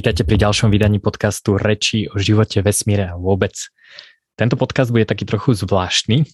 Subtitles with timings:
[0.00, 3.52] Vítajte pri ďalšom vydaní podcastu Reči o živote, vesmíre a vôbec.
[4.32, 6.24] Tento podcast bude taký trochu zvláštny.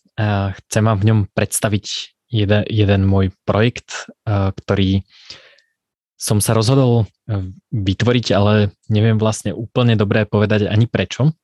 [0.55, 5.03] Chcem vám v ňom predstaviť jeden, jeden môj projekt, ktorý
[6.15, 7.11] som sa rozhodol
[7.75, 11.35] vytvoriť, ale neviem vlastne úplne dobre povedať ani prečo.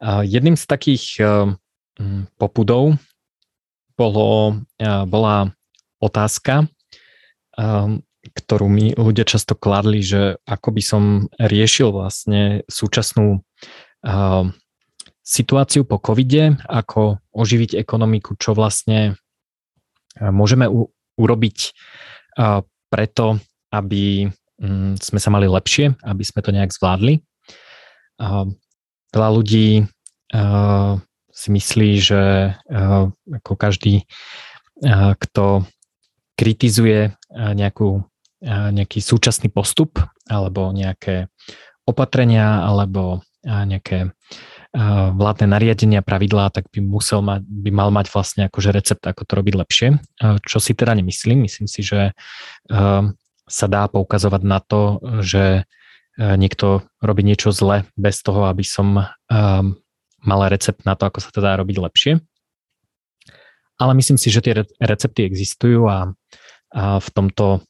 [0.00, 1.20] Jedným z takých
[2.40, 2.96] popudov
[4.00, 5.52] bolo, bola
[6.00, 6.72] otázka,
[8.20, 11.02] ktorú mi ľudia často kladli, že ako by som
[11.40, 14.44] riešil vlastne súčasnú uh,
[15.24, 19.14] situáciu po covide, ako oživiť ekonomiku, čo vlastne
[20.18, 21.58] môžeme u, urobiť
[22.36, 23.38] uh, preto,
[23.70, 24.26] aby
[24.58, 27.22] um, sme sa mali lepšie, aby sme to nejak zvládli.
[28.20, 28.50] Uh,
[29.14, 29.86] veľa ľudí
[30.34, 30.98] uh,
[31.30, 33.08] si myslí, že uh,
[33.40, 34.04] ako každý,
[34.82, 35.64] uh, kto
[36.34, 38.00] kritizuje nejakú
[38.44, 41.28] nejaký súčasný postup alebo nejaké
[41.84, 44.12] opatrenia alebo nejaké
[45.16, 49.32] vládne nariadenia, pravidlá, tak by musel mať, by mal mať vlastne akože recept, ako to
[49.34, 49.88] robiť lepšie.
[50.46, 52.14] Čo si teda nemyslím, myslím si, že
[53.50, 55.66] sa dá poukazovať na to, že
[56.20, 59.10] niekto robí niečo zle bez toho, aby som
[60.20, 62.12] mal recept na to, ako sa to dá robiť lepšie.
[63.80, 66.12] Ale myslím si, že tie recepty existujú a
[66.74, 67.66] v tomto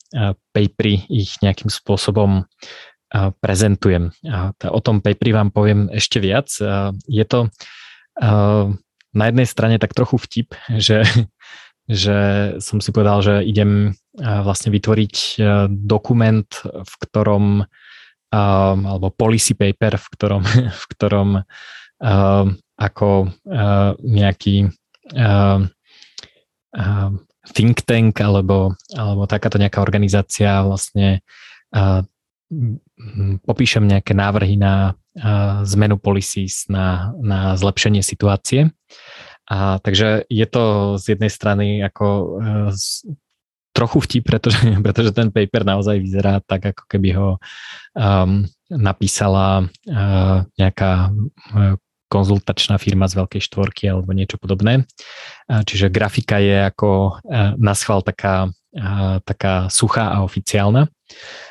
[0.53, 2.45] paperi ich nejakým spôsobom
[3.41, 4.12] prezentujem.
[4.29, 6.53] A o tom paperi vám poviem ešte viac.
[7.09, 7.48] Je to
[9.11, 10.48] na jednej strane tak trochu vtip,
[10.79, 11.03] že,
[11.89, 12.19] že
[12.61, 17.64] som si povedal, že idem vlastne vytvoriť dokument, v ktorom
[18.31, 20.42] alebo policy paper, v ktorom,
[20.83, 21.29] v ktorom
[22.81, 23.11] ako
[24.01, 24.70] nejaký
[27.51, 31.20] think tank alebo, alebo takáto nejaká organizácia vlastne
[31.74, 32.02] uh,
[33.47, 38.70] popíšem nejaké návrhy na uh, zmenu policies, na, na zlepšenie situácie.
[39.51, 42.07] A takže je to z jednej strany ako
[42.39, 42.70] uh,
[43.70, 47.30] trochu vtip, pretože, pretože ten paper naozaj vyzerá tak, ako keby ho
[47.95, 51.11] um, napísala uh, nejaká
[51.55, 51.74] uh,
[52.11, 54.85] konzultačná firma z veľkej štvorky alebo niečo podobné.
[55.47, 57.23] Čiže grafika je ako
[57.57, 58.51] na schvál taká,
[59.23, 60.91] taká suchá a oficiálna.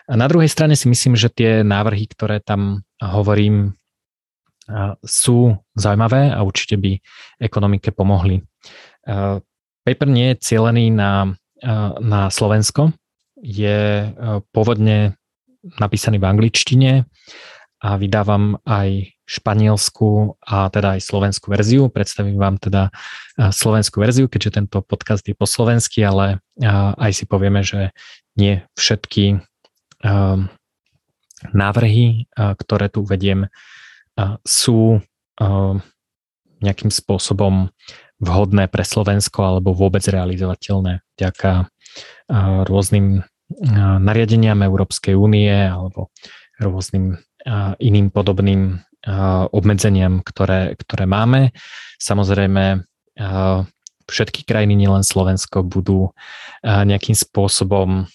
[0.08, 3.80] A na druhej strane si myslím, že tie návrhy, ktoré tam hovorím,
[5.02, 7.02] sú zaujímavé a určite by
[7.42, 8.44] ekonomike pomohli.
[9.82, 11.34] Paper nie je cielený na,
[11.98, 12.94] na Slovensko,
[13.40, 14.12] je
[14.52, 15.16] pôvodne
[15.80, 16.92] napísaný v angličtine
[17.80, 21.88] a vydávam aj španielsku a teda aj slovenskú verziu.
[21.88, 22.92] Predstavím vám teda
[23.40, 26.44] slovenskú verziu, keďže tento podcast je po slovensky, ale
[27.00, 27.96] aj si povieme, že
[28.36, 29.40] nie všetky
[31.56, 33.48] návrhy, ktoré tu uvediem,
[34.44, 35.00] sú
[36.60, 37.72] nejakým spôsobom
[38.20, 41.72] vhodné pre Slovensko alebo vôbec realizovateľné vďaka
[42.68, 43.24] rôznym
[44.04, 46.12] nariadeniam Európskej únie alebo
[46.60, 47.16] rôznym
[47.80, 48.80] iným podobným
[49.56, 51.56] obmedzeniam, ktoré, ktoré máme.
[52.00, 52.84] Samozrejme,
[54.10, 56.12] všetky krajiny, nielen Slovensko, budú
[56.64, 58.12] nejakým spôsobom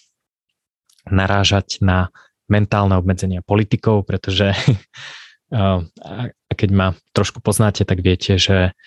[1.09, 2.09] narážať na
[2.45, 4.53] mentálne obmedzenia politikov, pretože
[5.53, 8.77] a keď ma trošku poznáte, tak viete, že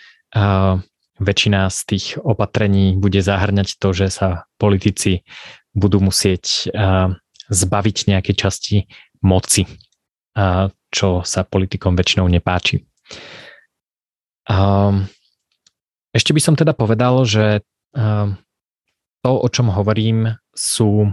[1.19, 4.29] väčšina z tých opatrení bude zahrňať to, že sa
[4.61, 5.27] politici
[5.75, 6.71] budú musieť
[7.49, 8.77] zbaviť nejakej časti
[9.19, 9.67] moci
[10.89, 12.87] čo sa politikom väčšinou nepáči.
[16.09, 17.67] Ešte by som teda povedal, že
[19.21, 21.11] to, o čom hovorím, sú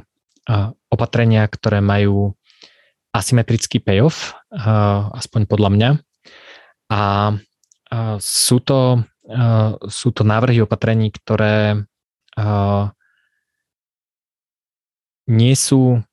[0.93, 2.37] opatrenia, ktoré majú
[3.11, 4.37] asymetrický payoff,
[5.15, 5.89] aspoň podľa mňa.
[6.93, 7.01] A
[8.21, 9.03] sú to,
[9.89, 11.81] sú to návrhy opatrení, ktoré
[15.25, 16.03] nie sú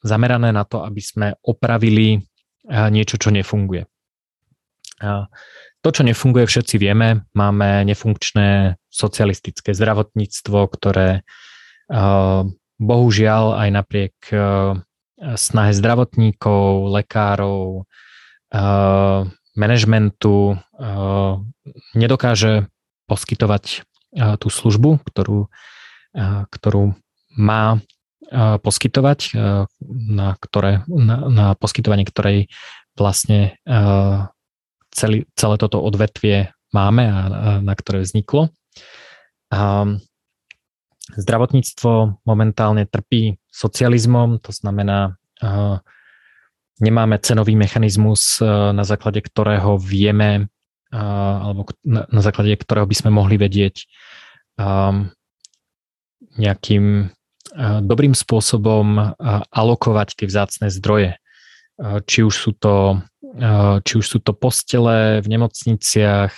[0.00, 2.24] zamerané na to, aby sme opravili
[2.68, 3.84] niečo, čo nefunguje.
[5.78, 7.28] To, čo nefunguje, všetci vieme.
[7.36, 11.22] Máme nefunkčné socialistické zdravotníctvo, ktoré
[12.78, 14.16] bohužiaľ aj napriek
[15.38, 17.86] snahe zdravotníkov, lekárov,
[19.58, 20.56] manažmentu
[21.94, 22.70] nedokáže
[23.06, 23.82] poskytovať
[24.38, 25.50] tú službu, ktorú,
[26.48, 26.84] ktorú
[27.38, 27.82] má
[28.34, 29.32] poskytovať,
[29.88, 32.52] na, ktoré, na, na poskytovanie ktorej
[32.92, 33.56] vlastne
[34.92, 37.20] celý, celé toto odvetvie máme a
[37.64, 38.52] na ktoré vzniklo.
[41.08, 45.16] Zdravotníctvo momentálne trpí socializmom, to znamená
[46.78, 50.52] nemáme cenový mechanizmus, na základe ktorého vieme,
[50.92, 53.88] alebo na základe ktorého by sme mohli vedieť
[56.38, 57.08] nejakým
[57.58, 59.18] dobrým spôsobom
[59.50, 61.18] alokovať tie vzácne zdroje.
[61.78, 63.02] Či už sú to,
[63.82, 66.34] či už sú to postele v nemocniciach,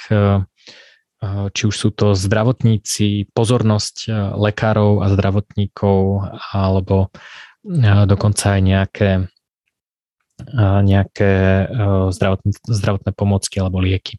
[1.52, 4.08] či už sú to zdravotníci, pozornosť
[4.40, 6.24] lekárov a zdravotníkov,
[6.56, 7.12] alebo
[8.08, 9.10] dokonca aj nejaké,
[10.60, 11.32] nejaké
[12.72, 14.16] zdravotné, pomôcky alebo lieky.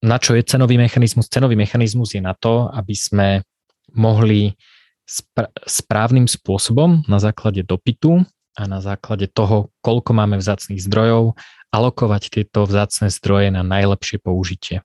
[0.00, 1.28] Na čo je cenový mechanizmus?
[1.28, 3.44] Cenový mechanizmus je na to, aby sme
[3.94, 4.54] mohli
[5.06, 8.22] spr- správnym spôsobom na základe dopytu
[8.58, 11.38] a na základe toho, koľko máme vzácných zdrojov,
[11.70, 14.82] alokovať tieto vzácne zdroje na najlepšie použitie.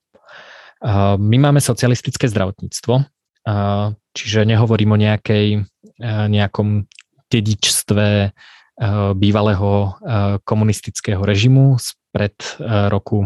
[1.17, 3.09] My máme socialistické zdravotníctvo,
[4.13, 5.65] čiže nehovorím o nejakej,
[6.29, 6.85] nejakom
[7.25, 8.37] dedičstve
[9.17, 9.97] bývalého
[10.45, 12.37] komunistického režimu spred
[12.93, 13.25] roku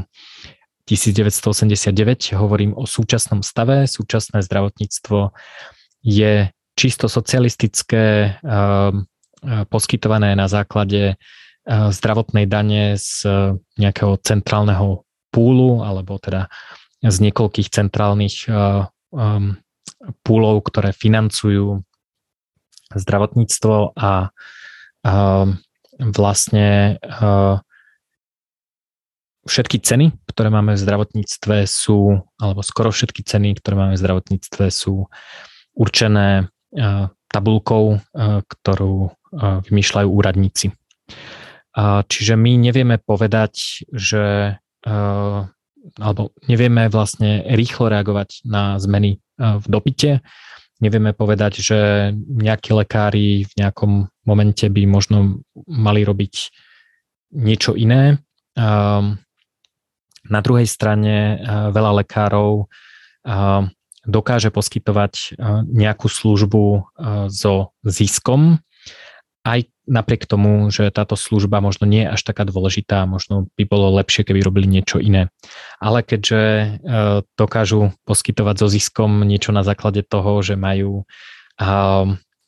[0.90, 2.34] 1989.
[2.34, 3.86] Hovorím o súčasnom stave.
[3.86, 5.36] Súčasné zdravotníctvo
[6.02, 6.50] je
[6.80, 8.40] čisto socialistické,
[9.70, 11.20] poskytované na základe
[11.70, 13.28] zdravotnej dane z
[13.78, 16.50] nejakého centrálneho púlu, alebo teda
[17.04, 18.48] z niekoľkých centrálnych
[20.24, 21.84] púlov, ktoré financujú
[22.96, 24.32] zdravotníctvo a
[26.00, 26.98] vlastne
[29.50, 34.70] všetky ceny, ktoré máme v zdravotníctve sú, alebo skoro všetky ceny, ktoré máme v zdravotníctve
[34.70, 35.10] sú
[35.74, 36.44] určené e,
[37.34, 37.98] tabulkou, e,
[38.46, 39.10] ktorú e,
[39.66, 40.72] vymýšľajú úradníci.
[41.80, 44.58] Čiže my nevieme povedať, že
[45.96, 50.20] alebo nevieme vlastne rýchlo reagovať na zmeny v dopite.
[50.84, 51.80] Nevieme povedať, že
[52.18, 56.52] nejakí lekári v nejakom momente by možno mali robiť
[57.38, 58.18] niečo iné.
[60.28, 61.40] Na druhej strane eh,
[61.72, 63.62] veľa lekárov eh,
[64.04, 66.64] dokáže poskytovať eh, nejakú službu
[67.32, 68.60] so ziskom,
[69.48, 73.96] aj napriek tomu, že táto služba možno nie je až taká dôležitá, možno by bolo
[73.98, 75.32] lepšie, keby robili niečo iné.
[75.82, 76.76] Ale keďže
[77.34, 81.08] dokážu poskytovať so ziskom niečo na základe toho, že majú,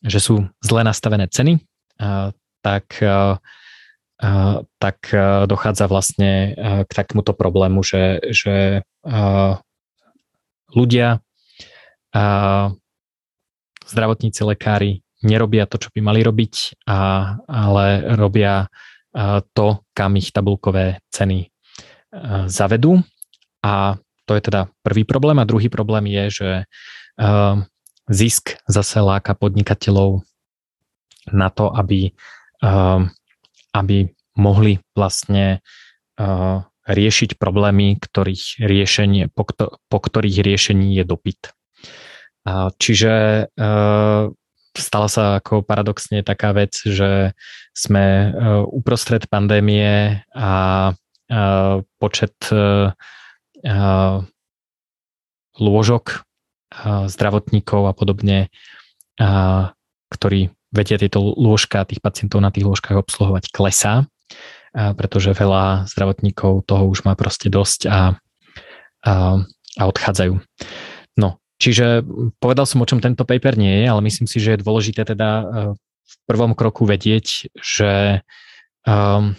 [0.05, 1.63] že sú zle nastavené ceny,
[2.61, 2.85] tak
[4.77, 4.97] tak
[5.49, 6.53] dochádza vlastne
[6.85, 8.85] k takémuto problému, že, že
[10.69, 11.25] ľudia,
[13.81, 16.85] zdravotníci, lekári nerobia to, čo by mali robiť,
[17.49, 18.69] ale robia
[19.57, 21.49] to, kam ich tabulkové ceny
[22.45, 23.01] zavedú.
[23.65, 23.97] A
[24.29, 25.37] to je teda prvý problém.
[25.41, 26.49] A druhý problém je, že
[28.05, 30.21] zisk zase láka podnikateľov
[31.33, 32.13] na to, aby
[33.71, 35.59] aby mohli vlastne
[36.19, 41.51] uh, riešiť problémy, ktorých riešenie, po, kto, po ktorých riešení je dopyt.
[42.47, 44.31] Uh, čiže uh,
[44.71, 47.35] stala sa ako paradoxne taká vec, že
[47.75, 50.51] sme uh, uprostred pandémie a
[50.91, 52.91] uh, počet uh,
[55.59, 56.25] lôžok
[57.11, 58.47] zdravotníkov a podobne,
[60.07, 64.07] ktorí vedia tieto lôžka, tých pacientov na tých lôžkach obsluhovať, klesá,
[64.71, 68.01] pretože veľa zdravotníkov toho už má proste dosť a, a,
[69.75, 70.39] a odchádzajú.
[71.19, 72.07] No, čiže
[72.39, 75.29] povedal som, o čom tento paper nie je, ale myslím si, že je dôležité teda
[75.29, 75.43] e,
[75.75, 78.23] v prvom kroku vedieť, že
[78.83, 79.35] um,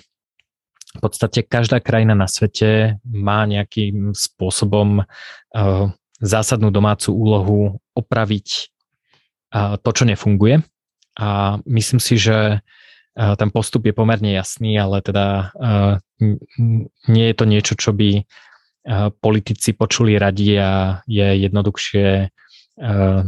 [0.93, 5.87] v podstate každá krajina na svete má nejakým spôsobom uh,
[6.21, 7.61] zásadnú domácu úlohu
[7.93, 8.73] opraviť
[9.53, 10.65] uh, to, čo nefunguje
[11.19, 12.61] a myslím si, že
[13.13, 15.53] ten postup je pomerne jasný, ale teda
[17.09, 18.25] nie je to niečo, čo by
[19.21, 22.33] politici počuli radi a je jednoduchšie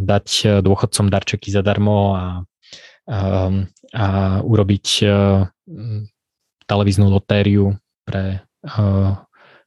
[0.01, 0.27] dať
[0.65, 2.25] dôchodcom darčeky zadarmo a,
[3.93, 4.07] a
[4.41, 4.87] urobiť
[6.65, 7.77] televíznu lotériu
[8.09, 8.41] pre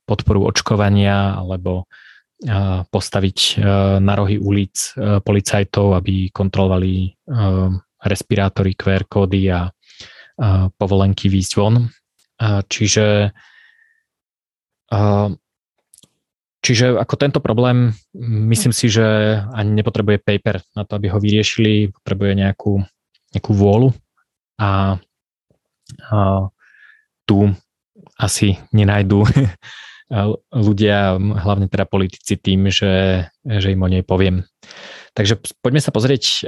[0.09, 1.85] podporu očkovania alebo
[2.89, 3.61] postaviť
[4.01, 7.13] na rohy ulic policajtov, aby kontrolovali
[8.03, 9.69] respirátory, QR kódy a,
[10.37, 11.89] a povolenky výjsť von.
[12.37, 13.33] A čiže,
[14.93, 14.99] a,
[16.61, 17.93] čiže ako tento problém,
[18.53, 22.81] myslím si, že ani nepotrebuje paper na to, aby ho vyriešili, potrebuje nejakú,
[23.33, 23.89] nejakú vôľu
[24.61, 24.97] a,
[26.13, 26.17] a
[27.25, 27.37] tu
[28.17, 29.25] asi nenajdú
[30.67, 34.47] ľudia, hlavne teda politici tým, že, že im o nej poviem.
[35.13, 36.45] Takže poďme sa pozrieť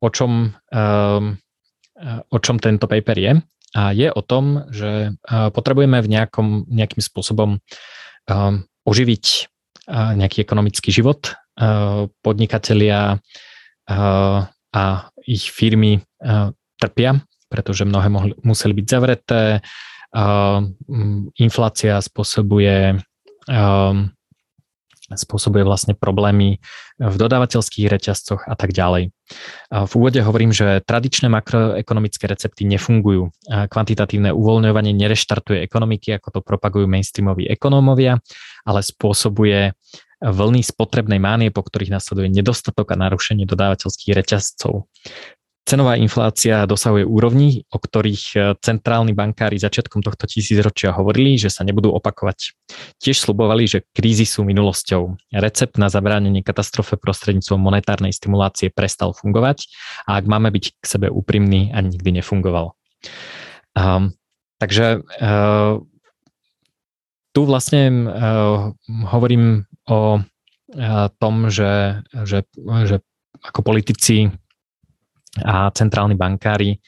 [0.00, 1.24] o čom, um,
[2.32, 3.32] o čom tento paper je.
[3.70, 5.14] A je o tom, že
[5.54, 7.62] potrebujeme v nejakom, nejakým spôsobom
[8.82, 9.26] oživiť
[9.90, 11.38] nejaký ekonomický život.
[12.18, 13.22] Podnikatelia
[14.74, 14.84] a
[15.22, 16.02] ich firmy
[16.82, 19.62] trpia, pretože mnohé mohli, museli byť zavreté.
[21.38, 22.98] Inflácia spôsobuje
[25.14, 26.62] spôsobuje vlastne problémy
[27.00, 29.10] v dodávateľských reťazcoch a tak ďalej.
[29.70, 33.30] V úvode hovorím, že tradičné makroekonomické recepty nefungujú.
[33.46, 38.18] Kvantitatívne uvoľňovanie nereštartuje ekonomiky, ako to propagujú mainstreamoví ekonómovia,
[38.66, 39.72] ale spôsobuje
[40.20, 44.84] vlny spotrebnej mánie, po ktorých nasleduje nedostatok a narušenie dodávateľských reťazcov.
[45.70, 51.62] Cenová inflácia dosahuje úrovni, o ktorých e, centrálni bankári začiatkom tohto tisícročia hovorili, že sa
[51.62, 52.58] nebudú opakovať.
[52.98, 55.30] Tiež slubovali, že krízy sú minulosťou.
[55.30, 59.70] Recept na zabránenie katastrofe prostredníctvom monetárnej stimulácie prestal fungovať
[60.10, 62.74] a ak máme byť k sebe úprimní, ani nikdy nefungoval.
[63.78, 64.18] Um,
[64.58, 65.78] takže uh,
[67.30, 68.74] tu vlastne uh,
[69.06, 72.42] hovorím o uh, tom, že, že,
[72.90, 73.06] že
[73.46, 74.34] ako politici
[75.38, 76.82] a centrálni bankári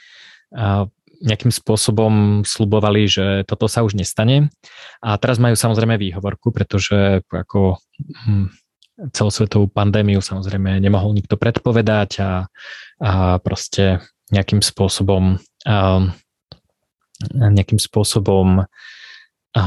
[1.22, 4.50] nejakým spôsobom slubovali, že toto sa už nestane.
[4.98, 7.78] A teraz majú samozrejme výhovorku, pretože ako
[8.26, 8.50] hm,
[9.14, 12.50] celosvetovú pandémiu samozrejme nemohol nikto predpovedať a,
[12.98, 14.02] a proste
[14.34, 16.10] nejakým spôsobom a,
[17.30, 18.66] nejakým spôsobom
[19.54, 19.64] a,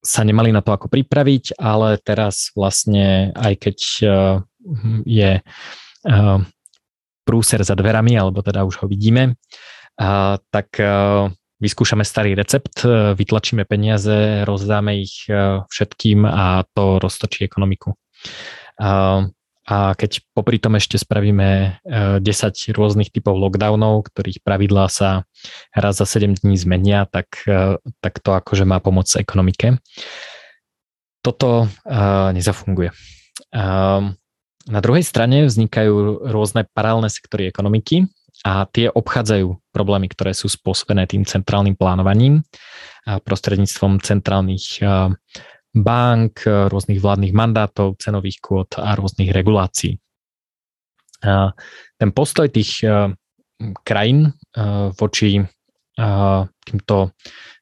[0.00, 3.78] sa nemali na to ako pripraviť, ale teraz vlastne aj keď
[5.04, 5.30] je
[7.24, 9.36] prúser za dverami, alebo teda už ho vidíme,
[10.50, 11.28] tak a,
[11.60, 15.28] vyskúšame starý recept, vytlačíme peniaze, rozdáme ich
[15.68, 17.92] všetkým a to roztočí ekonomiku.
[18.80, 19.28] A,
[19.70, 22.24] keď popri tom ešte spravíme 10
[22.74, 25.28] rôznych typov lockdownov, ktorých pravidlá sa
[25.76, 27.44] raz za 7 dní zmenia, tak,
[28.02, 29.78] tak to akože má pomôcť ekonomike.
[31.22, 31.68] Toto
[32.34, 32.90] nezafunguje.
[33.52, 34.16] Uh,
[34.68, 38.10] na druhej strane vznikajú rôzne paralelné sektory ekonomiky
[38.44, 42.44] a tie obchádzajú problémy, ktoré sú spôsobené tým centrálnym plánovaním
[43.04, 44.84] prostredníctvom centrálnych
[45.70, 49.96] bank, rôznych vládnych mandátov, cenových kôd a rôznych regulácií.
[51.96, 52.84] Ten postoj tých
[53.84, 54.32] krajín
[54.96, 55.40] voči
[56.64, 56.96] týmto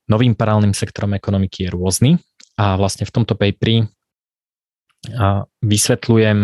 [0.09, 2.11] novým paralelným sektorom ekonomiky je rôzny
[2.55, 3.83] a vlastne v tomto paperi
[5.63, 6.39] vysvetľujem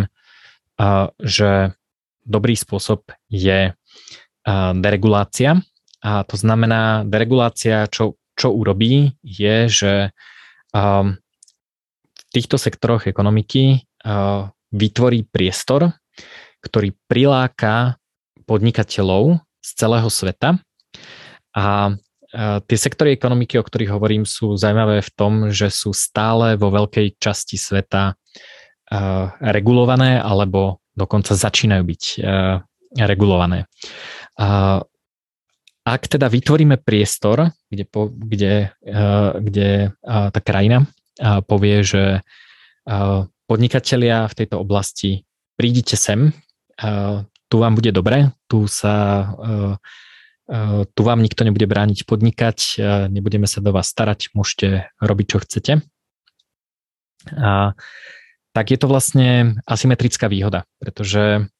[1.23, 1.50] že
[2.25, 3.75] dobrý spôsob je
[4.75, 5.61] deregulácia.
[6.04, 9.93] A to znamená, deregulácia, čo, čo urobí, je, že
[10.75, 13.87] v týchto sektoroch ekonomiky
[14.75, 15.95] vytvorí priestor,
[16.61, 17.97] ktorý priláka
[18.45, 20.61] podnikateľov z celého sveta.
[21.54, 21.95] A
[22.66, 27.16] tie sektory ekonomiky, o ktorých hovorím, sú zaujímavé v tom, že sú stále vo veľkej
[27.16, 28.19] časti sveta
[29.41, 32.03] regulované alebo dokonca začínajú byť
[33.00, 33.67] regulované.
[35.85, 38.55] Ak teda vytvoríme priestor, kde, kde,
[39.43, 39.69] kde
[40.05, 40.88] tá krajina
[41.45, 42.25] povie, že
[43.45, 45.29] podnikatelia v tejto oblasti
[45.61, 46.33] prídite sem,
[47.53, 49.29] tu vám bude dobre, tu sa
[50.93, 52.59] tu vám nikto nebude brániť podnikať,
[53.09, 55.73] nebudeme sa do vás starať, môžete robiť, čo chcete.
[57.33, 57.73] A
[58.54, 61.50] tak je to vlastne asymetrická výhoda, pretože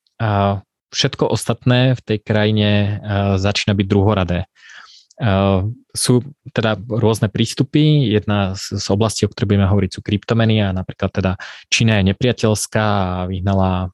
[0.95, 3.03] všetko ostatné v tej krajine
[3.35, 4.47] začína byť druhoradé.
[5.95, 8.11] Sú teda rôzne prístupy.
[8.15, 11.33] Jedna z, z oblastí, o ktorej budeme hovoriť, sú kryptomeny a napríklad teda
[11.71, 13.91] Čína je nepriateľská a vyhnala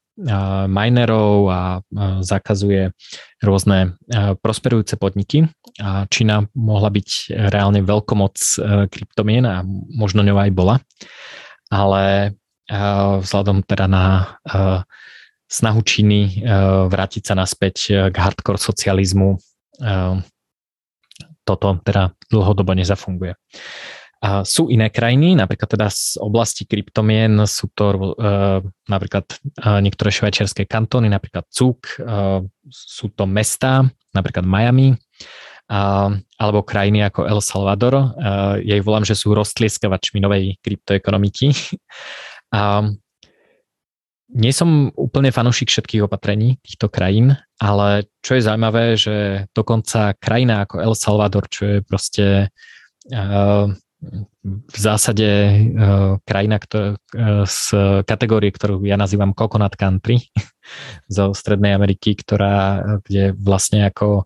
[0.68, 1.80] minerov a
[2.20, 2.92] zakazuje
[3.40, 3.96] rôzne
[4.44, 5.48] prosperujúce podniky.
[5.80, 8.36] A Čína mohla byť reálne veľkomoc
[8.92, 10.76] kryptomien a možno ňou aj bola.
[11.72, 12.36] Ale
[13.20, 14.38] vzhľadom teda na
[15.50, 16.46] snahu Číny
[16.86, 19.34] vrátiť sa naspäť k hardcore socializmu.
[21.42, 23.34] Toto teda dlhodobo nezafunguje.
[24.44, 28.14] Sú iné krajiny, napríklad teda z oblasti kryptomien sú to
[28.86, 29.24] napríklad
[29.80, 31.98] niektoré švajčiarske kantóny, napríklad Cuk,
[32.68, 34.92] sú to mesta, napríklad Miami,
[36.36, 38.12] alebo krajiny ako El Salvador.
[38.60, 41.50] Ja ich volám, že sú roztlieskavačmi novej kryptoekonomiky.
[42.50, 42.90] A
[44.30, 50.62] nie som úplne fanúšik všetkých opatrení týchto krajín, ale čo je zaujímavé, že dokonca krajina
[50.62, 52.26] ako El Salvador, čo je proste
[53.10, 53.66] uh,
[54.64, 55.28] v zásade
[56.24, 56.96] krajina ktorá,
[57.44, 57.64] z
[58.08, 60.24] kategórie, ktorú ja nazývam Coconut Country
[61.16, 64.24] zo Strednej Ameriky, ktorá, kde vlastne ako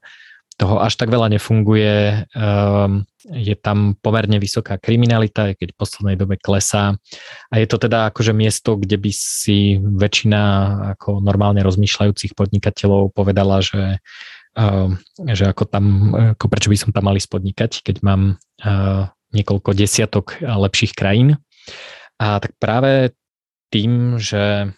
[0.55, 2.25] toho až tak veľa nefunguje.
[2.35, 6.95] Um, je tam pomerne vysoká kriminalita, keď v poslednej dobe klesá.
[7.51, 10.43] A je to teda akože miesto, kde by si väčšina
[10.95, 13.99] ako normálne rozmýšľajúcich podnikateľov povedala, že,
[14.55, 15.85] um, že ako tam,
[16.39, 21.43] ako prečo by som tam mali spodnikať, keď mám uh, niekoľko desiatok lepších krajín.
[22.23, 23.11] A tak práve
[23.75, 24.71] tým, že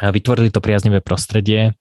[0.00, 1.76] vytvorili to priaznivé prostredie,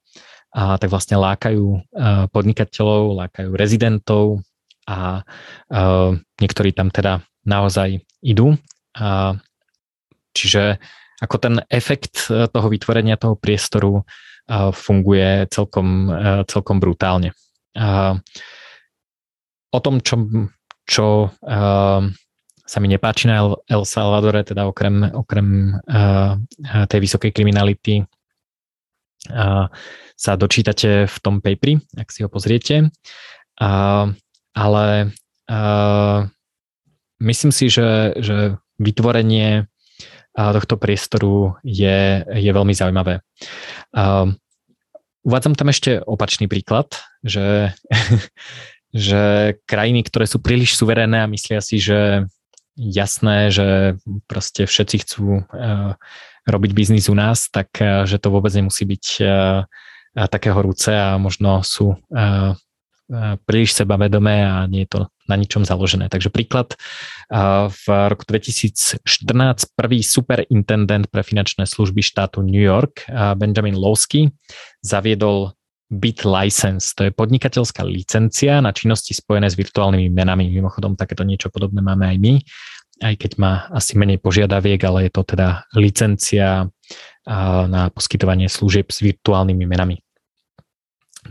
[0.54, 1.82] a tak vlastne lákajú
[2.30, 4.46] podnikateľov, lákajú rezidentov
[4.86, 5.26] a
[6.38, 8.56] niektorí tam teda naozaj idú.
[8.94, 9.34] A
[10.32, 10.78] čiže
[11.22, 14.04] ako ten efekt e, toho vytvorenia toho priestoru
[14.76, 17.32] funguje celkom, e, celkom brutálne.
[19.74, 20.30] O tom, čo,
[20.86, 21.34] čo
[22.62, 25.74] sa mi nepáči na El Salvadore, teda okrem, okrem
[26.86, 28.06] tej vysokej kriminality,
[30.14, 32.92] sa dočítate v tom paperi, ak si ho pozriete.
[34.54, 34.86] Ale
[37.24, 39.68] myslím si, že, že vytvorenie
[40.34, 43.22] tohto priestoru je, je veľmi zaujímavé.
[45.24, 47.72] Uvádzam tam ešte opačný príklad, že,
[48.92, 52.28] že krajiny, ktoré sú príliš suverénne a myslia si, že
[52.76, 55.46] jasné, že proste všetci chcú
[56.44, 59.64] robiť biznis u nás, tak uh, že to vôbec nemusí byť uh,
[60.30, 61.98] také horúce a možno sú
[63.46, 66.08] príliš sebavedomé a nie je to na ničom založené.
[66.08, 66.78] Takže príklad,
[67.68, 69.02] v roku 2014
[69.76, 74.32] prvý superintendent pre finančné služby štátu New York, Benjamin Lowsky,
[74.86, 75.52] zaviedol
[75.94, 76.96] Bit License.
[76.98, 80.50] To je podnikateľská licencia na činnosti spojené s virtuálnymi menami.
[80.50, 82.34] Mimochodom, takéto niečo podobné máme aj my,
[83.02, 86.70] aj keď má asi menej požiadaviek, ale je to teda licencia
[87.68, 89.98] na poskytovanie služieb s virtuálnymi menami.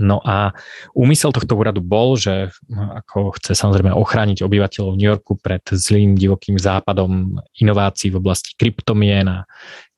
[0.00, 0.56] No a
[0.96, 6.56] úmysel tohto úradu bol, že ako chce samozrejme ochrániť obyvateľov New Yorku pred zlým divokým
[6.56, 9.44] západom inovácií v oblasti kryptomien a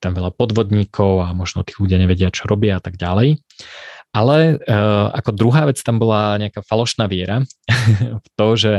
[0.02, 3.38] tam veľa podvodníkov a možno tí ľudia nevedia, čo robia a tak ďalej.
[4.14, 7.46] Ale uh, ako druhá vec tam bola nejaká falošná viera
[8.22, 8.72] v to, že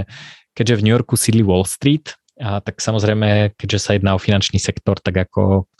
[0.51, 4.59] keďže v New Yorku sídli Wall Street, a tak samozrejme, keďže sa jedná o finančný
[4.59, 5.71] sektor, tak ako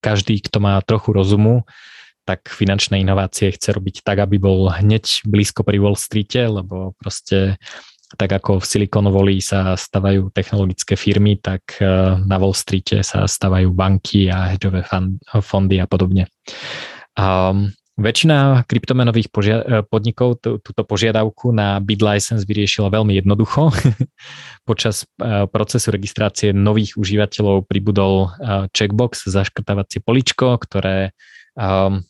[0.00, 1.68] každý, kto má trochu rozumu,
[2.28, 7.56] tak finančné inovácie chce robiť tak, aby bol hneď blízko pri Wall Streete, lebo proste
[8.16, 13.28] tak ako v Silicon Valley sa stavajú technologické firmy, tak eh, na Wall Streete sa
[13.28, 14.84] stavajú banky a hedžové
[15.44, 16.28] fondy a podobne.
[17.16, 23.74] Um, Väčšina kryptomenových požia- eh, podnikov t- túto požiadavku na bid license vyriešila veľmi jednoducho.
[24.70, 31.10] Počas uh, procesu registrácie nových užívateľov pribudol uh, checkbox, zaškrtávacie poličko, ktoré
[31.58, 32.06] um,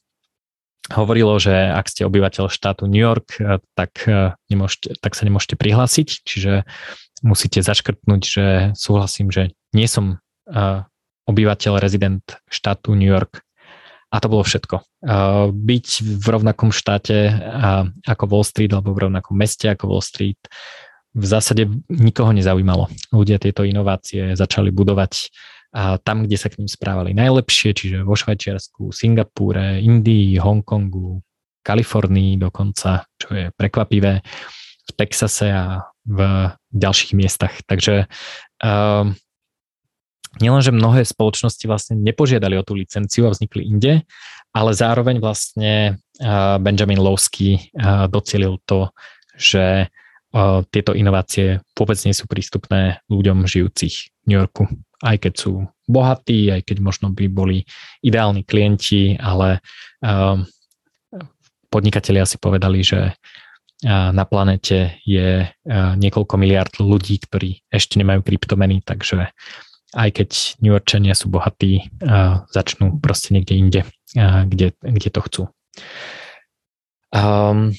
[0.93, 3.37] hovorilo, že ak ste obyvateľ štátu New York,
[3.77, 4.09] tak,
[4.49, 6.65] nemôžete, tak sa nemôžete prihlásiť, čiže
[7.21, 10.17] musíte zaškrtnúť, že súhlasím, že nie som
[11.29, 13.45] obyvateľ, rezident štátu New York
[14.09, 14.81] a to bolo všetko.
[15.53, 17.29] Byť v rovnakom štáte
[18.09, 20.41] ako Wall Street alebo v rovnakom meste ako Wall Street
[21.13, 22.87] v zásade nikoho nezaujímalo.
[23.11, 25.33] Ľudia tieto inovácie začali budovať
[25.69, 31.21] a tam, kde sa k ním správali najlepšie, čiže vo Švajčiarsku, Singapúre, Indii, Hongkongu,
[31.61, 34.25] Kalifornii dokonca, čo je prekvapivé,
[34.89, 37.53] v Texase a v ďalších miestach.
[37.69, 39.05] Takže uh,
[40.41, 44.03] nielenže mnohé spoločnosti vlastne nepožiadali o tú licenciu a vznikli inde,
[44.55, 46.01] ale zároveň vlastne
[46.63, 47.71] Benjamin Lowsky
[48.09, 48.91] docielil to,
[49.37, 49.89] že
[50.69, 54.69] tieto inovácie vôbec nie sú prístupné ľuďom žijúcich v New Yorku.
[55.01, 57.65] Aj keď sú bohatí, aj keď možno by boli
[58.05, 59.65] ideálni klienti, ale
[61.73, 63.17] podnikatelia si povedali, že
[63.87, 65.47] na planete je
[65.97, 69.31] niekoľko miliard ľudí, ktorí ešte nemajú kryptomeny, takže
[69.97, 70.29] aj keď
[70.61, 71.89] New Yorkčania sú bohatí,
[72.53, 73.81] začnú proste niekde inde,
[74.45, 75.43] kde, kde to chcú.
[77.09, 77.73] Um,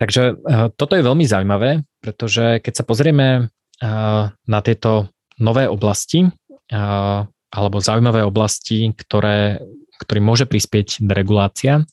[0.00, 6.24] takže uh, toto je veľmi zaujímavé, pretože keď sa pozrieme uh, na tieto nové oblasti
[6.24, 9.60] uh, alebo zaujímavé oblasti, ktoré,
[10.00, 11.84] ktorým môže prispieť deregulácia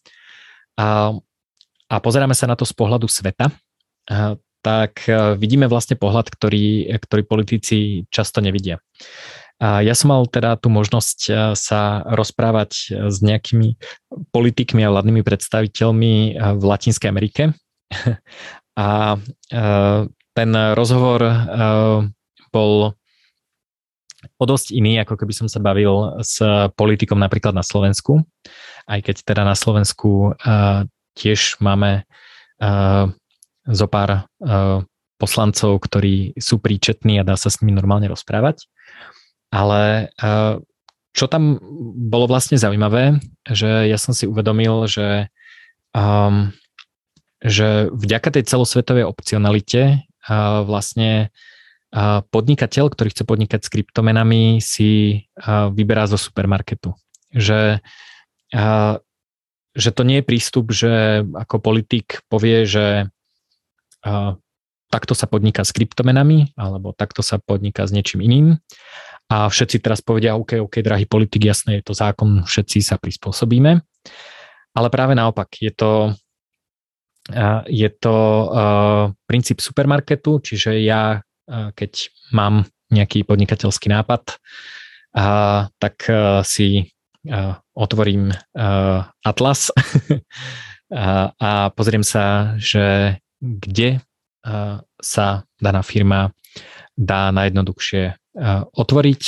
[0.78, 1.12] a,
[1.89, 3.50] a pozeráme sa na to z pohľadu sveta,
[4.67, 8.84] tak e, vidíme vlastne pohľad, ktorý, ktorý politici často nevidia.
[9.63, 13.80] A ja som mal teda tú možnosť e, sa rozprávať e, s nejakými
[14.36, 16.13] politikmi a vládnymi predstaviteľmi
[16.60, 17.56] v Latinskej Amerike.
[18.77, 19.17] A
[20.38, 21.17] ten rozhovor
[22.53, 22.93] bol
[24.38, 26.38] o dosť iný, ako keby som sa bavil s
[26.77, 28.21] politikom napríklad na Slovensku.
[28.86, 30.38] Aj keď teda na Slovensku
[31.17, 32.06] tiež máme
[33.67, 34.82] zo pár uh,
[35.17, 38.69] poslancov, ktorí sú príčetní a dá sa s nimi normálne rozprávať.
[39.51, 40.62] Ale uh,
[41.17, 41.58] čo tam
[41.97, 43.17] bolo vlastne zaujímavé,
[43.49, 45.34] že ja som si uvedomil, že,
[45.97, 46.53] um,
[47.41, 51.34] že vďaka tej celosvetovej opcionalite uh, vlastne
[51.89, 56.93] uh, podnikateľ, ktorý chce podnikať s kryptomenami, si uh, vyberá zo supermarketu.
[57.34, 57.82] Že,
[58.53, 58.95] uh,
[59.73, 63.10] že to nie je prístup, že ako politik povie, že
[64.88, 68.47] takto sa podniká s kryptomenami, alebo takto sa podniká s niečím iným,
[69.27, 73.83] a všetci teraz povedia, OK, OK, drahý politik, jasné, je to zákon, všetci sa prispôsobíme.
[74.71, 76.15] Ale práve naopak, je to,
[77.67, 78.15] je to
[79.27, 81.91] princíp supermarketu, čiže ja, keď
[82.31, 84.39] mám nejaký podnikateľský nápad,
[85.75, 85.95] tak
[86.47, 86.88] si
[87.75, 88.31] otvorím
[89.27, 89.75] Atlas
[91.43, 95.28] a pozriem sa, že kde uh, sa
[95.62, 96.32] daná firma
[96.97, 98.17] dá najjednoduchšie
[98.73, 99.23] otvoriť,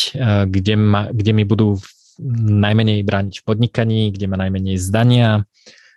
[0.45, 1.82] kde, ma, kde mi budú
[2.45, 5.45] najmenej brániť v podnikaní, kde ma najmenej zdania,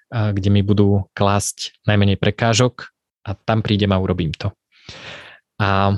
[0.08, 2.92] kde mi budú klásť najmenej prekážok
[3.24, 4.52] a tam prídem a urobím to.
[5.60, 5.96] A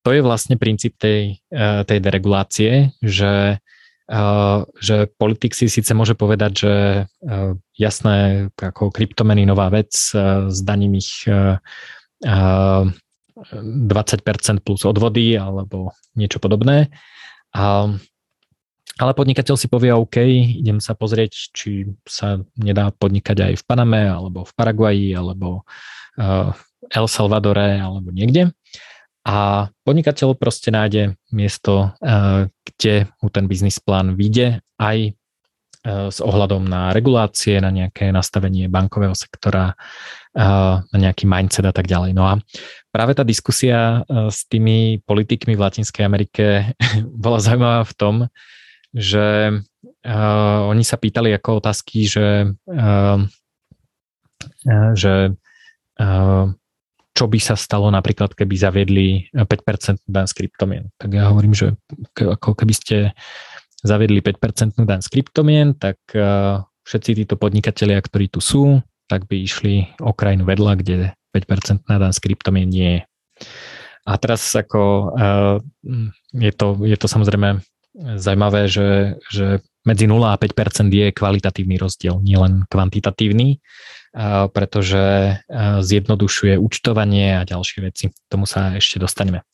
[0.00, 1.44] to je vlastne princíp tej,
[1.84, 3.60] tej deregulácie, že,
[4.82, 7.06] že politik si síce môže povedať, že
[7.78, 9.94] jasné, ako kryptomeny nová vec,
[10.50, 11.30] zdaním ich
[12.20, 12.92] 20%
[14.66, 16.90] plus odvody alebo niečo podobné.
[19.00, 20.18] Ale podnikateľ si povie, OK,
[20.60, 25.64] idem sa pozrieť, či sa nedá podnikať aj v Paname, alebo v Paraguaji, alebo
[26.90, 28.52] El Salvadore, alebo niekde.
[29.26, 36.18] A podnikateľ proste nájde miesto, uh, kde mu ten biznis plán vyjde, aj uh, s
[36.24, 39.76] ohľadom na regulácie, na nejaké nastavenie bankového sektora,
[40.30, 42.14] na nejaký mindset a tak ďalej.
[42.14, 42.38] No a
[42.94, 46.70] práve tá diskusia s tými politikmi v Latinskej Amerike
[47.26, 48.14] bola zaujímavá v tom,
[48.94, 49.50] že
[50.70, 52.46] oni sa pýtali ako otázky, že,
[54.94, 55.14] že
[57.20, 60.88] čo by sa stalo napríklad, keby zaviedli 5% dan z kryptomien.
[60.96, 61.76] Tak ja hovorím, že
[62.16, 62.96] ako keby ste
[63.84, 66.00] zaviedli 5% dan z kryptomien, tak
[66.88, 70.96] všetci títo podnikatelia, ktorí tu sú, tak by išli o krajinu vedľa, kde
[71.36, 73.02] 5% na dan s kryptomien nie je.
[74.08, 75.56] A teraz ako uh,
[76.32, 77.60] je, to, je to samozrejme
[78.16, 83.64] zaujímavé, že, že medzi 0 a 5% je kvalitatívny rozdiel, nielen kvantitatívny,
[84.50, 85.38] pretože
[85.80, 88.10] zjednodušuje účtovanie a ďalšie veci.
[88.10, 89.46] K tomu sa ešte dostaneme.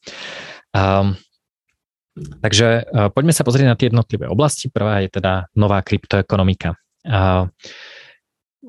[2.16, 4.72] Takže poďme sa pozrieť na tie jednotlivé oblasti.
[4.72, 6.80] Prvá je teda nová kryptoekonomika.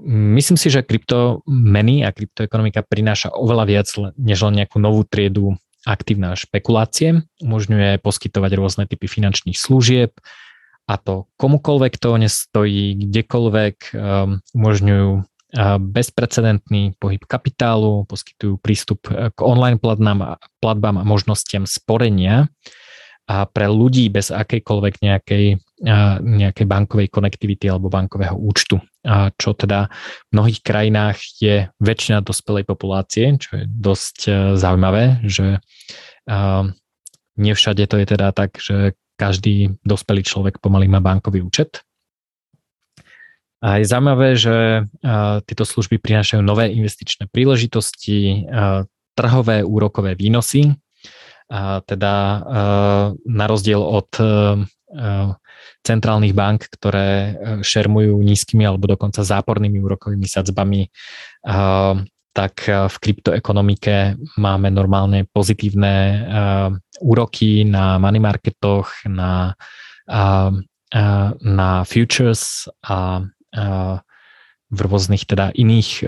[0.05, 3.87] Myslím si, že kryptomeny a kryptoekonomika prináša oveľa viac
[4.19, 7.23] než len nejakú novú triedu aktívna špekulácie.
[7.39, 10.11] Umožňuje poskytovať rôzne typy finančných služieb
[10.87, 15.23] a to komukoľvek to nestojí, kdekoľvek um, umožňujú uh,
[15.79, 22.47] bezprecedentný pohyb kapitálu, poskytujú prístup k online platbám, platbám a možnostiam sporenia
[23.27, 25.59] a pre ľudí bez akejkoľvek nejakej,
[26.23, 28.79] nejakej bankovej konektivity alebo bankového účtu.
[29.03, 29.91] A čo teda
[30.31, 34.17] v mnohých krajinách je väčšina dospelej populácie, čo je dosť
[34.55, 35.59] zaujímavé, že
[37.35, 41.81] nie všade to je teda tak, že každý dospelý človek pomaly má bankový účet.
[43.57, 44.85] A je zaujímavé, že
[45.49, 48.45] tieto služby prinášajú nové investičné príležitosti,
[49.17, 50.77] trhové úrokové výnosy,
[51.49, 52.45] a teda
[53.25, 54.13] na rozdiel od
[55.81, 60.91] centrálnych bank, ktoré šermujú nízkymi alebo dokonca zápornými úrokovými sadzbami,
[62.37, 66.21] tak v kryptoekonomike máme normálne pozitívne
[67.01, 69.57] úroky na money marketoch, na,
[71.41, 73.25] na futures a
[74.69, 76.05] v rôznych teda iných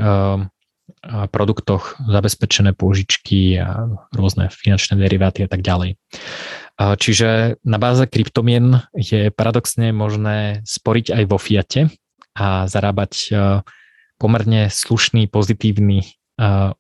[1.33, 5.97] produktoch zabezpečené pôžičky a rôzne finančné deriváty a tak ďalej.
[6.77, 11.89] Čiže na báze kryptomien je paradoxne možné sporiť aj vo fiate
[12.37, 13.33] a zarábať
[14.21, 16.18] pomerne slušný, pozitívny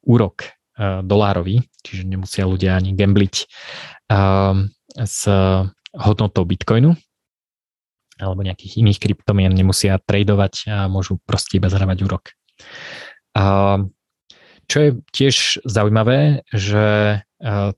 [0.07, 3.35] úrok dolárový, čiže nemusia ľudia ani gambliť
[4.95, 5.19] s
[5.91, 6.95] hodnotou bitcoinu
[8.19, 12.35] alebo nejakých iných kryptomien, nemusia tradovať a môžu proste iba zarábať úrok.
[14.69, 17.17] čo je tiež zaujímavé, že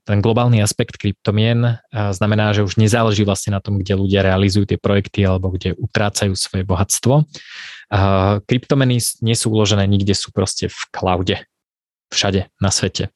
[0.04, 4.82] ten globálny aspekt kryptomien znamená, že už nezáleží vlastne na tom, kde ľudia realizujú tie
[4.82, 7.30] projekty alebo kde utrácajú svoje bohatstvo.
[8.50, 11.38] Kryptomeny nie sú uložené nikde, sú proste v cloude
[12.12, 13.10] všade na svete.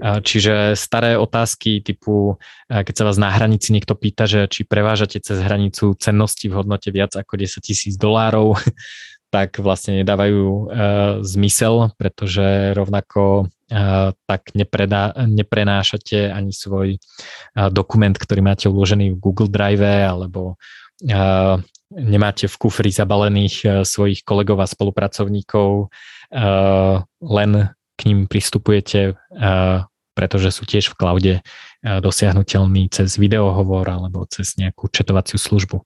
[0.00, 5.38] Čiže staré otázky typu, keď sa vás na hranici niekto pýta, že či prevážate cez
[5.44, 8.56] hranicu cennosti v hodnote viac ako 10 tisíc dolárov,
[9.34, 10.64] tak vlastne nedávajú uh,
[11.22, 16.98] zmysel, pretože rovnako uh, tak nepredá, neprenášate ani svoj
[17.70, 20.58] dokument, ktorý máte uložený v Google Drive alebo
[21.90, 25.88] nemáte v kufri zabalených svojich kolegov a spolupracovníkov
[27.24, 27.50] len
[28.00, 29.20] k ním pristupujete,
[30.16, 31.34] pretože sú tiež v cloude
[31.84, 35.84] dosiahnutelní cez videohovor alebo cez nejakú četovaciu službu.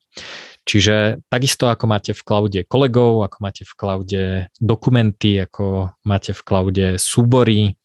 [0.64, 4.22] Čiže takisto ako máte v cloude kolegov, ako máte v cloude
[4.62, 7.76] dokumenty, ako máte v cloude súbory,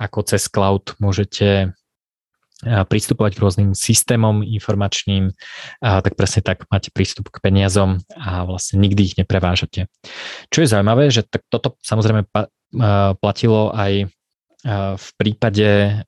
[0.00, 1.74] ako cez cloud môžete
[2.62, 5.34] pristupovať k rôznym systémom informačným,
[5.82, 9.90] tak presne tak máte prístup k peniazom a vlastne nikdy ich neprevážate.
[10.46, 12.22] Čo je zaujímavé, že tak toto samozrejme
[13.20, 14.08] platilo aj
[14.96, 16.00] v prípade,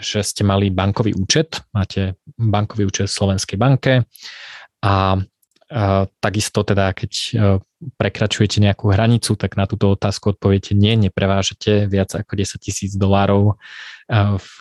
[0.00, 4.08] že ste mali bankový účet, máte bankový účet v Slovenskej banke
[4.80, 5.20] a
[6.18, 7.12] takisto teda, keď
[7.94, 13.54] prekračujete nejakú hranicu, tak na túto otázku odpoviete nie, neprevážete viac ako 10 tisíc dolárov
[14.40, 14.54] v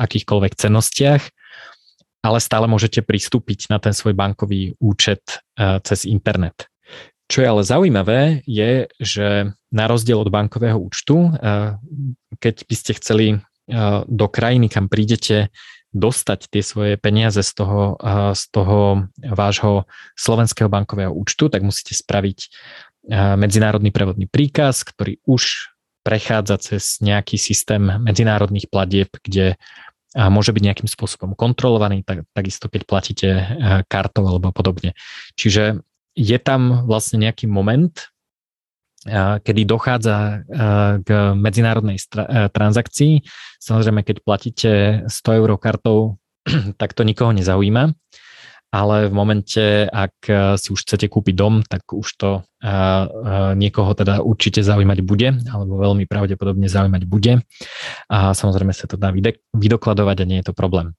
[0.00, 1.22] akýchkoľvek cenostiach,
[2.24, 5.44] ale stále môžete pristúpiť na ten svoj bankový účet
[5.84, 6.72] cez internet.
[7.24, 11.32] Čo je ale zaujímavé, je, že na rozdiel od bankového účtu,
[12.38, 13.26] keď by ste chceli
[14.04, 15.48] do krajiny, kam prídete,
[15.94, 17.94] dostať tie svoje peniaze z toho,
[18.34, 19.86] z toho vášho
[20.18, 22.50] slovenského bankového účtu, tak musíte spraviť
[23.38, 25.70] medzinárodný prevodný príkaz, ktorý už
[26.02, 29.54] prechádza cez nejaký systém medzinárodných platieb, kde
[30.14, 33.28] môže byť nejakým spôsobom kontrolovaný, tak, takisto keď platíte
[33.86, 34.98] kartou alebo podobne.
[35.38, 35.78] Čiže
[36.14, 37.92] je tam vlastne nejaký moment,
[39.44, 40.48] kedy dochádza
[41.04, 42.00] k medzinárodnej
[42.56, 43.20] transakcii.
[43.60, 44.70] Samozrejme, keď platíte
[45.04, 46.16] 100 eur kartou,
[46.80, 47.92] tak to nikoho nezaujíma,
[48.74, 50.18] ale v momente, ak
[50.58, 52.42] si už chcete kúpiť dom, tak už to
[53.54, 57.44] niekoho teda určite zaujímať bude, alebo veľmi pravdepodobne zaujímať bude.
[58.08, 59.12] A samozrejme sa to dá
[59.54, 60.96] vydokladovať a nie je to problém.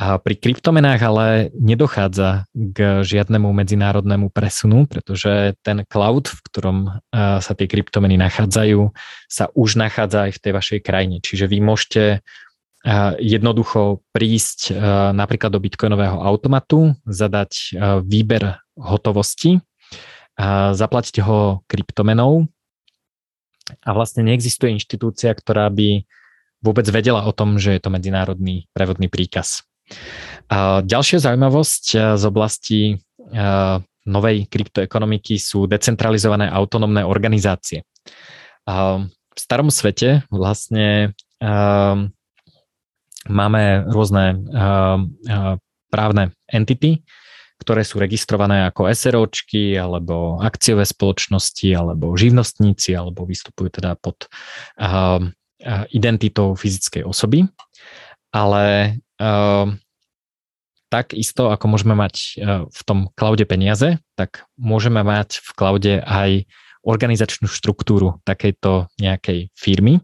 [0.00, 6.78] A pri kryptomenách ale nedochádza k žiadnemu medzinárodnému presunu, pretože ten cloud, v ktorom
[7.12, 8.96] sa tie kryptomeny nachádzajú,
[9.28, 11.20] sa už nachádza aj v tej vašej krajine.
[11.20, 12.24] Čiže vy môžete
[13.20, 14.72] jednoducho prísť
[15.12, 19.60] napríklad do bitcoinového automatu, zadať výber hotovosti,
[20.72, 22.48] zaplatiť ho kryptomenou
[23.84, 26.08] a vlastne neexistuje inštitúcia, ktorá by
[26.64, 29.68] vôbec vedela o tom, že je to medzinárodný prevodný príkaz.
[30.82, 33.76] Ďalšia zaujímavosť eh, z oblasti eh,
[34.10, 37.86] novej kryptoekonomiky sú decentralizované autonómne organizácie.
[39.30, 41.96] V starom svete vlastne eh,
[43.30, 44.42] máme rôzne
[45.90, 47.04] právne entity,
[47.60, 54.24] ktoré sú registrované ako SROčky, alebo akciové spoločnosti, alebo živnostníci, alebo vystupujú teda pod
[55.92, 57.44] identitou fyzickej osoby.
[58.30, 58.96] Ale
[60.90, 62.26] tak isto, ako môžeme mať e,
[62.66, 66.50] v tom cloude peniaze, tak môžeme mať v cloude aj
[66.82, 70.02] organizačnú štruktúru takejto nejakej firmy.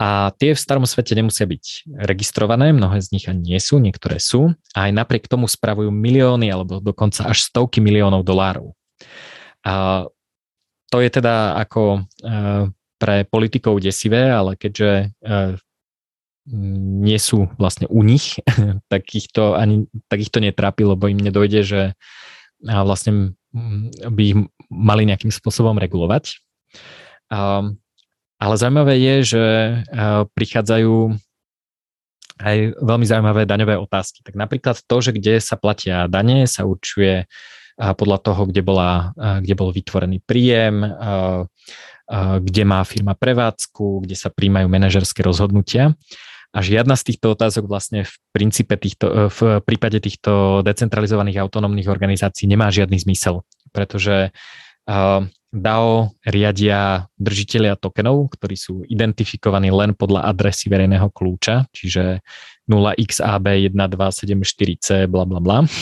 [0.00, 4.18] A tie v starom svete nemusia byť registrované, mnohé z nich ani nie sú, niektoré
[4.18, 4.56] sú.
[4.74, 8.74] A aj napriek tomu spravujú milióny alebo dokonca až stovky miliónov dolárov.
[9.64, 10.04] A
[10.90, 15.06] to je teda ako e, pre politikov desivé, ale keďže e,
[16.52, 18.36] nie sú vlastne u nich,
[18.92, 21.82] tak ich to, ani, tak ich to netrápi, lebo im nedojde, že
[22.64, 23.36] vlastne
[24.04, 24.36] by ich
[24.68, 26.40] mali nejakým spôsobom regulovať.
[28.34, 29.44] Ale zaujímavé je, že
[30.34, 31.16] prichádzajú
[32.34, 34.26] aj veľmi zaujímavé daňové otázky.
[34.26, 37.30] Tak napríklad to, že kde sa platia dane, sa určuje
[37.78, 40.82] podľa toho, kde, bola, kde bol vytvorený príjem,
[42.42, 45.94] kde má firma prevádzku, kde sa príjmajú manažerské rozhodnutia.
[46.54, 51.90] A žiadna z týchto otázok vlastne v princípe týchto, e, v prípade týchto decentralizovaných autonómnych
[51.90, 53.42] organizácií nemá žiadny zmysel,
[53.74, 54.30] pretože
[55.54, 62.20] DAO riadia držiteľia tokenov, ktorí sú identifikovaní len podľa adresy verejného kľúča, čiže
[62.68, 65.64] 0xAB1274C bla bla bla.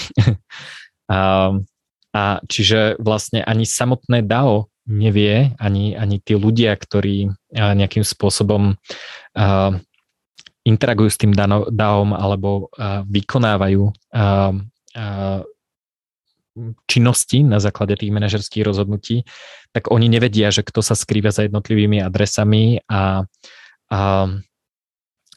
[1.11, 1.51] a,
[2.15, 8.77] a čiže vlastne ani samotné DAO nevie, ani, ani tí ľudia, ktorí nejakým spôsobom
[10.62, 11.35] interagujú s tým
[11.70, 12.70] DAOom alebo
[13.07, 13.90] vykonávajú
[16.85, 19.25] činnosti na základe tých manažerských rozhodnutí,
[19.72, 23.25] tak oni nevedia, že kto sa skrýva za jednotlivými adresami a,
[23.88, 24.01] a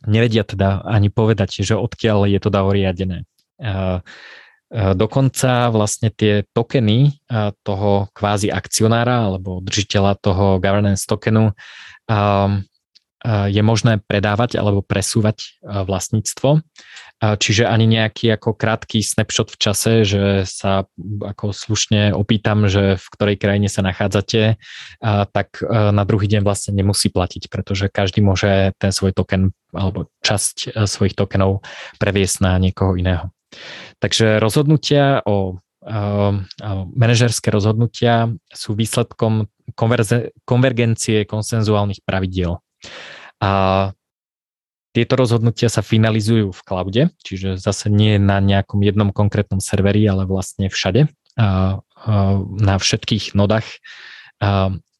[0.03, 3.23] nevedia teda ani povedať, že odkiaľ je to DAO riadené.
[4.75, 7.23] Dokonca vlastne tie tokeny
[7.63, 11.55] toho kvázi akcionára alebo držiteľa toho governance tokenu
[13.25, 16.61] je možné predávať alebo presúvať vlastníctvo.
[17.15, 23.05] Čiže ani nejaký ako krátky snapshot v čase, že sa ako slušne opýtam, že v
[23.17, 24.61] ktorej krajine sa nachádzate,
[25.31, 30.75] tak na druhý deň vlastne nemusí platiť, pretože každý môže ten svoj token alebo časť
[30.85, 31.65] svojich tokenov
[31.97, 33.31] previesť na niekoho iného.
[34.03, 35.57] Takže rozhodnutia o
[36.93, 39.47] manažerské rozhodnutia sú výsledkom
[40.45, 42.59] konvergencie konsenzuálnych pravidiel.
[43.43, 43.91] A
[44.95, 50.23] tieto rozhodnutia sa finalizujú v cloude, čiže zase nie na nejakom jednom konkrétnom serveri, ale
[50.23, 51.11] vlastne všade,
[52.63, 53.67] na všetkých nodách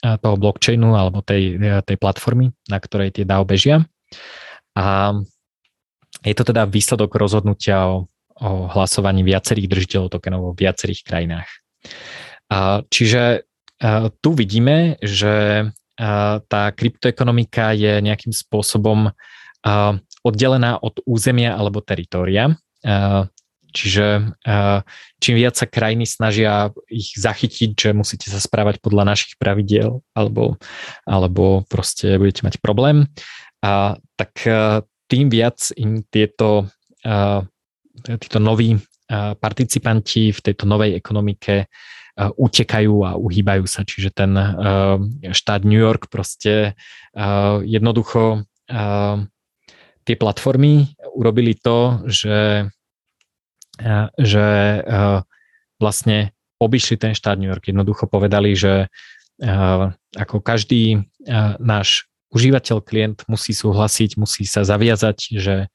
[0.04, 1.56] toho blockchainu alebo tej,
[1.88, 3.88] tej platformy, na ktorej tie DAO bežia.
[4.76, 5.15] A
[6.28, 11.50] je to teda výsledok rozhodnutia o, o hlasovaní viacerých držiteľov tokenov vo viacerých krajinách.
[12.91, 13.48] Čiže
[14.19, 19.15] tu vidíme, že tá kryptoekonomika je nejakým spôsobom
[20.21, 22.53] oddelená od územia alebo teritória.
[23.75, 24.31] Čiže
[25.19, 30.55] čím viac sa krajiny snažia ich zachytiť, že musíte sa správať podľa našich pravidiel alebo,
[31.03, 33.12] alebo proste budete mať problém,
[34.15, 34.31] tak
[35.12, 36.71] tým viac im tieto,
[38.05, 38.79] títo noví
[39.12, 41.67] participanti v tejto novej ekonomike
[42.15, 43.84] utekajú a uhýbajú sa.
[43.84, 44.32] Čiže ten
[45.21, 46.80] štát New York proste
[47.67, 48.47] jednoducho
[50.06, 52.71] tie platformy urobili to, že,
[54.15, 54.47] že
[55.75, 57.67] vlastne obišli ten štát New York.
[57.67, 58.88] Jednoducho povedali, že
[60.15, 61.04] ako každý
[61.60, 65.67] náš užívateľ, klient musí súhlasiť, musí sa zaviazať, že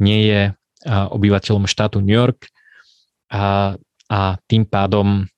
[0.00, 0.42] nie je
[0.88, 2.48] obyvateľom štátu New York
[3.28, 3.76] a,
[4.08, 5.28] a tým pádom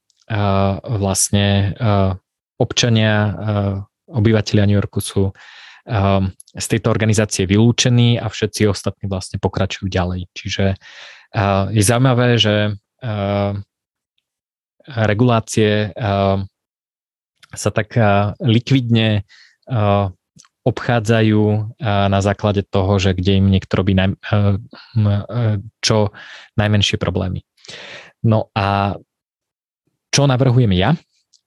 [0.83, 1.75] vlastne
[2.59, 3.35] občania,
[4.11, 5.31] obyvateľia New Yorku sú
[6.55, 10.33] z tejto organizácie vylúčení a všetci ostatní vlastne pokračujú ďalej.
[10.33, 10.81] Čiže
[11.71, 12.79] je zaujímavé, že
[14.85, 15.93] regulácie
[17.55, 17.95] sa tak
[18.41, 19.29] likvidne
[20.65, 21.43] obchádzajú
[21.85, 24.17] na základe toho, že kde im niekto robí naj,
[25.85, 26.17] čo
[26.57, 27.45] najmenšie problémy.
[28.25, 28.97] No a
[30.15, 30.95] čo navrhujem ja?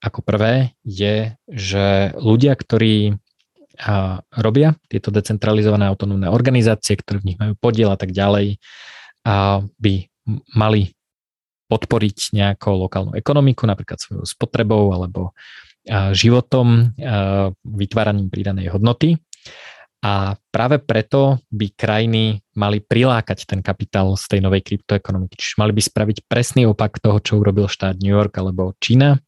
[0.03, 3.15] Ako prvé je, že ľudia, ktorí
[4.35, 8.59] robia tieto decentralizované autonómne organizácie, ktoré v nich majú podiel a tak ďalej,
[9.71, 9.93] by
[10.51, 10.91] mali
[11.71, 15.31] podporiť nejakou lokálnu ekonomiku, napríklad svojou spotrebou alebo
[16.11, 16.91] životom,
[17.63, 19.15] vytváraním pridanej hodnoty.
[20.07, 25.35] A práve preto by krajiny mali prilákať ten kapitál z tej novej kryptoekonomiky.
[25.35, 29.19] Čiže mali by spraviť presný opak toho, čo urobil štát New York alebo Čína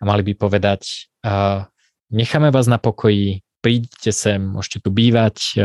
[0.00, 1.12] a mali by povedať,
[2.08, 5.60] necháme vás na pokoji, príďte sem, môžete tu bývať,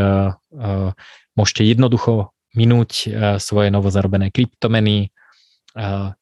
[1.39, 5.07] môžete jednoducho minúť svoje novozarobené kryptomeny,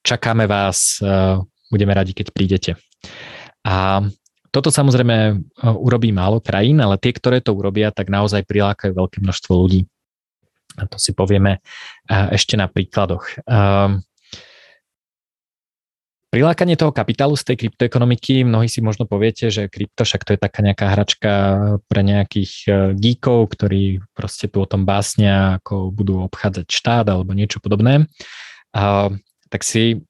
[0.06, 1.02] čakáme vás,
[1.74, 2.72] budeme radi, keď prídete.
[3.66, 4.06] A
[4.58, 9.54] toto samozrejme urobí málo krajín, ale tie, ktoré to urobia, tak naozaj prilákajú veľké množstvo
[9.54, 9.86] ľudí.
[10.82, 11.62] A to si povieme
[12.10, 13.38] ešte na príkladoch.
[16.28, 20.40] Prilákanie toho kapitálu z tej kryptoekonomiky, mnohí si možno poviete, že krypto však to je
[20.44, 21.32] taká nejaká hračka
[21.88, 27.32] pre nejakých e, geekov, ktorí proste tu o tom básnia, ako budú obchádzať štát alebo
[27.32, 28.12] niečo podobné.
[28.76, 29.08] A,
[29.48, 30.04] tak si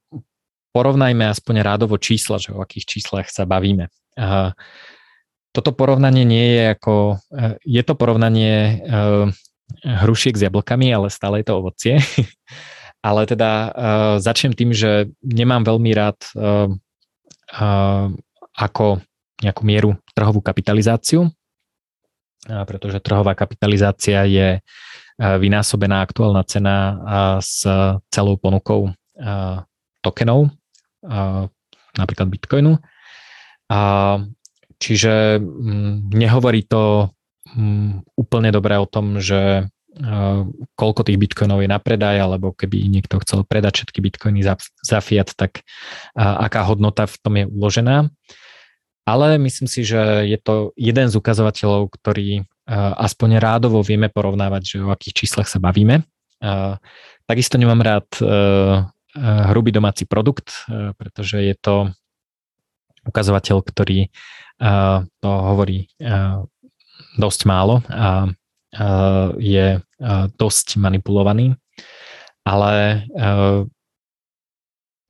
[0.73, 3.93] porovnajme aspoň rádovo čísla, že o akých číslach sa bavíme.
[5.57, 8.73] Toto porovnanie nie je ako, e, je to porovnanie e,
[9.81, 11.97] hrušiek s jablkami, ale stále je to ovocie.
[13.07, 16.17] ale teda uh, začnem tým, že nemám veľmi rád
[18.57, 18.99] ako
[19.39, 21.31] nejakú mieru trhovú kapitalizáciu,
[22.43, 24.59] pretože trhová kapitalizácia je
[25.15, 26.75] vynásobená aktuálna cena
[27.39, 27.63] s
[28.11, 28.91] celou ponukou
[30.03, 30.51] tokenov,
[31.95, 32.75] napríklad Bitcoinu.
[33.67, 34.27] Uh,
[34.79, 37.11] čiže um, nehovorí to
[37.55, 39.67] um, úplne dobre o tom, že
[40.77, 44.53] koľko tých bitcoinov je na predaj, alebo keby niekto chcel predať všetky bitcoiny za,
[44.85, 45.65] za fiat, tak
[46.13, 48.05] aká hodnota v tom je uložená.
[49.07, 52.43] ale myslím si, že je to jeden z ukazovateľov, ktorý
[52.99, 56.03] aspoň rádovo vieme porovnávať, že o akých číslach sa bavíme.
[57.23, 58.07] Takisto nemám rád
[59.15, 60.67] hrubý domáci produkt,
[60.99, 61.95] pretože je to
[63.07, 64.11] ukazovateľ, ktorý
[65.23, 65.87] to hovorí
[67.17, 68.29] dosť málo a
[69.39, 69.79] je
[70.37, 71.57] dosť manipulovaný.
[72.47, 73.03] Ale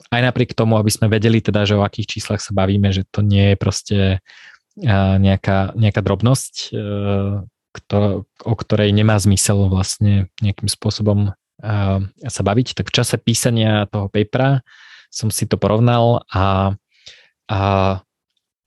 [0.07, 3.19] aj napriek tomu, aby sme vedeli teda, že o akých číslach sa bavíme, že to
[3.19, 3.99] nie je proste
[5.21, 6.73] nejaká, nejaká drobnosť,
[8.41, 11.33] o ktorej nemá zmysel vlastne nejakým spôsobom
[12.25, 14.61] sa baviť, tak v čase písania toho papera
[15.09, 16.73] som si to porovnal a,
[17.47, 17.61] a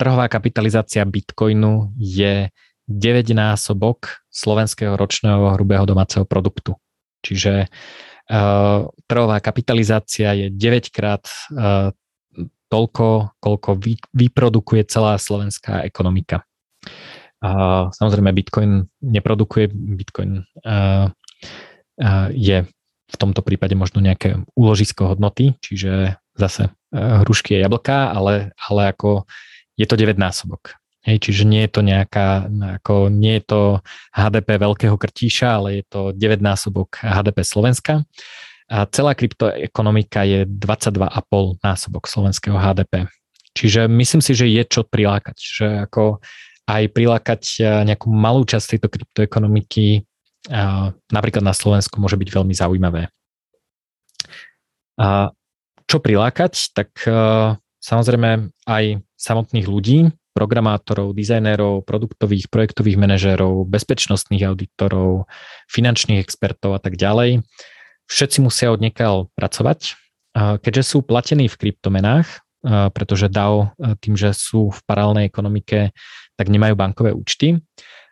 [0.00, 2.48] trhová kapitalizácia Bitcoinu je
[2.90, 6.74] 9-násobok slovenského ročného hrubého domáceho produktu.
[7.20, 11.22] Čiže uh, trhová kapitalizácia je 9 krát
[11.52, 11.92] uh,
[12.72, 16.48] toľko, koľko vy, vyprodukuje celá slovenská ekonomika.
[17.40, 22.64] Uh, samozrejme, Bitcoin neprodukuje, Bitcoin uh, uh, je
[23.10, 28.90] v tomto prípade možno nejaké úložisko hodnoty, čiže zase uh, hrušky je jablka, ale, ale
[28.90, 29.28] ako
[29.76, 30.80] je to 9 násobok.
[31.00, 32.44] Hej, čiže nie je to nejaká,
[32.76, 33.60] ako nie je to
[34.12, 38.04] HDP veľkého krtíša, ale je to 9 násobok HDP Slovenska.
[38.68, 43.08] A celá kryptoekonomika je 22,5 násobok slovenského HDP.
[43.56, 45.36] Čiže myslím si, že je čo prilákať.
[45.40, 46.20] Že ako
[46.68, 47.42] aj prilákať
[47.88, 50.04] nejakú malú časť tejto kryptoekonomiky
[51.10, 53.12] napríklad na Slovensku môže byť veľmi zaujímavé.
[55.00, 55.32] A
[55.90, 56.94] čo prilákať, tak
[57.82, 58.84] samozrejme aj
[59.18, 65.26] samotných ľudí, programátorov, dizajnérov, produktových, projektových manažérov, bezpečnostných auditorov,
[65.66, 67.42] finančných expertov a tak ďalej.
[68.06, 68.78] Všetci musia od
[69.34, 69.98] pracovať.
[70.34, 72.46] Keďže sú platení v kryptomenách,
[72.94, 75.90] pretože DAO tým, že sú v paralelnej ekonomike,
[76.38, 77.58] tak nemajú bankové účty,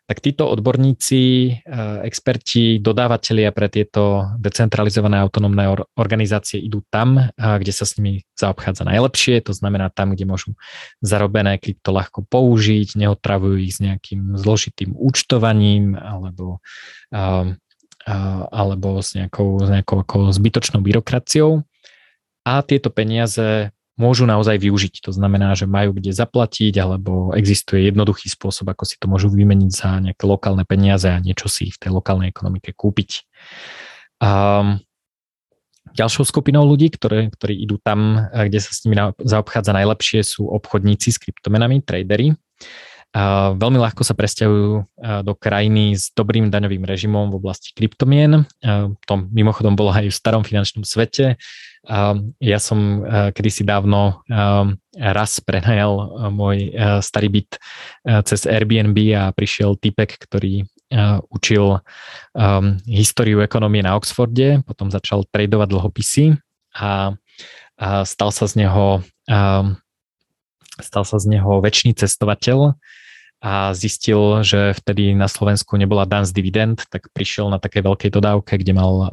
[0.09, 7.73] tak títo odborníci, eh, experti, dodávateľia pre tieto decentralizované autonómne organizácie idú tam, eh, kde
[7.77, 10.57] sa s nimi zaobchádza najlepšie, to znamená tam, kde môžu
[11.05, 16.65] zarobené krypto ľahko použiť, neotravujú ich s nejakým zložitým účtovaním alebo,
[17.13, 17.53] eh,
[18.49, 21.69] alebo s nejakou, s nejakou ako zbytočnou byrokraciou.
[22.49, 25.05] A tieto peniaze môžu naozaj využiť.
[25.05, 29.71] To znamená, že majú kde zaplatiť, alebo existuje jednoduchý spôsob, ako si to môžu vymeniť
[29.75, 33.27] za nejaké lokálne peniaze a niečo si v tej lokálnej ekonomike kúpiť.
[34.23, 34.79] Um,
[35.99, 41.11] ďalšou skupinou ľudí, ktoré, ktorí idú tam, kde sa s nimi zaobchádza najlepšie, sú obchodníci
[41.11, 42.39] s kryptomenami, tradery.
[43.57, 48.45] Veľmi ľahko sa presťahujú do krajiny s dobrým daňovým režimom v oblasti kryptomien.
[49.09, 51.41] To mimochodom bolo aj v starom finančnom svete.
[52.39, 53.01] Ja som
[53.33, 54.21] kedysi dávno
[54.93, 57.51] raz prenajal môj starý byt
[58.29, 60.69] cez Airbnb a prišiel typek, ktorý
[61.33, 61.81] učil
[62.85, 66.25] históriu ekonomie na Oxforde, potom začal tradovať dlhopisy
[66.77, 67.17] a,
[68.05, 69.01] stal sa z neho
[70.79, 72.77] stal sa z neho väčší cestovateľ
[73.39, 78.11] a zistil, že vtedy na Slovensku nebola dan z dividend, tak prišiel na takej veľkej
[78.11, 79.11] dodávke, kde mal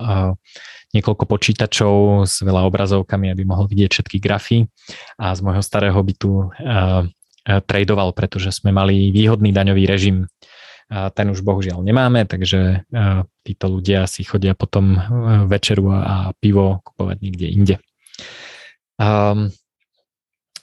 [0.97, 4.65] niekoľko počítačov s veľa obrazovkami, aby mohol vidieť všetky grafy
[5.21, 6.49] a z môjho starého bytu
[7.45, 10.25] tradoval, pretože sme mali výhodný daňový režim.
[10.89, 12.85] Ten už bohužiaľ nemáme, takže
[13.45, 14.97] títo ľudia si chodia potom
[15.45, 17.75] večeru a pivo kupovať niekde inde.
[18.95, 19.51] Um,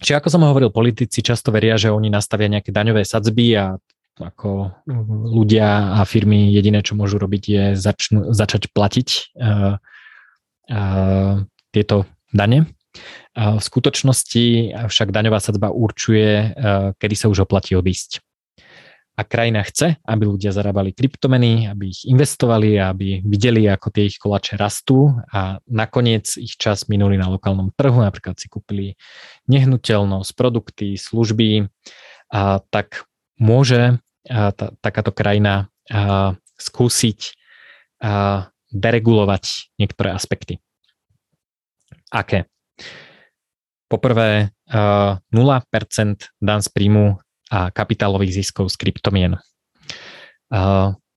[0.03, 3.79] Čiže ako som hovoril, politici často veria, že oni nastavia nejaké daňové sadzby a
[4.19, 4.69] ako
[5.33, 9.09] ľudia a firmy jediné, čo môžu robiť, je začnú, začať platiť
[9.41, 9.81] uh,
[10.69, 11.35] uh,
[11.73, 12.69] tieto dane.
[13.33, 14.45] Uh, v skutočnosti
[14.93, 18.21] však daňová sadzba určuje, uh, kedy sa už oplatí odísť
[19.13, 24.17] a krajina chce, aby ľudia zarábali kryptomeny, aby ich investovali, aby videli, ako tie ich
[24.17, 28.97] kolače rastú a nakoniec ich čas minuli na lokálnom trhu, napríklad si kúpili
[29.53, 31.69] nehnuteľnosť, produkty, služby,
[32.33, 33.05] a tak
[33.37, 34.01] môže
[34.33, 37.37] a, tá, takáto krajina a, skúsiť
[38.01, 40.65] a, deregulovať niektoré aspekty.
[42.09, 42.49] Aké?
[43.93, 45.21] Poprvé, 0%
[46.41, 47.21] dan z príjmu
[47.53, 49.37] a kapitálových ziskov z kryptomien.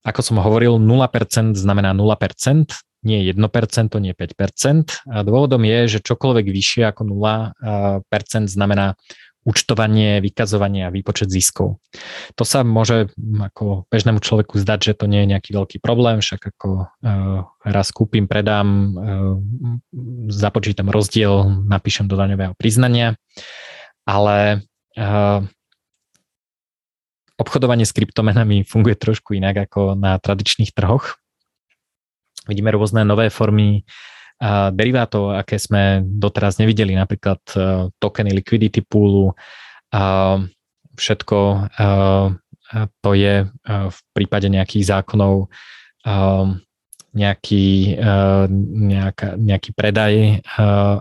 [0.06, 5.08] Ako som hovoril, 0% znamená 0%, nie 1%, nie 5%.
[5.08, 8.94] A dôvodom je, že čokoľvek vyššie ako 0% znamená
[9.46, 11.78] účtovanie, vykazovanie a výpočet ziskov.
[12.34, 16.50] To sa môže ako bežnému človeku zdať, že to nie je nejaký veľký problém, však
[16.50, 19.38] ako uh, raz kúpim, predám, uh,
[20.34, 23.14] započítam rozdiel, napíšem do daňového priznania,
[24.02, 24.66] ale
[24.98, 25.46] uh,
[27.36, 31.20] obchodovanie s kryptomenami funguje trošku inak ako na tradičných trhoch.
[32.48, 33.84] Vidíme rôzne nové formy
[34.72, 39.32] derivátov, aké sme doteraz nevideli, napríklad uh, tokeny liquidity poolu,
[40.96, 41.38] všetko
[41.72, 42.28] uh,
[43.00, 45.46] to je v prípade nejakých zákonov
[47.14, 47.96] nejaký,
[48.66, 50.42] nejaká, nejaký predaj,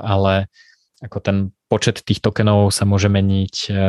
[0.05, 0.45] ale
[1.01, 3.82] ako ten počet tých tokenov sa môže meniť, e,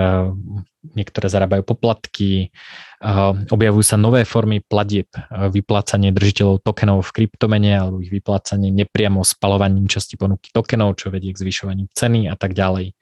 [0.97, 3.09] niektoré zarábajú poplatky, e,
[3.53, 9.21] objavujú sa nové formy platieb, e, vyplácanie držiteľov tokenov v kryptomene alebo ich vyplácanie nepriamo
[9.21, 12.97] spalovaním časti ponuky tokenov, čo vedie k zvyšovaniu ceny a tak ďalej.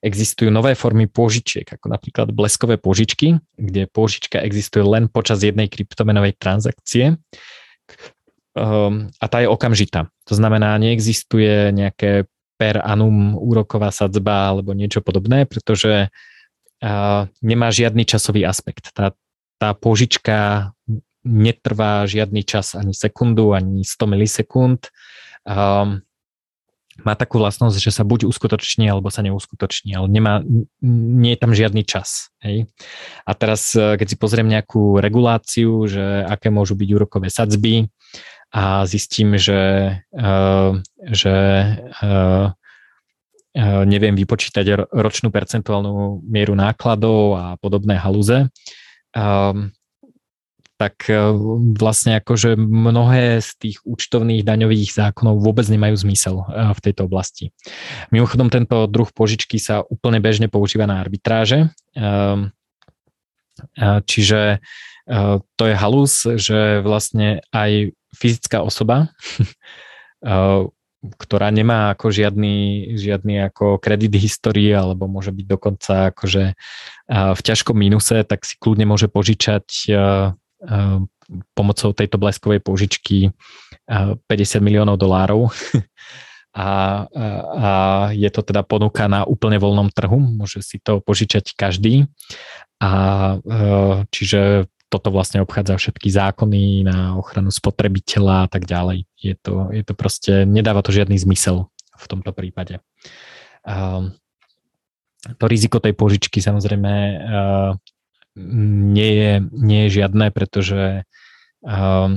[0.00, 6.38] Existujú nové formy pôžičiek, ako napríklad bleskové pôžičky, kde pôžička existuje len počas jednej kryptomenovej
[6.38, 7.18] transakcie
[8.58, 10.10] a tá je okamžitá.
[10.26, 12.26] To znamená, neexistuje nejaké
[12.60, 16.12] per annum úroková sadzba alebo niečo podobné, pretože
[17.40, 18.92] nemá žiadny časový aspekt.
[18.92, 19.16] Tá,
[19.56, 20.70] tá požička
[21.24, 24.92] netrvá žiadny čas, ani sekundu, ani 100 milisekúnd.
[27.00, 30.44] Má takú vlastnosť, že sa buď uskutoční, alebo sa neuskutoční, ale nemá,
[30.84, 32.28] nie je tam žiadny čas.
[32.44, 32.68] Hej?
[33.24, 37.88] A teraz, keď si pozriem nejakú reguláciu, že aké môžu byť úrokové sadzby,
[38.50, 41.36] a zistím, že, uh, že
[42.02, 42.50] uh,
[43.86, 48.46] neviem vypočítať ročnú percentuálnu mieru nákladov a podobné halúze,
[49.10, 49.74] um,
[50.78, 51.12] tak
[51.76, 57.52] vlastne akože mnohé z tých účtovných daňových zákonov vôbec nemajú zmysel v tejto oblasti.
[58.08, 62.48] Mimochodom, tento druh požičky sa úplne bežne používa na arbitráže, um,
[64.08, 64.64] čiže
[65.58, 69.12] to je halus, že vlastne aj fyzická osoba,
[71.00, 76.44] ktorá nemá ako žiadny, žiadny ako kredit histórie alebo môže byť dokonca akože
[77.08, 79.64] v ťažkom mínuse, tak si kľudne môže požičať
[81.56, 83.32] pomocou tejto bleskovej požičky
[83.88, 84.28] 50
[84.60, 85.48] miliónov dolárov.
[86.50, 87.70] A, a
[88.10, 92.10] je to teda ponuka na úplne voľnom trhu, môže si to požičať každý.
[92.82, 92.90] A
[94.10, 99.06] čiže toto vlastne obchádza všetky zákony na ochranu spotrebiteľa a tak ďalej.
[99.22, 102.82] Je to, je to proste, nedáva to žiadny zmysel v tomto prípade.
[103.62, 104.10] Uh,
[105.38, 107.70] to riziko tej požičky samozrejme uh,
[108.90, 111.06] nie, je, nie je žiadne, pretože,
[111.62, 112.08] uh,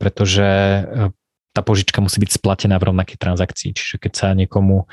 [0.00, 0.48] pretože
[1.52, 3.74] tá požička musí byť splatená v rovnakej transakcii.
[3.74, 4.86] Čiže keď sa niekomu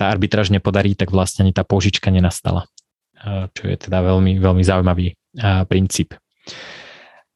[0.00, 2.70] tá arbitráž nepodarí, tak vlastne ani tá požička nenastala.
[3.26, 5.18] Čo je teda veľmi, veľmi zaujímavý
[5.66, 6.14] princíp.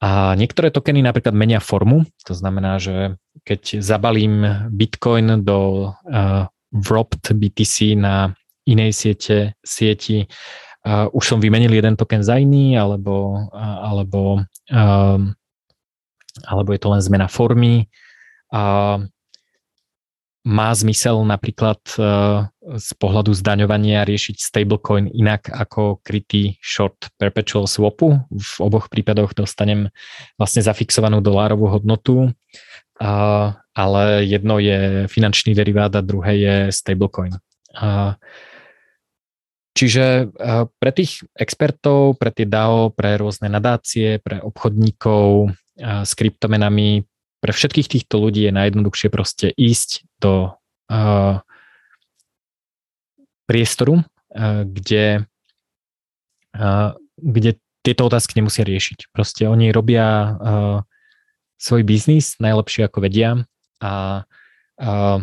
[0.05, 7.32] A niektoré tokeny napríklad menia formu, to znamená, že keď zabalím Bitcoin do uh, Wrapped
[7.32, 8.36] BTC na
[8.68, 10.28] inej siete, sieti,
[10.84, 15.18] uh, už som vymenil jeden token za iný, alebo, uh, alebo, uh,
[16.45, 17.88] alebo je to len zmena formy.
[18.53, 19.09] Uh,
[20.45, 28.20] má zmysel napríklad uh, z pohľadu zdaňovania riešiť stablecoin inak ako krytý short perpetual swapu.
[28.28, 29.88] V oboch prípadoch dostanem
[30.36, 32.32] vlastne zafixovanú dolárovú hodnotu,
[33.74, 37.36] ale jedno je finančný derivát a druhé je stablecoin.
[39.74, 46.14] Čiže uh, pre tých expertov, pre tie DAO, pre rôzne nadácie, pre obchodníkov uh, s
[46.14, 47.03] kryptomenami
[47.45, 50.57] pre všetkých týchto ľudí je najjednoduchšie proste ísť do
[50.88, 51.45] uh,
[53.45, 55.28] priestoru, uh, kde,
[56.57, 59.12] uh, kde tieto otázky nemusia riešiť.
[59.12, 60.78] Proste oni robia uh,
[61.61, 63.45] svoj biznis najlepšie ako vedia
[63.76, 64.24] a
[64.80, 65.20] uh,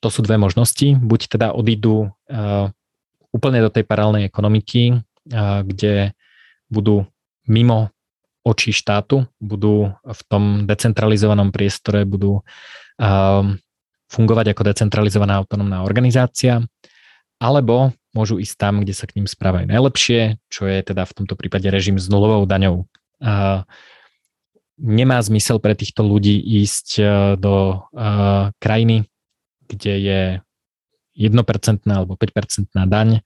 [0.00, 0.96] to sú dve možnosti.
[0.96, 2.72] Buď teda odídu uh,
[3.36, 6.16] úplne do tej paralelnej ekonomiky, uh, kde
[6.72, 7.04] budú
[7.44, 7.92] mimo
[8.50, 12.42] očí štátu, budú v tom decentralizovanom priestore, budú
[14.10, 16.66] fungovať ako decentralizovaná autonómna organizácia,
[17.38, 21.38] alebo môžu ísť tam, kde sa k ním správajú najlepšie, čo je teda v tomto
[21.38, 22.90] prípade režim s nulovou daňou.
[24.80, 29.04] Nemá zmysel pre týchto ľudí ísť uh, do uh, krajiny,
[29.68, 30.20] kde je
[31.20, 31.36] 1%
[31.84, 33.20] alebo 5% daň,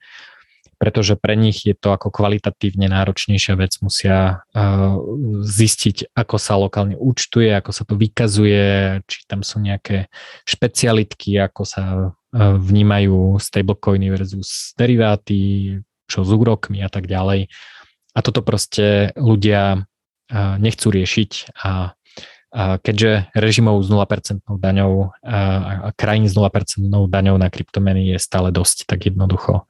[0.85, 5.01] pretože pre nich je to ako kvalitatívne náročnejšia vec, musia uh,
[5.41, 10.13] zistiť, ako sa lokálne účtuje, ako sa to vykazuje, či tam sú nejaké
[10.45, 15.73] špecialitky, ako sa uh, vnímajú stablecoiny versus deriváty,
[16.05, 17.49] čo s úrokmi a tak ďalej.
[18.13, 21.97] A toto proste ľudia uh, nechcú riešiť a
[22.55, 26.47] keďže režimov s 0% daňou a krajín s 0%
[26.87, 29.67] daňou na kryptomeny je stále dosť, tak jednoducho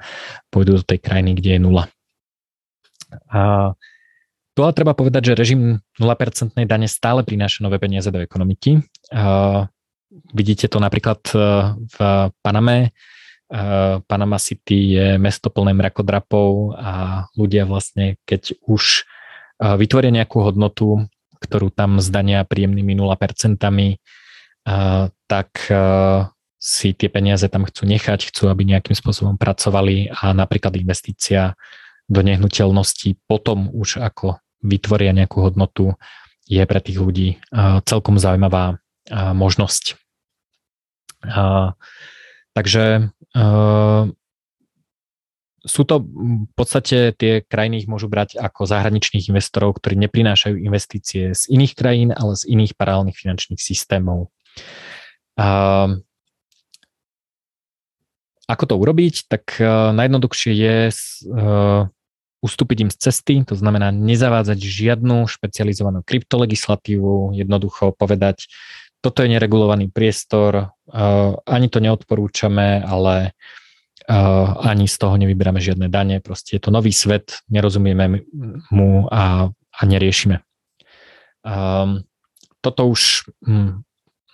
[0.53, 1.85] pôjdu do tej krajiny, kde je nula.
[3.33, 3.73] A
[4.55, 8.87] tu ale treba povedať, že režim 0% dane stále prináša nové peniaze do ekonomiky.
[9.11, 9.67] A
[10.31, 11.37] vidíte to napríklad e,
[11.75, 11.97] v
[12.39, 12.79] Paname.
[12.87, 12.89] E,
[14.07, 19.03] Panama City je mesto plné mrakodrapov a ľudia vlastne, keď už
[19.59, 21.11] e, vytvoria nejakú hodnotu,
[21.45, 23.61] ktorú tam zdania príjemnými 0%,
[25.29, 25.49] tak
[26.57, 31.53] si tie peniaze tam chcú nechať, chcú, aby nejakým spôsobom pracovali a napríklad investícia
[32.09, 35.93] do nehnuteľnosti potom už ako vytvoria nejakú hodnotu,
[36.49, 37.37] je pre tých ľudí
[37.85, 38.81] celkom zaujímavá
[39.13, 40.01] možnosť.
[42.57, 43.13] Takže
[45.65, 51.33] sú to v podstate tie krajiny ich môžu brať ako zahraničných investorov, ktorí neprinášajú investície
[51.33, 54.29] z iných krajín, ale z iných paralelných finančných systémov.
[58.45, 59.25] Ako to urobiť?
[59.25, 61.89] Tak uh, najjednoduchšie je uh,
[62.45, 68.53] ustúpiť im z cesty, to znamená nezavádzať žiadnu špecializovanú kryptolegislatívu, jednoducho povedať,
[69.01, 73.64] toto je neregulovaný priestor, uh, ani to neodporúčame, ale uh,
[74.05, 78.25] ani z toho nevyberáme žiadne dane, proste je to nový svet, nerozumieme
[78.69, 80.45] mu a, a neriešime.
[81.45, 82.05] Um,
[82.61, 83.85] toto už hm,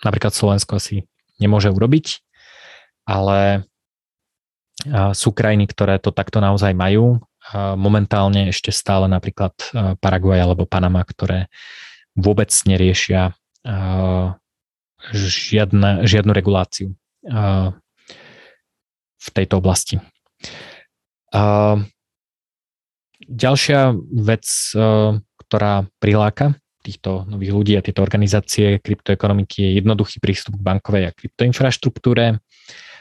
[0.02, 1.06] napríklad Slovensko asi
[1.38, 2.22] nemôže urobiť,
[3.06, 3.66] ale
[5.12, 7.20] sú krajiny, ktoré to takto naozaj majú.
[7.52, 9.52] Momentálne ešte stále napríklad
[10.00, 11.52] Paraguay alebo Panama, ktoré
[12.16, 13.36] vôbec neriešia
[15.12, 16.96] žiadne, žiadnu reguláciu
[19.20, 20.00] v tejto oblasti.
[23.30, 23.80] Ďalšia
[24.24, 24.44] vec,
[25.36, 31.14] ktorá priláka týchto nových ľudí a tieto organizácie kryptoekonomiky je jednoduchý prístup k bankovej a
[31.14, 32.40] kryptoinfraštruktúre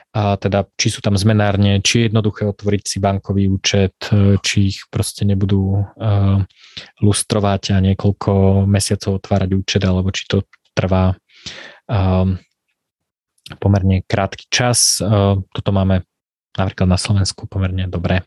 [0.09, 4.73] a teda či sú tam zmenárne, či je jednoduché otvoriť si bankový účet, e, či
[4.73, 6.41] ich proste nebudú uh,
[7.05, 11.13] lustrovať a niekoľko mesiacov otvárať účet, alebo či to trvá
[11.85, 12.41] um,
[13.57, 15.01] pomerne krátky čas.
[15.01, 16.05] Uh, toto máme
[16.53, 18.21] napríklad na Slovensku pomerne dobre.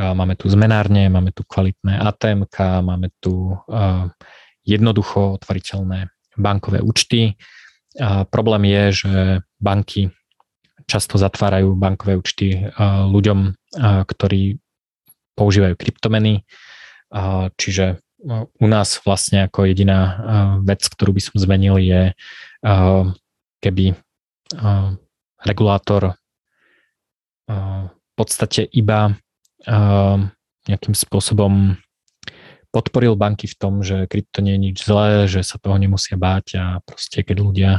[0.00, 2.50] Uh, máme tu zmenárne, máme tu kvalitné ATM,
[2.82, 4.10] máme tu uh,
[4.66, 7.36] jednoducho otvoriteľné bankové účty.
[8.32, 9.14] Problém je, že
[9.60, 10.08] banky
[10.88, 13.52] často zatvárajú bankové účty ľuďom,
[14.08, 14.56] ktorí
[15.36, 16.40] používajú kryptomeny.
[17.58, 18.00] Čiže
[18.56, 20.00] u nás vlastne ako jediná
[20.64, 22.02] vec, ktorú by som zmenil je,
[23.60, 23.92] keby
[25.42, 26.16] regulátor
[27.48, 29.16] v podstate iba
[30.68, 31.76] nejakým spôsobom
[32.72, 36.46] podporil banky v tom, že krypto nie je nič zlé, že sa toho nemusia báť
[36.56, 37.72] a proste keď ľudia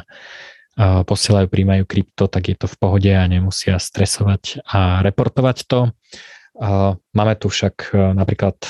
[0.80, 5.94] posielajú, príjmajú krypto, tak je to v pohode a nemusia stresovať a reportovať to.
[7.14, 8.70] Máme tu však e, napríklad e,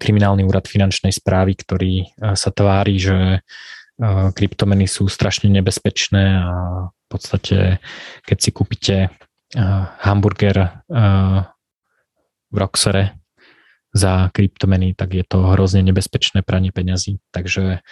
[0.00, 3.44] kriminálny úrad finančnej správy, ktorý e, sa tvári, že
[4.34, 6.50] kryptomeny sú strašne nebezpečné a
[6.90, 7.78] v podstate,
[8.26, 8.96] keď si kúpite
[10.02, 10.82] hamburger
[12.50, 13.22] v Roxere
[13.94, 17.22] za kryptomeny, tak je to hrozne nebezpečné pranie peňazí.
[17.30, 17.84] Takže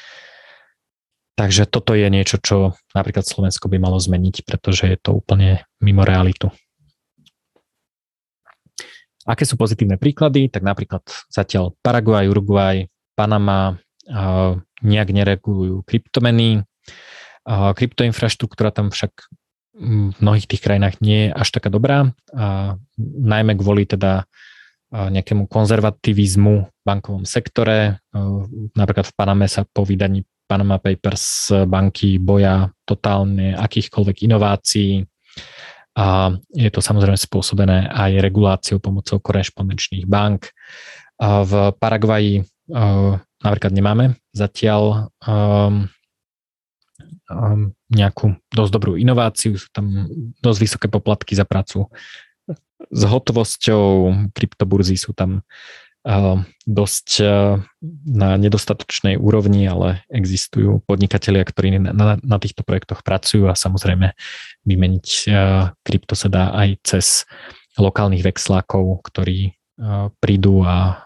[1.41, 6.05] Takže toto je niečo, čo napríklad Slovensko by malo zmeniť, pretože je to úplne mimo
[6.05, 6.53] realitu.
[9.25, 10.53] Aké sú pozitívne príklady?
[10.53, 11.01] Tak napríklad
[11.33, 12.85] zatiaľ Paraguay, Uruguay,
[13.17, 13.81] Panama
[14.83, 16.65] nejak neregulujú kryptomeny.
[17.47, 19.13] Uh, kryptoinfraštruktúra tam však
[19.81, 24.29] v mnohých tých krajinách nie je až taká dobrá, uh, najmä kvôli teda
[24.91, 28.03] nejakému konzervativizmu v bankovom sektore.
[28.75, 35.07] Napríklad v Paname sa po vydaní Panama Papers banky boja totálne akýchkoľvek inovácií
[35.95, 40.51] a je to samozrejme spôsobené aj reguláciou pomocou korešpondenčných bank.
[41.23, 42.43] A v Paraguaji
[43.47, 45.91] napríklad nemáme zatiaľ um,
[47.31, 50.07] um, nejakú dosť dobrú inováciu, sú tam
[50.43, 51.91] dosť vysoké poplatky za prácu.
[52.91, 55.45] S hotovosťou, kryptoburzy sú tam
[56.65, 57.09] dosť
[58.09, 64.17] na nedostatočnej úrovni, ale existujú podnikatelia, ktorí na, na, na týchto projektoch pracujú a samozrejme
[64.65, 65.07] vymeniť
[65.85, 67.07] krypto sa dá aj cez
[67.77, 69.53] lokálnych vexlákov, ktorí
[70.25, 71.05] prídu a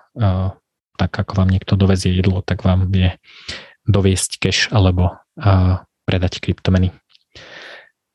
[0.94, 3.18] tak ako vám niekto dovezie jedlo, tak vám vie
[3.84, 5.18] doviesť cash alebo
[6.06, 6.94] predať kryptomeny.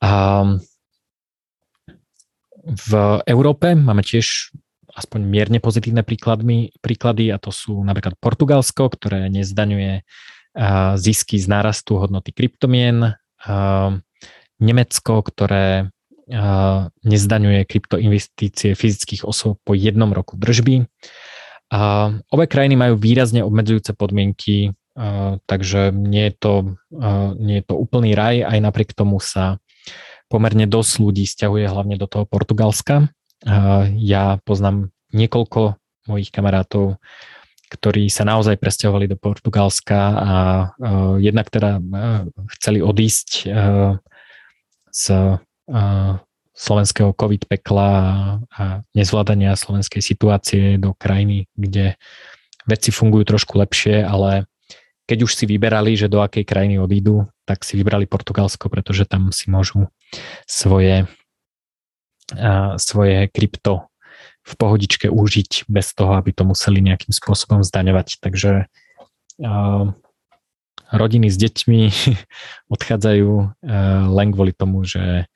[0.00, 0.42] A
[2.60, 2.90] v
[3.24, 4.52] Európe máme tiež
[4.90, 10.02] aspoň mierne pozitívne príkladmi, príklady a to sú napríklad Portugalsko, ktoré nezdaňuje
[10.98, 13.14] zisky z nárastu hodnoty kryptomien,
[14.60, 15.94] Nemecko, ktoré
[17.06, 20.90] nezdaňuje kryptoinvestície fyzických osôb po jednom roku držby
[21.70, 24.74] A obe krajiny majú výrazne obmedzujúce podmienky,
[25.46, 26.54] takže nie je, to,
[27.38, 29.62] nie je to úplný raj, aj napriek tomu sa
[30.26, 33.10] pomerne dosť ľudí stiahuje hlavne do toho Portugalska.
[33.96, 35.78] Ja poznám niekoľko
[36.10, 36.98] mojich kamarátov,
[37.70, 40.34] ktorí sa naozaj presťahovali do Portugalska a
[41.22, 41.78] jednak teda
[42.58, 43.46] chceli odísť
[44.90, 45.04] z
[46.54, 47.90] slovenského COVID pekla
[48.52, 51.94] a nezvládania slovenskej situácie do krajiny, kde
[52.68, 54.50] veci fungujú trošku lepšie, ale
[55.10, 59.34] keď už si vyberali, že do akej krajiny odídu, tak si vybrali Portugalsko, pretože tam
[59.34, 59.90] si môžu
[60.46, 61.10] svoje,
[62.78, 63.90] svoje krypto
[64.46, 68.22] v pohodičke užiť bez toho, aby to museli nejakým spôsobom zdaňovať.
[68.22, 68.70] Takže
[70.94, 71.80] rodiny s deťmi
[72.74, 73.30] odchádzajú
[74.14, 75.26] len kvôli tomu, že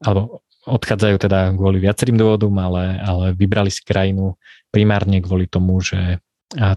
[0.00, 4.36] alebo odchádzajú teda kvôli viacerým dôvodom, ale, ale vybrali si krajinu
[4.68, 6.20] primárne kvôli tomu, že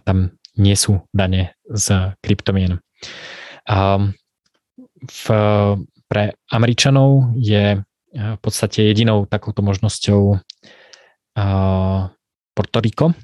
[0.08, 2.80] tam nie sú dane z kryptomien.
[5.02, 5.24] V,
[6.08, 10.40] pre Američanov je v podstate jedinou takouto možnosťou
[12.52, 13.16] Puerto Rico.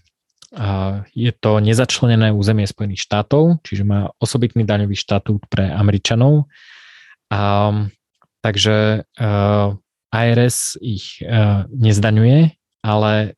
[1.12, 6.48] Je to nezačlenené územie Spojených štátov, čiže má osobitný daňový štatút pre Američanov.
[7.28, 7.72] A
[8.42, 9.70] Takže uh, eh,
[10.14, 13.36] IRS ich uh, nezdaňuje, ale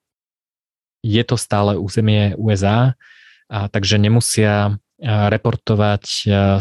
[1.00, 2.94] je to stále územie USA,
[3.50, 6.04] a takže nemusia uh, reportovať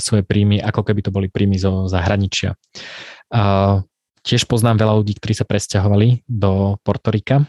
[0.00, 2.54] svoje príjmy, ako keby to boli príjmy zo zahraničia.
[3.28, 3.84] Uh,
[4.24, 7.44] tiež poznám veľa ľudí, ktorí sa presťahovali do Portorika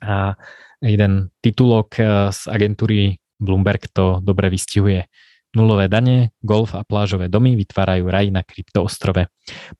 [0.00, 0.36] a
[0.80, 1.92] jeden titulok
[2.32, 5.08] z agentúry Bloomberg to dobre vystihuje.
[5.50, 9.26] Nulové dane, golf a plážové domy vytvárajú raj na kryptoostrove.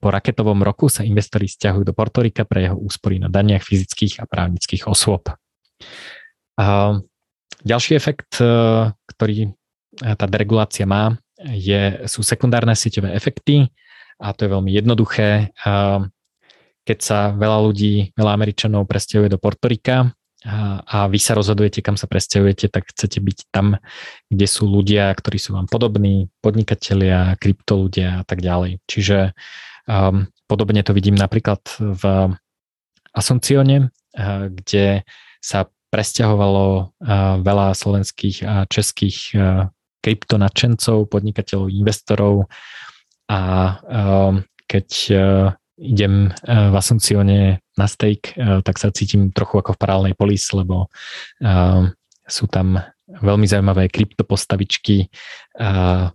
[0.02, 4.26] Po raketovom roku sa investori stiahujú do Portorika pre jeho úspory na daniach fyzických a
[4.26, 5.30] právnických osôb.
[6.58, 6.98] A
[7.62, 8.50] ďalší efekt, e,
[8.90, 9.54] ktorý
[10.00, 13.70] tá deregulácia má, je, sú sekundárne sieťové efekty
[14.20, 15.56] a to je veľmi jednoduché.
[16.84, 20.12] Keď sa veľa ľudí, veľa Američanov presťahuje do Portorika,
[20.44, 23.76] a, vy sa rozhodujete, kam sa presťahujete, tak chcete byť tam,
[24.32, 28.80] kde sú ľudia, ktorí sú vám podobní, podnikatelia, kryptolúdia a tak ďalej.
[28.88, 29.36] Čiže
[29.84, 32.32] um, podobne to vidím napríklad v
[33.12, 35.04] Asuncione, uh, kde
[35.44, 36.88] sa presťahovalo uh,
[37.44, 39.68] veľa slovenských a českých uh,
[40.00, 42.48] kryptonačencov, podnikateľov, investorov
[43.28, 43.40] a
[43.84, 45.20] um, keď uh,
[45.80, 50.44] idem eh, v Asuncione na steak, eh, tak sa cítim trochu ako v parálnej polis,
[50.52, 50.92] lebo
[51.40, 51.88] eh,
[52.28, 52.76] sú tam
[53.10, 55.10] veľmi zaujímavé kryptopostavičky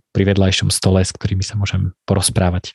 [0.00, 2.72] pri vedľajšom stole, s ktorými sa môžem porozprávať.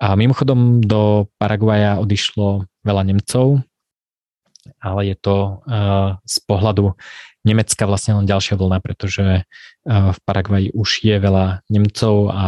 [0.00, 3.60] A mimochodom do Paraguaja odišlo veľa Nemcov,
[4.80, 5.60] ale je to
[6.24, 6.96] z pohľadu
[7.44, 9.44] Nemecka vlastne len ďalšia vlna, pretože
[9.84, 12.46] v Paraguaji už je veľa Nemcov a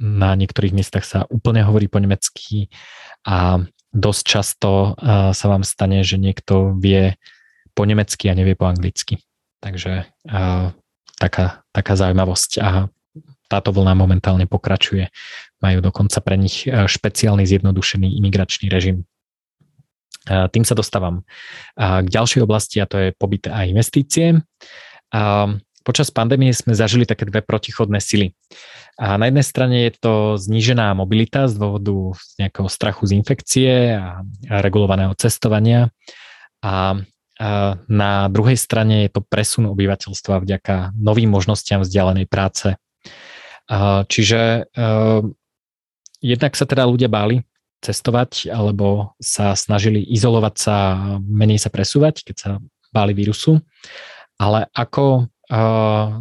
[0.00, 2.68] na niektorých miestach sa úplne hovorí po nemecky
[3.22, 3.62] a
[3.96, 7.16] dosť často uh, sa vám stane, že niekto vie
[7.72, 9.24] po nemecky a nevie po anglicky.
[9.64, 10.70] Takže uh,
[11.16, 12.92] taká, taká zaujímavosť a
[13.46, 15.08] táto vlna momentálne pokračuje.
[15.62, 19.06] Majú dokonca pre nich špeciálny zjednodušený imigračný režim.
[20.26, 21.22] Tým sa dostávam
[21.78, 24.42] k ďalšej oblasti a to je pobyt a investície.
[25.86, 28.34] Počas pandémie sme zažili také dve protichodné sily.
[28.98, 34.26] A na jednej strane je to znížená mobilita z dôvodu nejakého strachu z infekcie a
[34.50, 35.94] regulovaného cestovania.
[36.58, 36.98] A
[37.86, 42.74] na druhej strane je to presun obyvateľstva vďaka novým možnostiam vzdialenej práce.
[44.10, 44.66] Čiže
[46.18, 47.46] jednak sa teda ľudia báli
[47.84, 50.76] cestovať alebo sa snažili izolovať sa,
[51.22, 52.50] menej sa presúvať, keď sa
[52.90, 53.60] báli vírusu.
[54.40, 55.28] Ale ako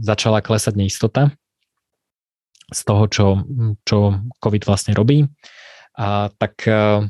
[0.01, 1.33] začala klesať neistota
[2.69, 3.25] z toho, čo,
[3.85, 5.29] čo COVID vlastne robí.
[5.95, 7.05] A tak uh,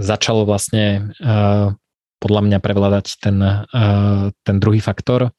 [0.00, 1.74] začalo vlastne uh,
[2.18, 5.36] podľa mňa prevládať ten, uh, ten druhý faktor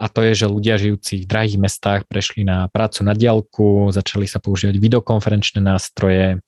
[0.00, 4.24] a to je, že ľudia žijúci v drahých mestách prešli na prácu na diálku, začali
[4.24, 6.40] sa používať videokonferenčné nástroje,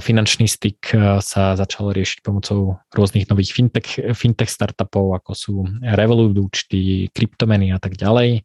[0.00, 0.92] finančný styk
[1.24, 7.80] sa začal riešiť pomocou rôznych nových fintech, fintech startupov, ako sú Revolut účty, kryptomeny a
[7.80, 8.44] tak ďalej.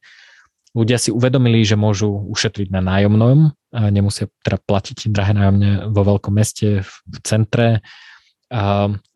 [0.71, 6.31] Ľudia si uvedomili, že môžu ušetriť na nájomnom, nemusia teda platiť drahé nájomne vo veľkom
[6.31, 7.83] meste, v centre,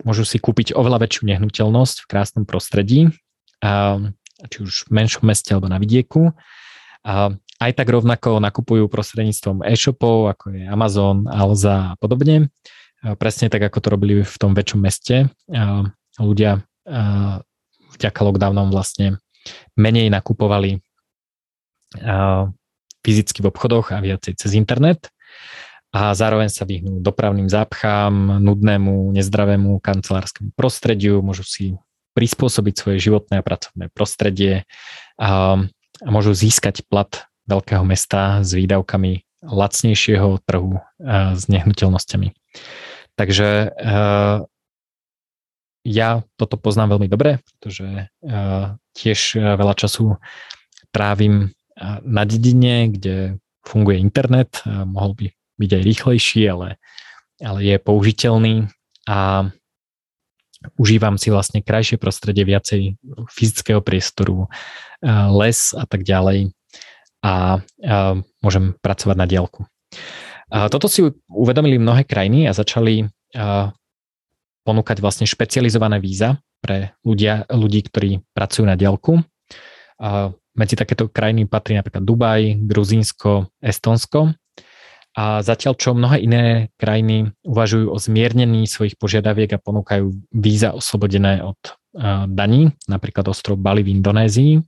[0.04, 3.14] môžu si kúpiť oveľa väčšiu nehnuteľnosť v krásnom prostredí,
[4.44, 6.36] či už v menšom meste alebo na vidieku.
[7.64, 12.52] Aj tak rovnako nakupujú prostredníctvom e-shopov, ako je Amazon, Alza a podobne.
[13.00, 15.32] Presne tak, ako to robili v tom väčšom meste.
[16.20, 16.60] Ľudia
[17.96, 19.24] vďaka lockdownom vlastne
[19.80, 20.84] menej nakupovali
[23.00, 25.08] fyzicky v obchodoch a viacej cez internet
[25.96, 31.66] a zároveň sa vyhnú dopravným zápchám, nudnému, nezdravému kancelárskému prostrediu, môžu si
[32.12, 34.68] prispôsobiť svoje životné a pracovné prostredie
[35.16, 35.56] a,
[36.04, 42.32] a môžu získať plat veľkého mesta s výdavkami lacnejšieho trhu a, s nehnuteľnosťami.
[43.20, 44.46] Takže a,
[45.84, 48.08] ja toto poznám veľmi dobre, pretože
[48.96, 50.16] tiež veľa času
[50.96, 51.52] trávim
[52.08, 55.26] na dedine, kde funguje internet, mohol by
[55.60, 56.80] byť aj rýchlejší, ale,
[57.44, 58.72] ale je použiteľný
[59.12, 59.52] a
[60.80, 62.96] užívam si vlastne krajšie prostredie, viacej
[63.28, 64.48] fyzického priestoru,
[65.36, 66.56] les a tak ďalej
[67.24, 67.64] a,
[68.44, 69.64] môžem pracovať na diálku.
[70.52, 71.02] Toto si
[71.32, 73.10] uvedomili mnohé krajiny a začali
[74.64, 79.20] ponúkať vlastne špecializované víza pre ľudia, ľudí, ktorí pracujú na diálku.
[80.54, 84.38] Medzi takéto krajiny patrí napríklad Dubaj, Gruzínsko, Estonsko
[85.18, 86.46] a zatiaľ, čo mnohé iné
[86.78, 91.58] krajiny uvažujú o zmiernení svojich požiadaviek a ponúkajú víza oslobodené od
[92.30, 94.62] daní, napríklad ostrov Bali v Indonézii,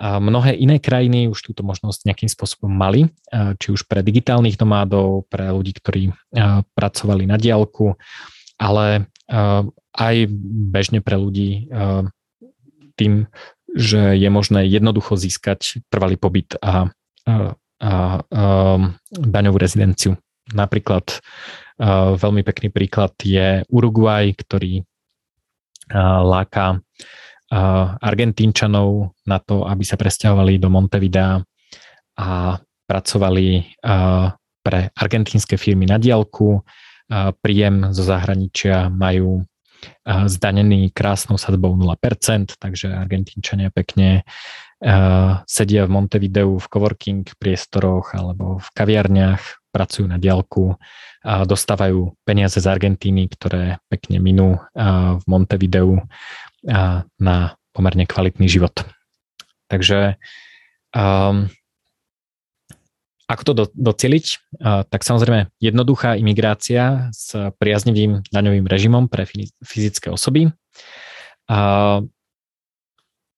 [0.00, 5.48] mnohé iné krajiny už túto možnosť nejakým spôsobom mali, či už pre digitálnych nomádov, pre
[5.48, 6.12] ľudí, ktorí
[6.76, 7.96] pracovali na diálku,
[8.60, 9.08] ale
[9.96, 10.14] aj
[10.70, 11.72] bežne pre ľudí
[12.96, 13.28] tým,
[13.76, 16.92] že je možné jednoducho získať trvalý pobyt a
[17.26, 17.92] a, a
[19.12, 20.16] daňovú rezidenciu.
[20.54, 21.20] Napríklad
[22.16, 24.80] veľmi pekný príklad je Uruguay, ktorý
[26.22, 26.80] láka
[28.02, 31.40] Argentínčanov na to, aby sa presťahovali do Montevidea
[32.16, 32.28] a
[32.86, 33.48] pracovali
[34.60, 36.60] pre argentínske firmy na diálku.
[37.40, 39.46] Príjem zo zahraničia majú
[40.06, 44.26] zdanený krásnou sadbou 0%, takže Argentínčania pekne
[45.46, 50.76] sedia v Montevideu v coworking priestoroch alebo v kaviarniach, pracujú na diálku
[51.26, 54.56] dostávajú peniaze z Argentíny, ktoré pekne minú
[55.18, 56.00] v Montevideu
[57.20, 57.36] na
[57.70, 58.74] pomerne kvalitný život.
[59.70, 60.18] Takže
[60.94, 61.46] um,
[63.26, 64.26] ako to do, doceliť?
[64.62, 69.26] Uh, tak samozrejme jednoduchá imigrácia s priaznivým daňovým režimom pre
[69.66, 70.54] fyzické osoby.
[71.50, 72.06] Uh,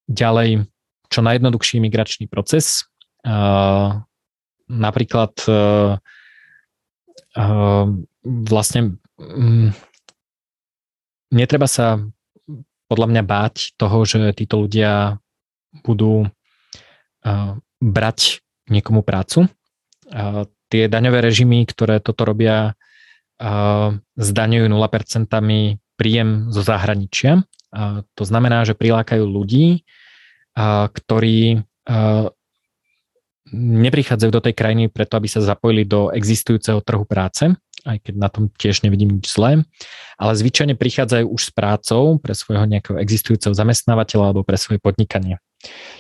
[0.09, 0.69] ďalej
[1.09, 2.85] čo najjednoduchší migračný proces.
[3.25, 4.05] Uh,
[4.69, 5.97] napríklad uh,
[7.37, 7.87] uh,
[8.25, 9.73] vlastne um,
[11.33, 11.97] netreba sa
[12.89, 15.21] podľa mňa báť toho, že títo ľudia
[15.85, 18.41] budú uh, brať
[18.73, 19.47] niekomu prácu.
[20.09, 22.73] Uh, tie daňové režimy, ktoré toto robia,
[23.41, 25.29] uh, zdaňujú 0%
[26.01, 27.45] príjem zo zahraničia.
[27.69, 29.85] Uh, to znamená, že prilákajú ľudí,
[30.91, 31.63] ktorí
[33.55, 37.49] neprichádzajú do tej krajiny preto, aby sa zapojili do existujúceho trhu práce,
[37.89, 39.65] aj keď na tom tiež nevidím nič zlé,
[40.21, 45.41] ale zvyčajne prichádzajú už s prácou pre svojho nejakého existujúceho zamestnávateľa alebo pre svoje podnikanie.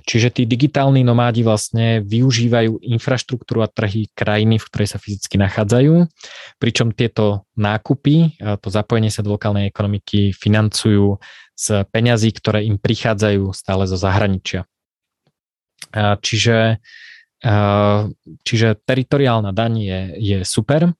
[0.06, 6.06] Čiže tí digitálni nomádi vlastne využívajú infraštruktúru a trhy krajiny, v ktorej sa fyzicky nachádzajú,
[6.62, 11.18] pričom tieto nákupy, to zapojenie sa do lokálnej ekonomiky financujú
[11.58, 14.62] z peňazí, ktoré im prichádzajú stále zo zahraničia.
[16.22, 16.78] Čiže,
[18.46, 20.94] čiže teritoriálna daň je, je super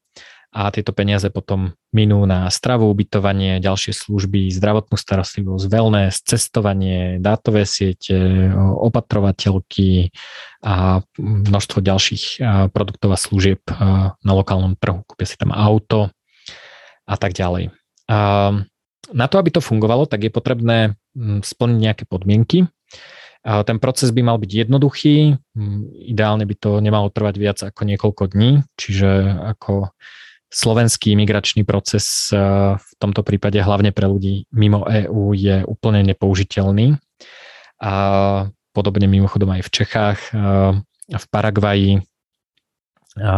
[0.58, 7.62] a tieto peniaze potom minú na stravu, ubytovanie, ďalšie služby, zdravotnú starostlivosť, wellness, cestovanie, dátové
[7.62, 10.10] siete, opatrovateľky
[10.66, 12.42] a množstvo ďalších
[12.74, 13.62] produktov a služieb
[14.18, 15.06] na lokálnom trhu.
[15.06, 16.10] Kúpia si tam auto
[17.06, 17.70] a tak ďalej.
[19.08, 20.98] Na to, aby to fungovalo, tak je potrebné
[21.46, 22.66] splniť nejaké podmienky.
[23.46, 25.38] Ten proces by mal byť jednoduchý,
[26.02, 29.94] ideálne by to nemalo trvať viac ako niekoľko dní, čiže ako
[30.48, 32.38] slovenský migračný proces eh,
[32.76, 36.96] v tomto prípade hlavne pre ľudí mimo EÚ je úplne nepoužiteľný.
[37.78, 37.92] A
[38.74, 40.72] podobne mimochodom aj v Čechách, eh,
[41.08, 42.02] v Paraguaji eh,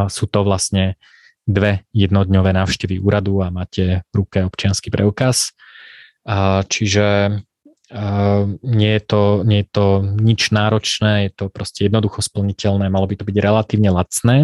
[0.06, 0.94] sú to vlastne
[1.50, 5.50] dve jednodňové návštevy úradu a máte v ruke občianský preukaz.
[6.68, 7.40] Čiže
[8.62, 13.18] nie je, to, nie je to nič náročné, je to proste jednoducho splniteľné, malo by
[13.18, 14.36] to byť relatívne lacné.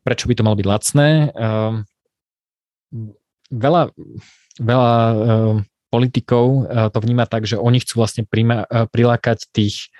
[0.00, 1.08] Prečo by to malo byť lacné?
[1.36, 1.74] Ehm,
[3.52, 3.82] veľa,
[4.58, 5.56] veľa ehm,
[5.90, 9.90] politikov eh, to vníma tak, že oni chcú vlastne prima, eh, prilákať tých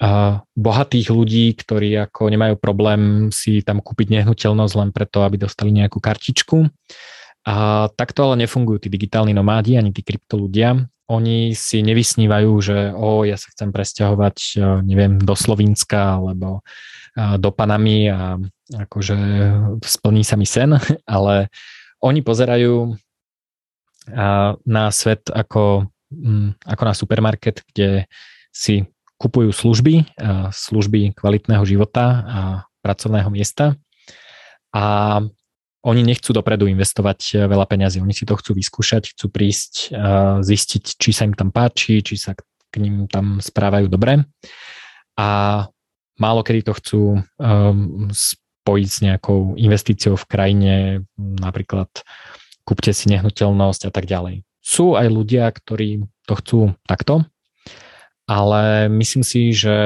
[0.00, 5.74] eh, bohatých ľudí, ktorí ako nemajú problém si tam kúpiť nehnuteľnosť len preto, aby dostali
[5.74, 6.70] nejakú kartičku.
[7.40, 10.76] A takto ale nefungujú tí digitálni nomádi ani tí kryptolúdia.
[11.10, 16.62] Oni si nevysnívajú, že o, ja sa chcem presťahovať, neviem, do Slovenska alebo
[17.18, 18.38] do Panamy a
[18.70, 19.18] akože
[19.82, 20.78] splní sa mi sen,
[21.10, 21.50] ale
[22.00, 22.94] oni pozerajú
[24.64, 28.06] na svet ako, mm, ako na supermarket, kde
[28.50, 28.86] si
[29.20, 30.16] kupujú služby,
[30.48, 32.40] služby kvalitného života a
[32.80, 33.76] pracovného miesta.
[34.72, 35.20] A
[35.80, 39.96] oni nechcú dopredu investovať veľa peňazí, oni si to chcú vyskúšať, chcú prísť,
[40.44, 44.22] zistiť, či sa im tam páči, či sa k ním tam správajú dobre
[45.18, 45.28] a
[46.20, 47.02] málo kedy to chcú
[47.40, 50.74] um, spojiť s nejakou investíciou v krajine,
[51.16, 51.88] napríklad
[52.62, 54.44] kúpte si nehnuteľnosť a tak ďalej.
[54.60, 57.24] Sú aj ľudia, ktorí to chcú takto,
[58.28, 59.76] ale myslím si, že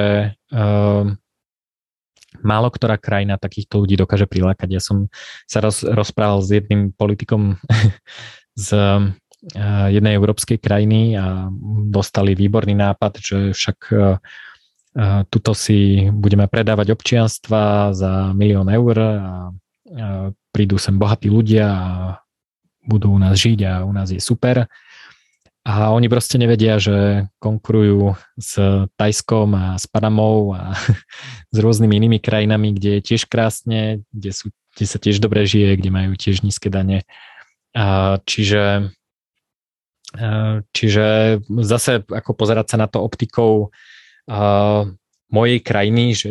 [0.52, 1.06] uh,
[2.44, 4.68] málo ktorá krajina takýchto ľudí dokáže prilákať.
[4.76, 5.08] Ja som
[5.48, 7.58] sa roz, rozprával s jedným politikom
[8.54, 11.48] z uh, jednej európskej krajiny a
[11.90, 14.20] dostali výborný nápad, že však uh,
[15.26, 19.50] tuto si budeme predávať občianstva za milión eur a
[20.54, 21.90] prídu sem bohatí ľudia a
[22.86, 24.70] budú u nás žiť a u nás je super.
[25.64, 28.60] A oni proste nevedia, že konkurujú s
[29.00, 30.76] Tajskom a s Panamou a
[31.54, 35.80] s rôznymi inými krajinami, kde je tiež krásne, kde, sú, kde sa tiež dobre žije,
[35.80, 37.08] kde majú tiež nízke dane.
[37.72, 38.92] A čiže,
[40.20, 43.72] a čiže zase ako pozerať sa na to optikou
[44.28, 44.84] a,
[45.32, 46.30] mojej krajiny, že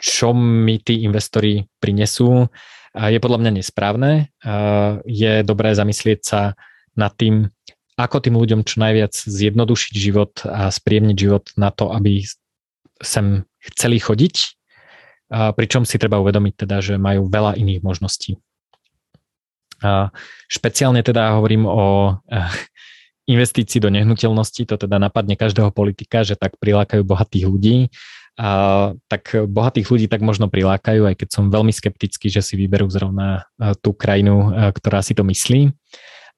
[0.00, 2.48] čo mi tí investori prinesú,
[2.96, 4.32] je podľa mňa nesprávne.
[5.06, 6.40] Je dobré zamyslieť sa
[6.98, 7.52] nad tým,
[8.04, 12.24] ako tým ľuďom čo najviac zjednodušiť život a spríjemniť život na to, aby
[13.00, 14.56] sem chceli chodiť,
[15.30, 18.40] pričom si treba uvedomiť teda, že majú veľa iných možností.
[19.80, 20.12] A
[20.48, 22.18] špeciálne teda hovorím o
[23.24, 27.76] investícii do nehnuteľnosti, to teda napadne každého politika, že tak prilákajú bohatých ľudí,
[28.36, 32.90] a, tak bohatých ľudí tak možno prilákajú, aj keď som veľmi skeptický, že si vyberú
[32.90, 33.48] zrovna
[33.80, 35.72] tú krajinu, ktorá si to myslí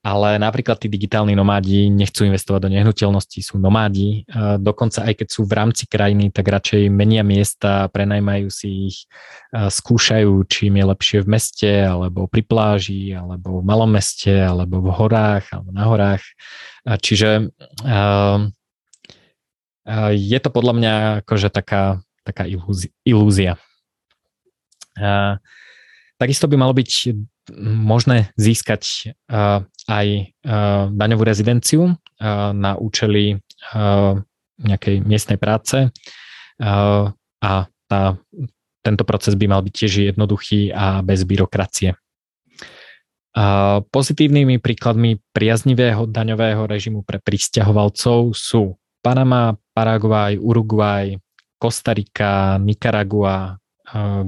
[0.03, 4.27] ale napríklad tí digitálni nomádi nechcú investovať do nehnuteľností, sú nomádi,
[4.59, 9.07] dokonca aj keď sú v rámci krajiny, tak radšej menia miesta, prenajmajú si ich,
[9.55, 14.83] skúšajú, či im je lepšie v meste, alebo pri pláži, alebo v malom meste, alebo
[14.83, 16.27] v horách, alebo na horách.
[16.83, 17.55] Čiže
[20.19, 22.51] je to podľa mňa akože taká, taká
[23.07, 23.55] ilúzia.
[26.19, 26.91] Takisto by malo byť
[27.59, 29.15] možné získať
[29.89, 30.07] aj
[30.95, 31.99] daňovú rezidenciu
[32.55, 33.43] na účely
[34.63, 35.91] nejakej miestnej práce
[37.43, 37.53] a
[37.91, 38.03] tá,
[38.83, 41.99] tento proces by mal byť tiež jednoduchý a bez byrokracie.
[43.89, 51.17] Pozitívnymi príkladmi priaznivého daňového režimu pre pristahovalcov sú Panama, Paraguaj, Uruguay,
[51.57, 53.57] Kostarika, Nikaragua,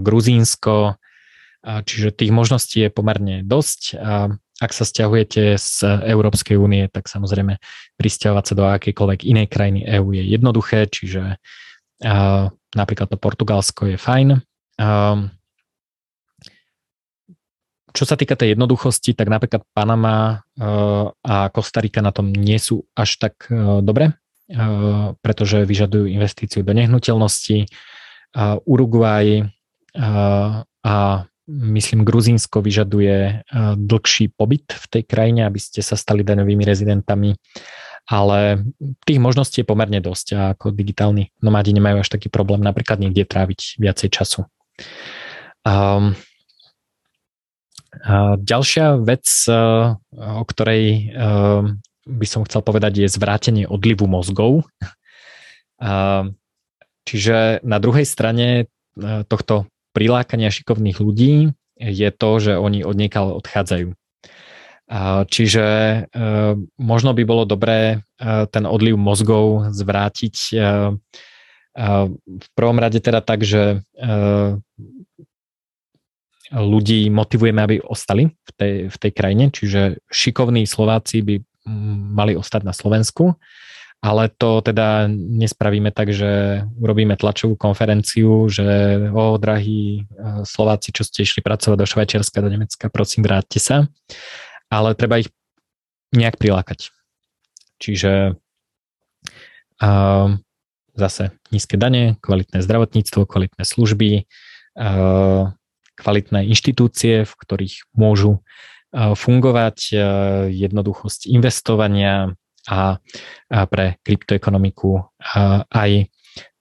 [0.01, 0.97] Gruzínsko,
[1.65, 3.97] čiže tých možností je pomerne dosť.
[4.63, 7.59] Ak sa stiahujete z Európskej únie, tak samozrejme
[7.99, 11.43] pristahovať sa do akejkoľvek inej krajiny EÚ je jednoduché, čiže
[12.77, 14.29] napríklad to Portugalsko je fajn.
[17.95, 20.43] Čo sa týka tej jednoduchosti, tak napríklad Panama
[21.23, 23.47] a Kostarika na tom nie sú až tak
[23.83, 24.19] dobre,
[25.23, 27.71] pretože vyžadujú investíciu do nehnuteľnosti.
[28.67, 29.47] Uruguay
[30.83, 30.97] a
[31.49, 33.43] myslím, Gruzínsko vyžaduje eh,
[33.77, 37.37] dlhší pobyt v tej krajine, aby ste sa stali daňovými rezidentami,
[38.09, 38.65] ale
[39.09, 43.25] tých možností je pomerne dosť a ako digitálni nomádi nemajú až taký problém napríklad niekde
[43.25, 44.41] tráviť viacej času.
[45.65, 46.13] Um,
[48.05, 49.55] a ďalšia vec, eh,
[50.17, 51.63] o ktorej eh,
[52.05, 54.69] by som chcel povedať, je zvrátenie odlivu mozgov.
[57.05, 58.69] Čiže na druhej strane
[59.25, 63.95] tohto prilákania šikovných ľudí je to, že oni odniekal odchádzajú.
[65.33, 65.99] Čiže e,
[66.77, 70.57] možno by bolo dobré e, ten odliv mozgov zvrátiť e,
[72.21, 73.83] v prvom rade teda tak, že
[76.55, 81.43] ľudí motivujeme, aby ostali v tej, v tej krajine, čiže šikovní Slováci by
[82.15, 83.35] mali ostať na Slovensku
[84.05, 91.09] ale to teda nespravíme tak, že urobíme tlačovú konferenciu, že o, drahí e, Slováci, čo
[91.09, 93.89] ste išli pracovať do Švajčiarska, do Nemecka, prosím, vráťte sa.
[94.69, 95.33] Ale treba ich
[96.13, 96.93] nejak prilákať.
[97.81, 98.39] Čiže
[99.83, 100.29] uh,
[100.95, 104.25] zase nízke dane, kvalitné zdravotníctvo, kvalitné služby,
[104.79, 105.51] uh,
[105.99, 108.45] kvalitné inštitúcie, v ktorých môžu
[108.95, 109.91] fungovať,
[110.55, 112.39] jednoduchosť investovania
[112.69, 112.99] a
[113.69, 115.05] pre kryptoekonomiku
[115.69, 116.09] aj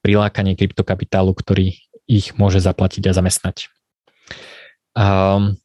[0.03, 1.79] prilákanie kryptokapitálu, ktorý
[2.11, 3.71] ich môže zaplatiť a zamestnať.
[4.93, 5.55] Um,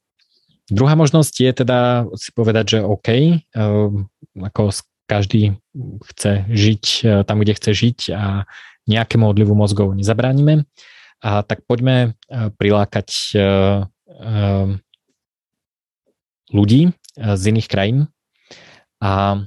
[0.71, 1.79] druhá možnosť je teda
[2.15, 3.09] si povedať, že OK,
[3.59, 4.07] um,
[4.39, 4.71] ako
[5.11, 5.59] každý
[6.13, 6.85] chce žiť
[7.25, 8.45] tam, kde chce žiť a
[8.87, 10.69] nejakému odlivu mozgov nezabránime,
[11.19, 14.79] a tak poďme prilákať um,
[16.55, 18.07] ľudí z iných krajín
[19.03, 19.43] a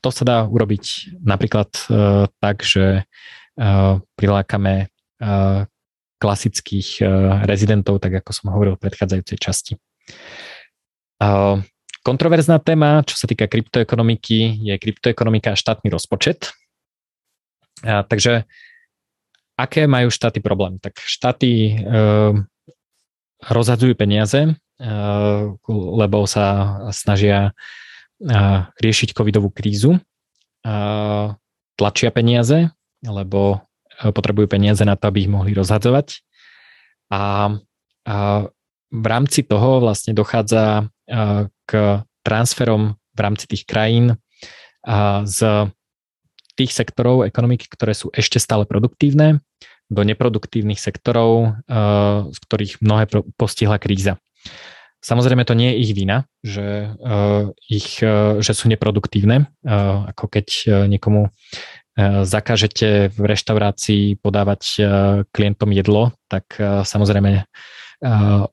[0.00, 1.82] to sa dá urobiť napríklad e,
[2.40, 3.04] tak, že
[3.56, 3.72] e,
[4.16, 4.86] prilákame e,
[6.20, 7.00] klasických
[7.48, 9.72] rezidentov, tak ako som hovoril v predchádzajúcej časti.
[12.04, 16.52] Kontroverzná téma, čo sa týka kryptoekonomiky, je kryptoekonomika a štátny rozpočet.
[17.80, 18.44] Takže
[19.56, 20.76] aké majú štáty problém?
[20.76, 21.80] Tak štáty
[23.48, 24.60] rozhadzujú peniaze,
[25.72, 27.56] lebo sa snažia
[28.76, 29.96] riešiť covidovú krízu,
[31.80, 32.68] tlačia peniaze,
[33.00, 36.20] lebo e, potrebujú peniaze na to, aby ich mohli rozhadzovať.
[37.08, 37.48] A,
[38.04, 38.16] a
[38.92, 44.20] v rámci toho vlastne dochádza e, k transferom v rámci tých krajín
[45.24, 45.68] z
[46.56, 49.44] tých sektorov ekonomiky, ktoré sú ešte stále produktívne,
[49.90, 51.76] do neproduktívnych sektorov, e,
[52.30, 53.04] z ktorých mnohé
[53.34, 54.16] postihla kríza.
[55.00, 60.24] Samozrejme to nie je ich vina, že, uh, ich, uh, že sú neproduktívne, uh, ako
[60.28, 64.84] keď uh, niekomu uh, zakážete v reštaurácii podávať uh,
[65.32, 68.44] klientom jedlo, tak uh, samozrejme uh,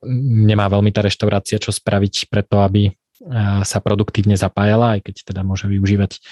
[0.48, 2.96] nemá veľmi tá reštaurácia čo spraviť preto, aby
[3.66, 6.22] sa produktívne zapájala, aj keď teda môže využívať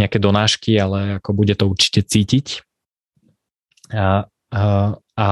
[0.00, 2.64] nejaké donášky, ale ako bude to určite cítiť.
[3.92, 4.64] A, a,
[5.20, 5.28] a,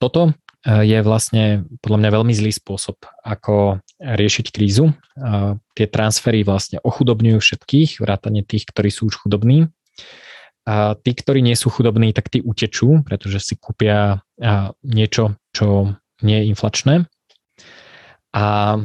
[0.00, 4.94] toto je vlastne podľa mňa veľmi zlý spôsob, ako riešiť krízu.
[4.94, 9.70] Eh, tie transfery vlastne ochudobňujú všetkých, vrátane tých, ktorí sú už chudobní.
[10.62, 15.98] A tí, ktorí nie sú chudobní, tak tí utečú, pretože si kúpia eh, niečo, čo
[16.22, 16.94] nie je inflačné.
[18.32, 18.78] A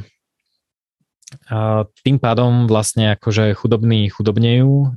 [2.03, 4.95] tým pádom vlastne akože chudobní chudobnejú,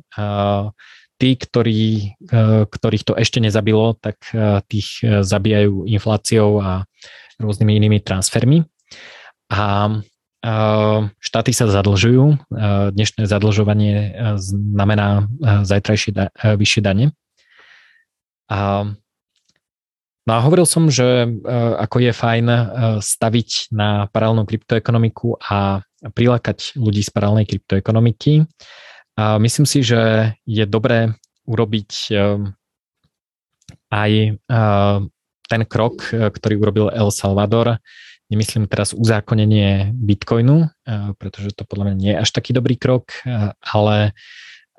[1.21, 6.89] tí, ktorí, e, ktorých to ešte nezabilo, tak e, tých e, zabíjajú infláciou a
[7.37, 8.65] rôznymi inými transfermi.
[9.53, 9.93] A
[11.21, 12.49] štáty sa zadlžujú.
[12.97, 15.29] Dnešné zadlžovanie znamená
[15.69, 17.13] zajtrajšie da, vyššie dane.
[18.49, 18.89] A,
[20.25, 21.29] no a hovoril som, že
[21.77, 22.47] ako je fajn
[23.05, 28.49] staviť na paralelnú kryptoekonomiku a prilákať ľudí z paralelnej kryptoekonomiky.
[29.21, 31.13] A myslím si, že je dobré
[31.45, 32.57] urobiť ehm,
[33.93, 35.01] aj ehm,
[35.45, 37.77] ten krok, e, ktorý urobil El Salvador,
[38.33, 43.13] nemyslím teraz uzákonenie Bitcoinu, e, pretože to podľa mňa nie je až taký dobrý krok,
[43.29, 44.17] e, ale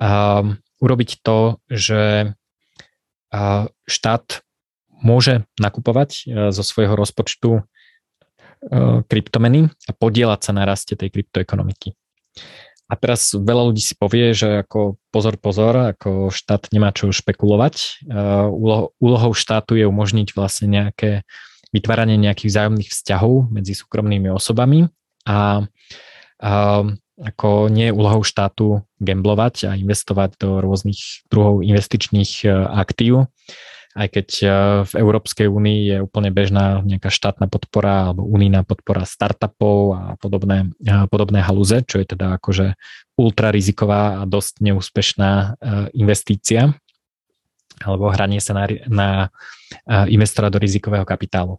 [0.02, 2.34] ehm, urobiť to, že
[3.88, 4.44] štát
[4.92, 7.64] môže nakupovať zo svojho rozpočtu
[9.08, 11.96] kryptomeny a podielať sa na raste tej kryptoekonomiky.
[12.92, 18.04] A teraz veľa ľudí si povie, že ako pozor, pozor, ako štát nemá čo špekulovať.
[19.00, 21.24] Úlohou štátu je umožniť vlastne nejaké
[21.72, 24.92] vytváranie nejakých vzájomných vzťahov medzi súkromnými osobami
[25.24, 25.64] a,
[26.36, 26.84] a
[27.16, 33.32] ako nie je úlohou štátu gamblovať a investovať do rôznych druhov investičných e, aktív
[33.92, 34.46] aj keď e,
[34.88, 40.72] v Európskej únii je úplne bežná nejaká štátna podpora alebo unijná podpora startupov a podobné,
[40.80, 42.72] e, podobné halúze, čo je teda akože
[43.20, 45.46] ultra riziková a dosť neúspešná e,
[46.00, 46.72] investícia
[47.82, 49.08] alebo hranie sa na, na
[50.06, 51.58] investora do rizikového kapitálu.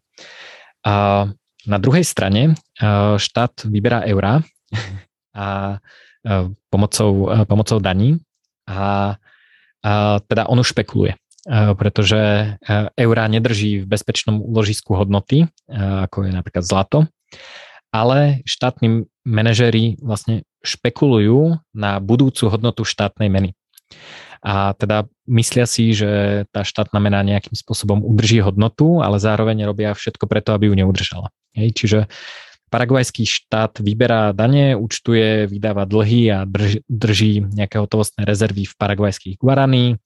[0.86, 1.28] A
[1.68, 2.56] na druhej strane
[3.20, 4.40] štát vyberá eurá
[5.36, 5.82] a
[6.72, 8.24] pomocou, pomocou daní
[8.70, 9.20] a,
[9.84, 9.92] a
[10.24, 11.18] teda on už špekuluje.
[11.44, 12.20] Eh, pretože
[12.56, 12.56] eh,
[12.95, 15.48] eurá nedrží v bezpečnom úložisku hodnoty, eh,
[16.07, 17.11] ako je napríklad zlato,
[17.91, 23.52] ale štátni manažéri vlastne špekulujú na budúcu hodnotu štátnej meny.
[24.40, 29.91] A teda myslia si, že tá štátna mena nejakým spôsobom udrží hodnotu, ale zároveň robia
[29.91, 31.28] všetko preto, aby ju neudržala.
[31.56, 31.99] Hej, čiže
[32.72, 39.38] Paraguajský štát vyberá dane, účtuje, vydáva dlhy a drží, drží nejaké hotovostné rezervy v paraguajských
[39.38, 40.02] guaraní,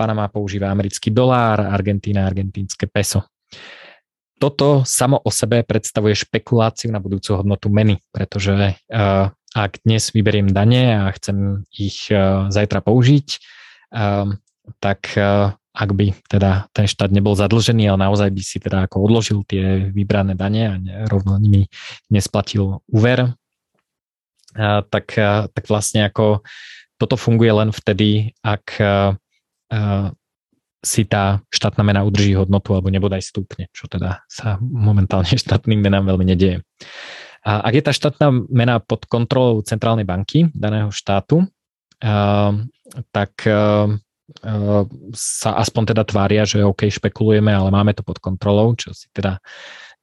[0.00, 3.20] Panama používa americký dolár, Argentína argentínske peso.
[4.40, 10.48] Toto samo o sebe predstavuje špekuláciu na budúcu hodnotu meny, pretože uh, ak dnes vyberiem
[10.48, 13.28] dane a chcem ich uh, zajtra použiť,
[13.92, 14.32] uh,
[14.80, 15.12] tak
[15.70, 19.92] ak by teda ten štát nebol zadlžený, ale naozaj by si teda ako odložil tie
[19.92, 20.74] vybrané dane a
[21.12, 21.68] rovno nimi
[22.08, 23.34] nesplatil úver,
[24.54, 25.06] tak,
[25.50, 26.42] tak vlastne ako
[26.98, 28.78] toto funguje len vtedy, ak
[30.80, 36.08] si tá štátna mena udrží hodnotu alebo nebodaj stúpne, čo teda sa momentálne štátnym menám
[36.08, 36.64] veľmi nedieje.
[37.40, 41.48] A ak je tá štátna mena pod kontrolou centrálnej banky daného štátu,
[43.12, 43.32] tak
[45.16, 49.40] sa aspoň teda tvária, že OK, špekulujeme, ale máme to pod kontrolou, čo si teda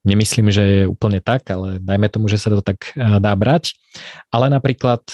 [0.02, 3.78] nemyslím, že je úplne tak, ale dajme tomu, že sa to tak dá brať.
[4.34, 5.06] Ale napríklad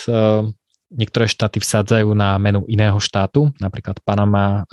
[0.93, 4.63] niektoré štáty vsádzajú na menu iného štátu, napríklad Panama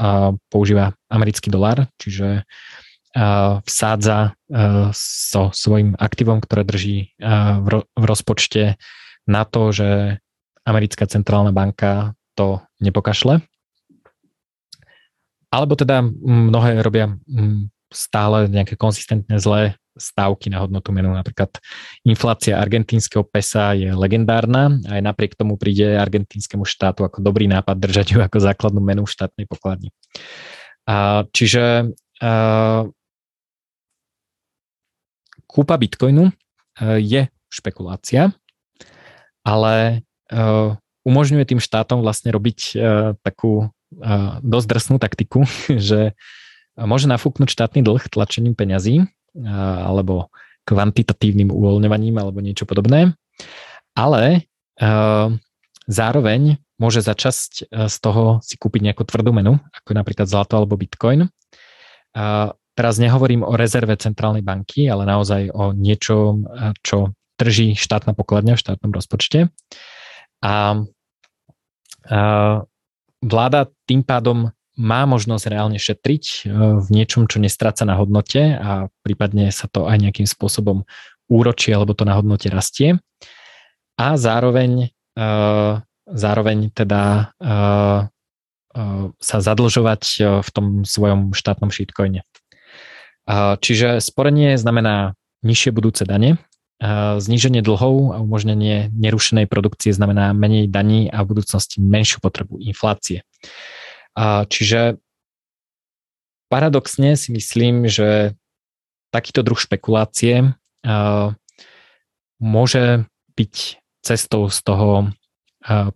[0.53, 2.45] používa americký dolar, čiže
[3.65, 4.39] vsádza
[4.95, 7.17] so svojím aktívom, ktoré drží
[7.65, 8.79] v rozpočte
[9.27, 10.21] na to, že
[10.63, 13.43] americká centrálna banka to nepokašle.
[15.51, 17.11] Alebo teda mnohé robia
[17.91, 21.11] stále nejaké konzistentne zlé stávky na hodnotu menu.
[21.11, 21.59] Napríklad
[22.07, 28.07] inflácia argentínskeho pesa je legendárna aj napriek tomu príde argentínskemu štátu ako dobrý nápad držať
[28.15, 29.91] ju ako základnú menu v štátnej pokladni.
[30.87, 32.87] A, čiže a,
[35.51, 36.31] kúpa bitcoinu
[36.81, 38.31] je špekulácia,
[39.43, 40.07] ale
[41.03, 42.79] umožňuje tým štátom vlastne robiť
[43.27, 43.75] takú
[44.41, 45.43] dosť drsnú taktiku,
[45.91, 46.15] že
[46.79, 50.31] môže nafúknuť štátny dlh tlačením peňazí alebo
[50.67, 53.15] kvantitatívnym uvoľňovaním alebo niečo podobné.
[53.95, 54.47] Ale
[55.91, 60.81] zároveň môže za časť z toho si kúpiť nejakú tvrdú menu, ako napríklad zlato alebo
[60.81, 61.29] bitcoin.
[62.71, 66.49] Teraz nehovorím o rezerve centrálnej banky, ale naozaj o niečom,
[66.81, 69.53] čo drží štátna pokladňa v štátnom rozpočte.
[70.41, 70.81] A
[73.21, 74.49] vláda tým pádom
[74.81, 76.39] má možnosť reálne šetriť e,
[76.81, 80.89] v niečom, čo nestráca na hodnote a prípadne sa to aj nejakým spôsobom
[81.29, 82.97] úročí alebo to na hodnote rastie.
[84.01, 85.29] A zároveň, e,
[86.09, 87.53] zároveň teda e,
[89.19, 90.03] sa zadlžovať
[90.47, 92.23] v tom svojom štátnom shitcoine.
[93.59, 96.39] Čiže sporenie znamená nižšie budúce dane,
[97.19, 103.27] zníženie dlhov a umožnenie nerušenej produkcie znamená menej daní a v budúcnosti menšiu potrebu inflácie.
[104.19, 104.99] A čiže
[106.51, 108.35] paradoxne si myslím, že
[109.15, 110.55] takýto druh špekulácie
[112.41, 113.05] môže
[113.37, 113.55] byť
[114.01, 115.13] cestou z toho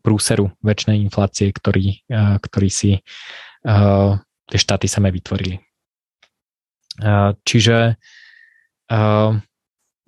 [0.05, 2.05] prúseru väčšnej inflácie, ktorý,
[2.39, 3.01] ktorý si
[4.45, 5.57] tie štáty same vytvorili.
[7.49, 7.97] Čiže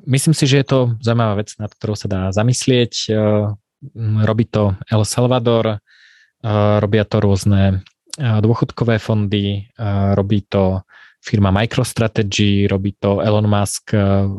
[0.06, 3.10] myslím si, že je to zaujímavá vec, nad ktorou sa dá zamyslieť.
[3.96, 5.80] Robí to El Salvador,
[6.78, 7.80] robia to rôzne
[8.18, 9.68] dôchodkové fondy,
[10.16, 10.80] robí to
[11.20, 13.92] firma MicroStrategy, robí to Elon Musk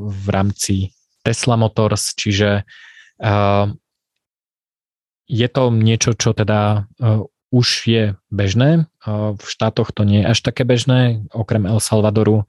[0.07, 0.89] v rámci
[1.21, 2.63] Tesla Motors, čiže
[5.27, 6.87] je to niečo, čo teda
[7.51, 8.87] už je bežné.
[9.05, 12.47] V štátoch to nie je až také bežné, okrem El Salvadoru,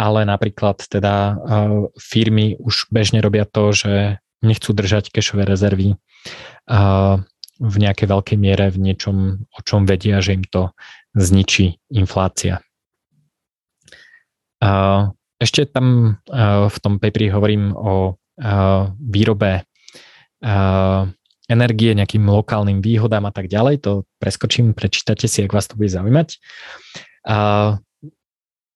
[0.00, 1.36] ale napríklad teda
[2.00, 5.94] firmy už bežne robia to, že nechcú držať kešové rezervy
[7.62, 10.74] v nejakej veľkej miere v niečom, o čom vedia, že im to
[11.14, 12.58] zničí inflácia.
[15.38, 18.18] Ešte tam v tom paperi hovorím o
[18.98, 19.62] výrobe
[21.46, 23.86] energie, nejakým lokálnym výhodám a tak ďalej.
[23.86, 26.38] To preskočím, prečítate si, ak vás to bude zaujímať.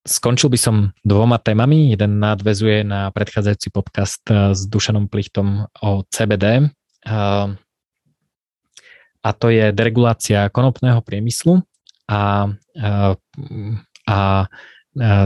[0.07, 1.91] Skončil by som dvoma témami.
[1.91, 6.71] Jeden nadvezuje na predchádzajúci podcast s Dušanom Plichtom o CBD
[9.33, 11.63] to je deregulácia konopného priemyslu
[12.07, 12.51] a,
[14.07, 14.47] a,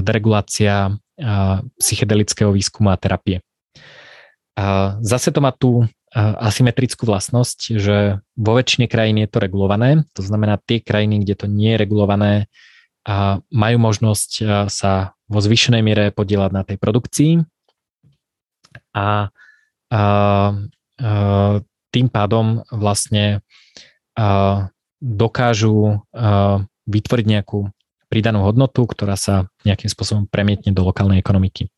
[0.00, 0.96] deregulácia
[1.76, 3.44] psychedelického výskumu a terapie.
[4.56, 5.84] A zase to má tú
[6.16, 11.46] asymetrickú vlastnosť, že vo väčšine krajín je to regulované, to znamená tie krajiny, kde to
[11.46, 12.32] nie je regulované,
[13.00, 14.30] a majú možnosť
[14.68, 17.32] sa vo zvýšenej miere podielať na tej produkcii
[18.92, 19.08] a, a,
[19.88, 20.02] a
[21.90, 23.40] tým pádom vlastne
[25.00, 26.04] dokážu
[26.84, 27.72] vytvoriť nejakú
[28.10, 31.70] pridanú hodnotu, ktorá sa nejakým spôsobom premietne do lokálnej ekonomiky.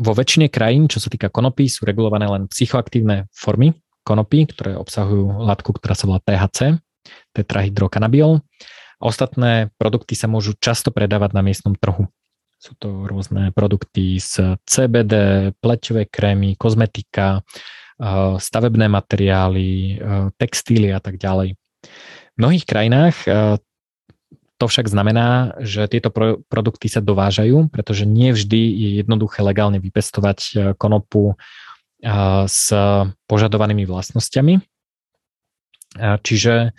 [0.00, 5.44] Vo väčšine krajín, čo sa týka konopí, sú regulované len psychoaktívne formy konopí, ktoré obsahujú
[5.44, 6.80] látku, ktorá sa volá THC,
[7.36, 8.40] tetrahydrokanabiol.
[9.00, 12.08] Ostatné produkty sa môžu často predávať na miestnom trhu.
[12.56, 15.14] Sú to rôzne produkty z CBD,
[15.60, 17.44] pleťové krémy, kozmetika,
[18.40, 20.00] stavebné materiály,
[20.40, 21.52] textíly a tak ďalej.
[22.32, 23.16] V mnohých krajinách
[24.60, 29.80] to však znamená, že tieto pro, produkty sa dovážajú, pretože nie vždy je jednoduché legálne
[29.80, 31.36] vypestovať konopu
[32.44, 32.68] s
[33.24, 34.60] požadovanými vlastnosťami.
[35.96, 36.72] Čiže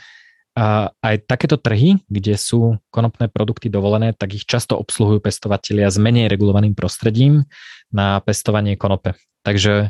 [1.01, 6.29] aj takéto trhy, kde sú konopné produkty dovolené, tak ich často obsluhujú pestovatelia s menej
[6.29, 7.49] regulovaným prostredím
[7.89, 9.17] na pestovanie konope.
[9.41, 9.89] Takže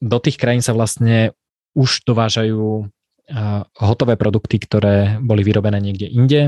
[0.00, 1.32] do tých krajín sa vlastne
[1.72, 2.84] už dovážajú
[3.80, 6.42] hotové produkty, ktoré boli vyrobené niekde inde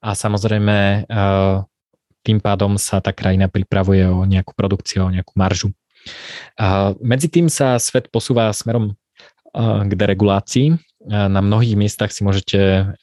[0.00, 1.04] a samozrejme
[2.22, 5.74] tým pádom sa tá krajina pripravuje o nejakú produkciu, o nejakú maržu.
[7.02, 8.94] Medzi tým sa svet posúva smerom
[9.52, 10.78] k deregulácii.
[11.10, 12.94] Na mnohých miestach si môžete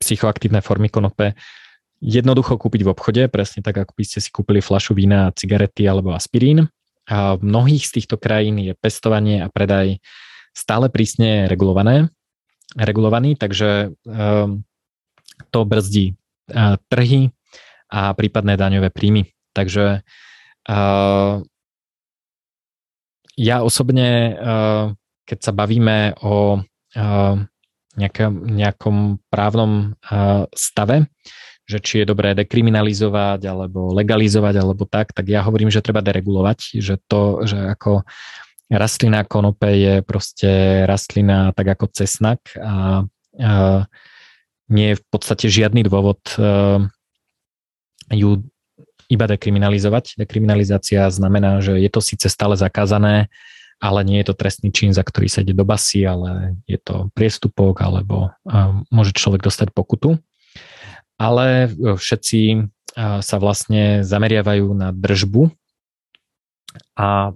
[0.00, 1.36] psychoaktívne formy konope
[2.00, 6.12] jednoducho kúpiť v obchode, presne tak, ako by ste si kúpili flašu vína, cigarety alebo
[6.12, 6.68] aspirín.
[7.06, 10.02] A v mnohých z týchto krajín je pestovanie a predaj
[10.50, 12.10] stále prísne regulované,
[12.74, 14.66] regulovaný, takže um,
[15.54, 16.16] to brzdí
[16.50, 17.30] uh, trhy
[17.92, 19.30] a prípadné daňové príjmy.
[19.54, 20.02] Takže
[20.66, 21.34] uh,
[23.36, 24.84] ja osobne, uh,
[25.28, 26.62] keď sa bavíme o
[27.92, 29.92] nejakom, nejakom právnom
[30.56, 31.04] stave,
[31.66, 36.78] že či je dobré dekriminalizovať alebo legalizovať alebo tak, tak ja hovorím, že treba deregulovať,
[36.78, 38.06] že to, že ako
[38.70, 43.02] rastlina konope je proste rastlina tak ako cesnak a,
[43.38, 43.52] a
[44.66, 46.82] nie je v podstate žiadny dôvod uh,
[48.10, 48.42] ju
[49.06, 50.18] iba dekriminalizovať.
[50.18, 53.30] Dekriminalizácia znamená, že je to síce stále zakázané,
[53.78, 57.12] ale nie je to trestný čin, za ktorý sa ide do basy, ale je to
[57.14, 60.18] priestupok, alebo uh, môže človek dostať pokutu.
[61.16, 65.52] Ale všetci uh, sa vlastne zameriavajú na držbu
[66.96, 67.32] a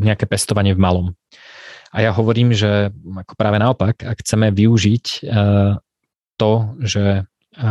[0.00, 1.06] nejaké pestovanie v malom.
[1.94, 5.38] A ja hovorím, že ako práve naopak, ak chceme využiť e,
[6.34, 6.52] to,
[6.82, 7.62] že e,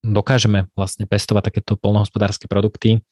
[0.00, 3.04] dokážeme vlastne pestovať takéto polnohospodárske produkty,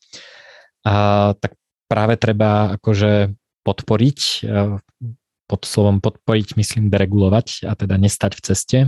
[0.81, 1.53] tak
[1.93, 4.81] práve treba akože podporiť, e,
[5.45, 8.79] pod slovom podporiť myslím deregulovať a teda nestať v ceste,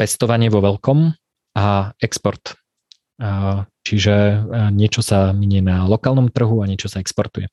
[0.00, 1.12] pestovanie vo veľkom
[1.60, 2.60] a export
[3.84, 4.14] Čiže
[4.72, 7.52] niečo sa minie na lokálnom trhu a niečo sa exportuje.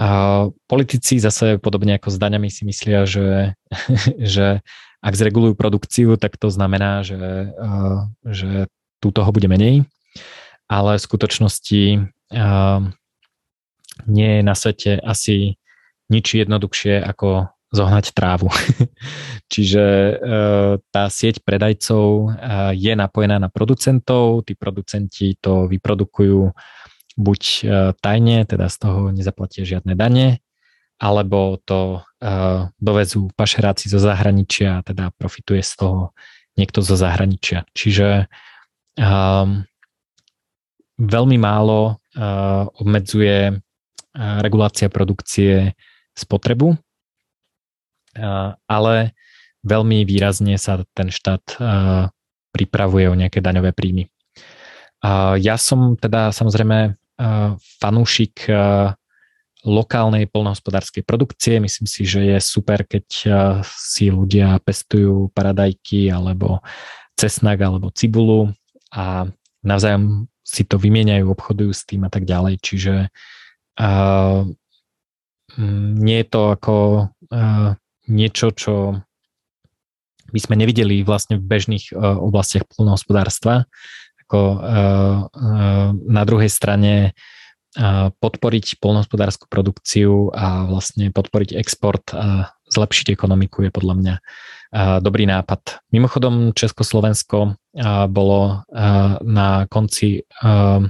[0.00, 3.52] A politici zase podobne ako s daňami si myslia, že,
[4.34, 4.64] že
[5.04, 7.52] ak zregulujú produkciu, tak to znamená, že,
[8.24, 8.70] že
[9.02, 9.84] tu toho bude menej,
[10.70, 11.82] ale v skutočnosti
[14.08, 15.60] nie je na svete asi
[16.08, 18.52] nič jednoduchšie ako zohnať trávu.
[19.52, 20.14] Čiže e,
[20.92, 22.24] tá sieť predajcov e,
[22.76, 26.52] je napojená na producentov, tí producenti to vyprodukujú
[27.16, 27.62] buď e,
[27.96, 30.44] tajne, teda z toho nezaplatia žiadne dane,
[31.02, 32.06] alebo to
[32.78, 36.14] dovezú pašeráci zo zahraničia teda profituje z toho
[36.54, 37.66] niekto zo zahraničia.
[37.74, 38.30] Čiže
[39.02, 39.66] um,
[41.02, 43.58] veľmi málo uh, obmedzuje
[44.14, 45.74] regulácia produkcie
[46.14, 46.78] spotrebu
[48.68, 49.14] ale
[49.62, 51.42] veľmi výrazne sa ten štát
[52.52, 54.10] pripravuje o nejaké daňové príjmy.
[55.38, 56.94] Ja som teda samozrejme
[57.80, 58.46] fanúšik
[59.62, 61.62] lokálnej polnohospodárskej produkcie.
[61.62, 63.06] Myslím si, že je super, keď
[63.66, 66.58] si ľudia pestujú paradajky alebo
[67.14, 68.50] cesnak alebo cibulu
[68.90, 69.30] a
[69.62, 72.58] navzájom si to vymieňajú, obchodujú s tým a tak ďalej.
[72.58, 72.94] Čiže
[73.78, 74.42] uh,
[76.02, 76.76] nie je to ako
[77.30, 77.78] uh,
[78.08, 79.02] niečo, čo
[80.32, 83.68] by sme nevideli vlastne v bežných uh, oblastiach plnohospodárstva.
[84.26, 84.58] Ako, uh,
[85.28, 87.12] uh, na druhej strane
[88.20, 94.14] podporiť polnohospodárskú produkciu a vlastne podporiť export a zlepšiť ekonomiku je podľa mňa
[95.00, 95.80] dobrý nápad.
[95.88, 97.56] Mimochodom Československo
[98.12, 98.40] bolo
[99.24, 100.84] na konci uh,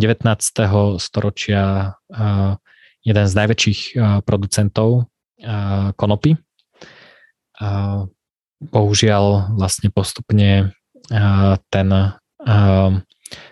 [0.00, 0.96] 19.
[0.96, 1.92] storočia
[3.04, 3.80] jeden z najväčších
[4.24, 5.12] producentov
[5.96, 6.36] konopy.
[8.64, 10.72] Bohužiaľ vlastne postupne
[11.68, 11.88] ten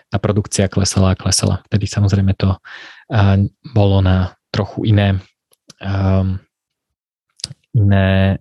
[0.09, 1.59] tá produkcia klesala a klesala.
[1.67, 2.55] Vtedy samozrejme to
[3.73, 5.19] bolo na trochu iné
[7.73, 8.37] iné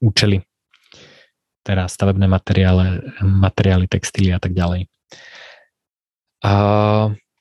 [0.00, 0.46] účely.
[1.66, 4.88] Teda stavebné materiály, materiály, textíly a tak ďalej.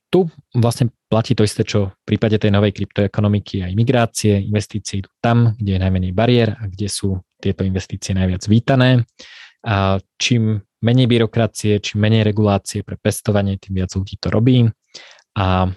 [0.08, 4.40] Tu vlastne platí to isté, čo v prípade tej novej kryptoekonomiky a imigrácie.
[4.40, 9.04] Investície idú tam, kde je najmenej bariér a kde sú tieto investície najviac vítané.
[9.68, 14.64] A čím menej byrokracie, čím menej regulácie pre pestovanie, tým viac ľudí to robí.
[15.36, 15.70] A,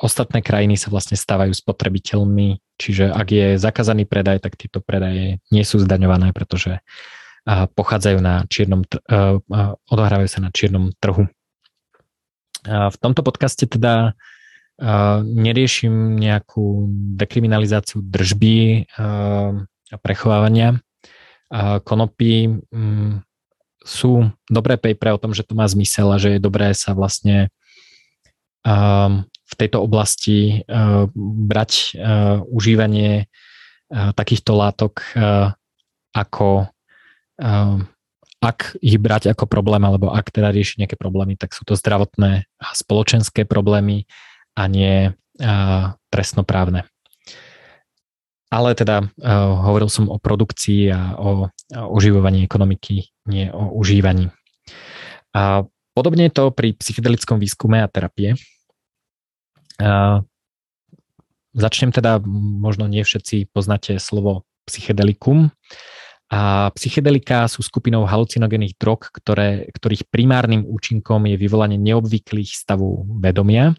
[0.00, 5.64] ostatné krajiny sa vlastne stávajú spotrebiteľmi, čiže ak je zakázaný predaj, tak tieto predaje nie
[5.68, 6.80] sú zdaňované, pretože
[7.48, 8.88] pochádzajú na čiernom,
[9.84, 11.28] odohrávajú sa na čiernom trhu.
[12.66, 14.12] V tomto podcaste teda
[15.24, 16.88] neriešim nejakú
[17.20, 20.80] dekriminalizáciu držby a prechovávania
[21.84, 22.62] konopy.
[22.72, 23.20] Mm,
[23.80, 27.48] sú dobré papery o tom, že to má zmysel a že je dobré sa vlastne
[29.50, 30.68] v tejto oblasti
[31.48, 31.96] brať
[32.44, 33.32] užívanie
[33.88, 35.00] takýchto látok
[36.12, 36.68] ako
[38.40, 42.48] ak ich brať ako problém, alebo ak teda riešiť nejaké problémy, tak sú to zdravotné
[42.56, 44.08] a spoločenské problémy
[44.56, 45.12] a nie
[46.12, 46.84] trestnoprávne.
[48.50, 49.08] Ale teda uh,
[49.62, 54.34] hovoril som o produkcii a o, o oživovaní ekonomiky, nie o užívaní.
[55.30, 55.62] A
[55.94, 58.34] podobne je to pri psychedelickom výskume a terapie.
[59.78, 60.26] Uh,
[61.54, 62.18] začnem teda,
[62.60, 65.54] možno nie všetci poznáte slovo psychedelikum.
[66.30, 73.74] A psychedelika sú skupinou halucinogénnych drog, ktoré, ktorých primárnym účinkom je vyvolanie neobvyklých stavov vedomia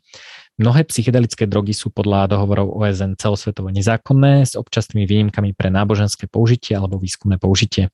[0.61, 6.77] Mnohé psychedelické drogy sú podľa dohovorov OSN celosvetovo nezákonné s občasnými výnimkami pre náboženské použitie
[6.77, 7.89] alebo výskumné použitie.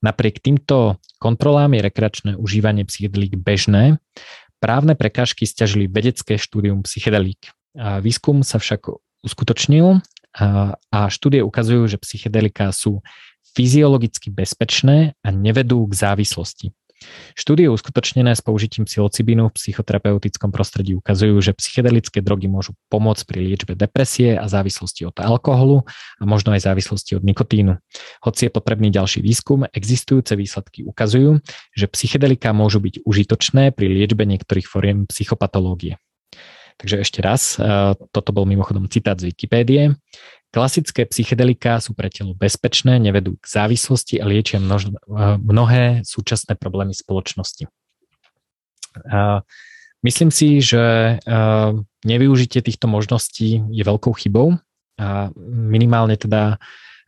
[0.00, 4.00] Napriek týmto kontrolám je rekreačné užívanie psychedelík bežné.
[4.56, 7.52] Právne prekážky stiažili vedecké štúdium psychedelík.
[7.76, 8.88] Výskum sa však
[9.28, 10.00] uskutočnil
[10.88, 13.04] a štúdie ukazujú, že psychedelika sú
[13.54, 16.72] fyziologicky bezpečné a nevedú k závislosti.
[17.38, 23.38] Štúdie uskutočnené s použitím psilocibínu v psychoterapeutickom prostredí ukazujú, že psychedelické drogy môžu pomôcť pri
[23.46, 25.86] liečbe depresie a závislosti od alkoholu
[26.18, 27.78] a možno aj závislosti od nikotínu.
[28.26, 31.38] Hoci je potrebný ďalší výskum, existujúce výsledky ukazujú,
[31.78, 36.02] že psychedelika môžu byť užitočné pri liečbe niektorých foriem psychopatológie.
[36.78, 39.98] Takže ešte raz, eh, toto bol mimochodom citát z Wikipédie.
[40.48, 44.96] Klasické psychedelika sú pre telo bezpečné, nevedú k závislosti a liečia množ,
[45.44, 47.68] mnohé súčasné problémy spoločnosti.
[50.00, 51.18] Myslím si, že
[52.06, 54.56] nevyužitie týchto možností je veľkou chybou
[55.46, 56.56] minimálne teda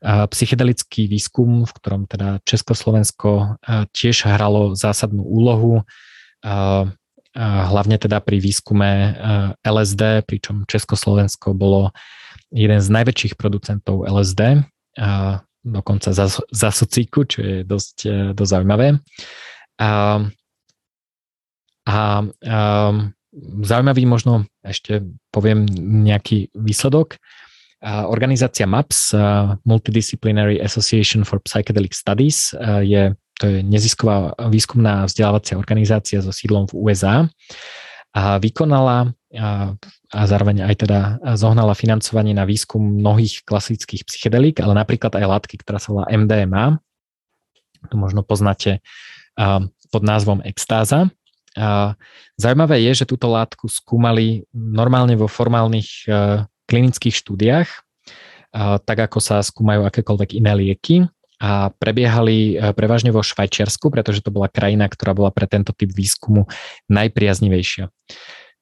[0.04, 3.60] psychedelický výskum, v ktorom teda Československo
[3.92, 5.84] tiež hralo zásadnú úlohu,
[7.38, 9.14] hlavne teda pri výskume
[9.62, 11.94] LSD, pričom Československo bolo
[12.50, 14.66] jeden z najväčších producentov LSD,
[15.64, 18.96] dokonca za, za socíku, čo je dosť, e, dosť zaujímavé.
[19.80, 19.90] A,
[21.84, 21.98] a, a
[23.62, 25.64] zaujímavý možno ešte poviem
[26.04, 27.16] nejaký výsledok.
[27.80, 29.16] Organizácia MAPS,
[29.64, 32.52] Multidisciplinary Association for Psychedelic Studies,
[32.84, 37.24] je, to je nezisková výskumná vzdelávacia organizácia so sídlom v USA
[38.12, 39.72] a vykonala a,
[40.12, 41.00] a zároveň aj teda
[41.40, 46.84] zohnala financovanie na výskum mnohých klasických psychedelík, ale napríklad aj látky, ktorá sa volá MDMA.
[47.88, 48.84] To možno poznáte
[49.40, 51.08] a, pod názvom extáza.
[51.56, 51.96] A
[52.36, 59.22] zaujímavé je, že túto látku skúmali normálne vo formálnych a, klinických štúdiách, a, tak ako
[59.22, 61.08] sa skúmajú akékoľvek iné lieky
[61.40, 66.44] a prebiehali prevažne vo Švajčiarsku, pretože to bola krajina, ktorá bola pre tento typ výskumu
[66.92, 67.88] najpriaznivejšia.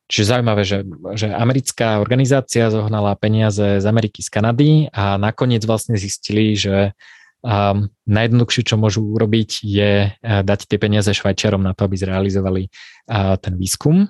[0.08, 6.00] Čiže zaujímavé, že, že americká organizácia zohnala peniaze z Ameriky, z Kanady a nakoniec vlastne
[6.00, 6.96] zistili, že
[7.44, 12.72] um, najjednoduchšie, čo môžu urobiť, je uh, dať tie peniaze Švajčiarom na to, aby zrealizovali
[12.72, 14.08] uh, ten výskum.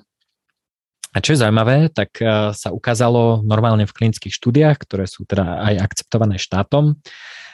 [1.09, 5.67] A čo je zaujímavé, tak uh, sa ukázalo normálne v klinických štúdiách, ktoré sú teda
[5.67, 7.48] aj akceptované štátom, uh,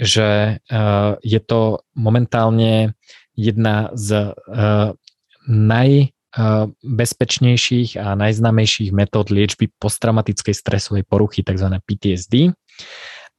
[0.00, 2.96] že uh, je to momentálne
[3.36, 4.96] jedna z uh,
[5.46, 6.16] naj
[6.84, 11.80] bezpečnejších a najznámejších metód liečby posttraumatickej stresovej poruchy, tzv.
[11.80, 12.52] PTSD.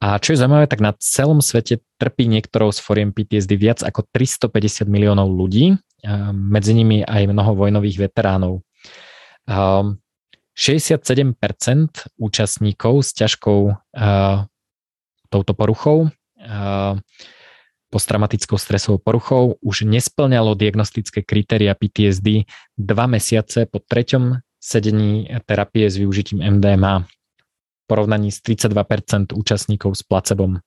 [0.02, 4.02] A čo je zaujímavé, tak na celom svete trpí niektorou z foriem PTSD viac ako
[4.10, 5.78] 350 miliónov ľudí,
[6.34, 8.62] medzi nimi aj mnoho vojnových veteránov.
[9.46, 11.34] 67%
[12.18, 13.60] účastníkov s ťažkou
[15.30, 16.10] touto poruchou
[17.88, 22.44] posttraumatickou stresovou poruchou už nesplňalo diagnostické kritéria PTSD
[22.76, 30.02] dva mesiace po treťom sedení terapie s využitím MDMA v porovnaní s 32% účastníkov s
[30.04, 30.60] placebom.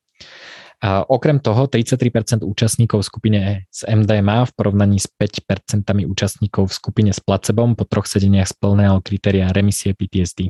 [0.82, 3.40] A okrem toho 33% účastníkov v skupine
[3.70, 8.98] s MDMA v porovnaní s 5% účastníkov v skupine s placebom po troch sedeniach splného
[9.06, 10.50] kritéria remisie PTSD.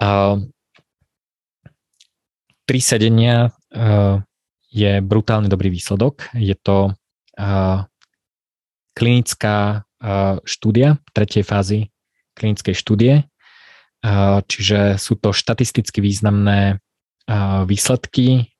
[0.00, 0.40] A
[2.66, 3.54] tri sedenia
[4.68, 6.34] je brutálne dobrý výsledok.
[6.34, 7.78] Je to uh,
[8.92, 11.88] klinická uh, štúdia tretej fázy
[12.36, 13.24] klinickej štúdie,
[14.44, 16.84] čiže sú to štatisticky významné
[17.64, 18.52] výsledky.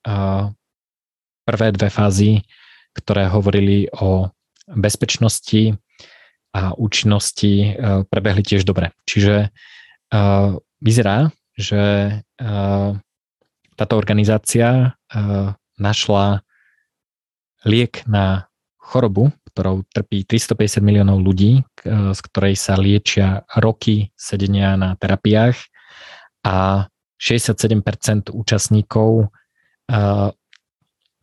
[1.45, 2.41] Prvé dve fázy,
[2.97, 4.33] ktoré hovorili o
[4.65, 5.77] bezpečnosti
[6.57, 7.77] a účinnosti,
[8.09, 8.97] prebehli tiež dobre.
[9.05, 9.53] Čiže
[10.81, 11.83] vyzerá, že
[13.77, 14.97] táto organizácia
[15.77, 16.40] našla
[17.69, 18.48] liek na
[18.81, 25.57] chorobu, ktorou trpí 350 miliónov ľudí, z ktorej sa liečia roky sedenia na terapiách
[26.44, 26.89] a
[27.20, 29.32] 67% účastníkov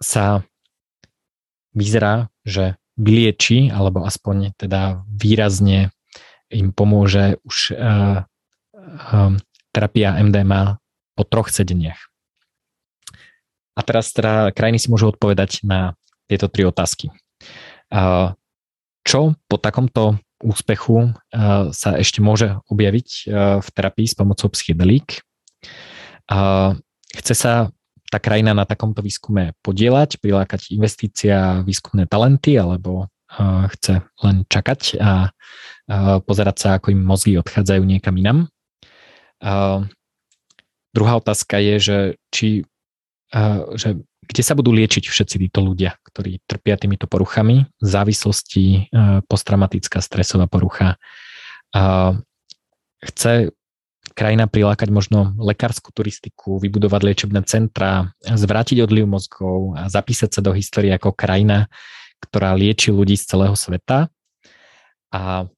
[0.02, 0.26] sa
[1.74, 5.94] vyzerá, že vylieči, alebo aspoň teda výrazne
[6.54, 7.74] im pomôže už
[9.74, 10.78] terapia MDMA
[11.18, 12.13] po troch sedeniach.
[13.74, 15.98] A teraz teda krajiny si môžu odpovedať na
[16.30, 17.10] tieto tri otázky.
[19.04, 19.20] Čo
[19.50, 21.12] po takomto úspechu
[21.74, 23.10] sa ešte môže objaviť
[23.60, 25.26] v terapii s pomocou psychedelík?
[27.14, 27.74] Chce sa
[28.14, 33.10] tá krajina na takomto výskume podielať, prilákať investícia, výskumné talenty, alebo
[33.74, 35.34] chce len čakať a
[36.22, 38.46] pozerať sa, ako im mozgy odchádzajú niekam inam.
[40.94, 41.98] Druhá otázka je, že
[42.30, 42.70] či
[43.74, 48.94] že kde sa budú liečiť všetci títo ľudia, ktorí trpia týmito poruchami, závislosti,
[49.28, 50.96] posttraumatická stresová porucha.
[53.04, 53.52] Chce
[54.16, 60.56] krajina prilákať možno lekárskú turistiku, vybudovať liečebné centra, zvrátiť odliv mozgov a zapísať sa do
[60.56, 61.68] histórie ako krajina,
[62.24, 64.08] ktorá lieči ľudí z celého sveta.
[65.12, 65.50] A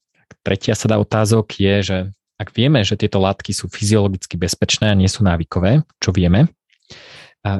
[0.41, 1.97] tretia sada otázok je, že
[2.41, 6.49] ak vieme, že tieto látky sú fyziologicky bezpečné a nie sú návykové, čo vieme,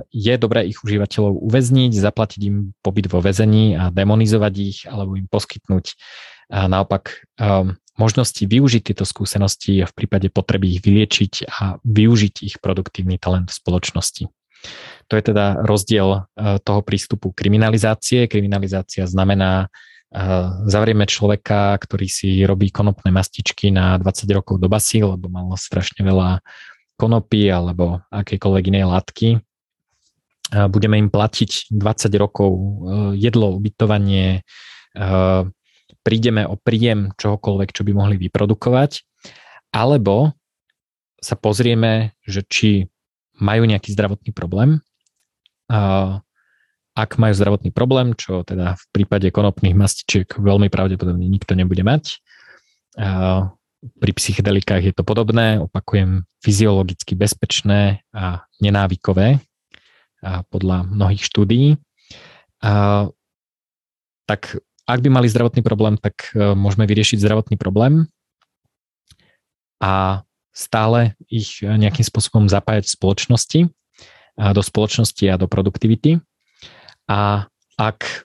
[0.10, 5.30] je dobré ich užívateľov uväzniť, zaplatiť im pobyt vo väzení a demonizovať ich alebo im
[5.30, 5.94] poskytnúť
[6.50, 12.56] naopak um, možnosti využiť tieto skúsenosti a v prípade potreby ich vyliečiť a využiť ich
[12.60, 14.24] produktívny talent v spoločnosti.
[15.10, 18.30] To je teda rozdiel uh, toho prístupu kriminalizácie.
[18.30, 25.02] Kriminalizácia znamená, uh, zavrieme človeka, ktorý si robí konopné mastičky na 20 rokov do basy,
[25.02, 26.42] lebo mal strašne veľa
[26.96, 29.45] konopy alebo akékoľvek inej látky
[30.52, 32.62] budeme im platiť 20 rokov e,
[33.18, 35.02] jedlo, ubytovanie, e,
[36.06, 39.02] prídeme o príjem čohokoľvek, čo by mohli vyprodukovať,
[39.74, 40.38] alebo
[41.18, 42.86] sa pozrieme, že či
[43.42, 44.80] majú nejaký zdravotný problém.
[46.96, 52.22] Ak majú zdravotný problém, čo teda v prípade konopných mastičiek veľmi pravdepodobne nikto nebude mať,
[53.86, 59.42] pri psychedelikách je to podobné, opakujem, fyziologicky bezpečné a nenávykové,
[60.50, 61.68] podľa mnohých štúdií.
[64.26, 64.42] Tak
[64.86, 68.06] ak by mali zdravotný problém, tak e, môžeme vyriešiť zdravotný problém
[69.82, 73.60] a stále ich nejakým spôsobom zapájať v spoločnosti,
[74.40, 76.24] do spoločnosti a do produktivity.
[77.12, 77.44] A
[77.76, 78.24] ak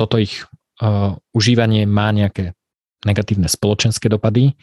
[0.00, 0.48] toto ich
[1.36, 2.56] užívanie má nejaké
[3.04, 4.56] negatívne spoločenské dopady,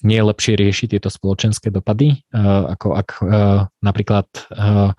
[0.00, 3.26] nie je lepšie riešiť tieto spoločenské dopady, eh, ako ak eh,
[3.84, 4.92] napríklad eh,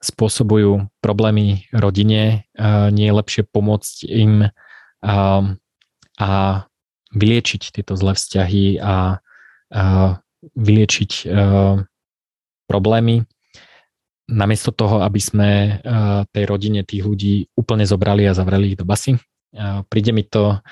[0.00, 2.48] spôsobujú problémy rodine,
[2.88, 4.48] nie je lepšie pomôcť im
[5.04, 6.32] a
[7.12, 9.20] vyliečiť tieto zlé vzťahy a
[10.56, 11.12] vyliečiť
[12.64, 13.28] problémy,
[14.32, 15.48] namiesto toho, aby sme
[16.32, 19.20] tej rodine tých ľudí úplne zobrali a zavreli ich do basy.
[19.92, 20.64] Príde mi to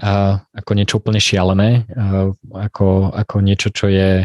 [0.00, 1.84] ako niečo úplne šialené,
[2.48, 4.24] ako, ako niečo, čo je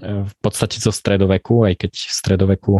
[0.00, 2.74] v podstate zo stredoveku, aj keď v stredoveku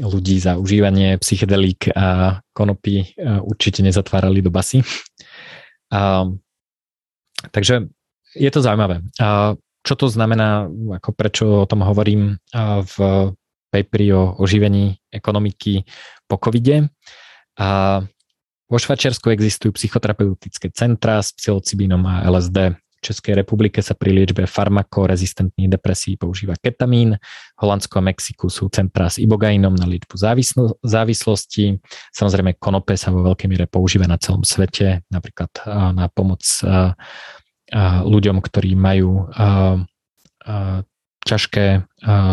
[0.00, 3.12] ľudí za užívanie psychedelík a konopy
[3.44, 4.84] určite nezatvárali do basy.
[7.42, 7.88] Takže
[8.32, 9.04] je to zaujímavé.
[9.82, 10.70] Čo to znamená,
[11.02, 12.38] ako prečo o tom hovorím
[12.86, 12.96] v
[13.72, 15.82] paperi o oživení ekonomiky
[16.28, 16.88] po covide.
[17.58, 18.00] A
[18.72, 22.72] vo Švačiarsku existujú psychoterapeutické centra s psilocibínom a LSD.
[22.72, 27.20] V Českej republike sa pri liečbe farmakorezistentných depresí používa ketamín.
[27.58, 31.82] V Holandsku a Mexiku sú centra s ibogainom na liečbu závislo- závislosti.
[32.16, 35.50] Samozrejme konope sa vo veľkej miere používa na celom svete, napríklad
[35.92, 36.46] na pomoc
[38.06, 39.28] ľuďom, ktorí majú
[41.26, 41.66] ťažké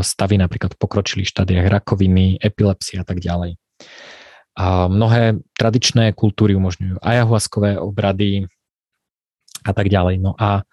[0.06, 3.58] stavy, napríklad v pokročilých štádiách rakoviny, epilepsie a tak ďalej.
[4.56, 8.50] A mnohé tradičné kultúry umožňujú ayahuaskové obrady
[9.68, 10.24] a tak ďalej.
[10.24, 10.64] No a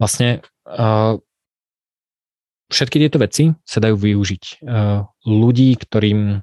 [0.00, 1.14] vlastne uh,
[2.72, 4.44] všetky tieto veci sa dajú využiť.
[4.64, 6.40] Uh, ľudí, ktorým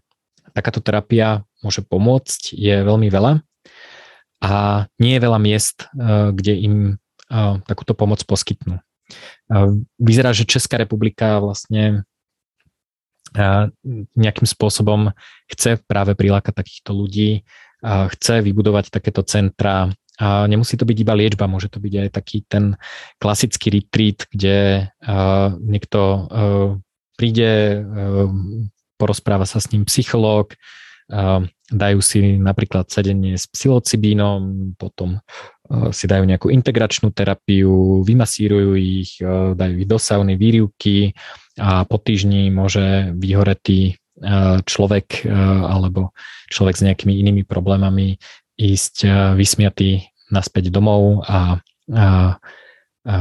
[0.53, 3.41] takáto terapia môže pomôcť, je veľmi veľa.
[4.43, 4.51] a
[4.99, 5.87] nie je veľa miest,
[6.35, 6.75] kde im
[7.63, 8.83] takúto pomoc poskytnú.
[9.97, 12.03] Vyzerá, že Česká republika vlastne
[14.15, 15.11] nejakým spôsobom
[15.49, 17.43] chce práve prilákať takýchto ľudí,
[17.83, 19.89] chce vybudovať takéto centra.
[20.21, 22.77] A nemusí to byť iba liečba, môže to byť aj taký ten
[23.17, 24.87] klasický retreat, kde
[25.65, 26.29] niekto
[27.17, 27.81] príde,
[29.01, 30.53] porozpráva sa s ním psychológ,
[31.69, 35.21] dajú si napríklad sedenie s psilocibínom, potom
[35.93, 39.17] si dajú nejakú integračnú terapiu, vymasírujú ich,
[39.55, 41.15] dajú ich do sauny, výrivky
[41.57, 43.95] a po týždni môže vyhoretý
[44.65, 45.25] človek
[45.69, 46.13] alebo
[46.51, 48.19] človek s nejakými inými problémami
[48.59, 51.57] ísť vysmiatý naspäť domov a,
[51.93, 52.37] a,
[53.05, 53.15] a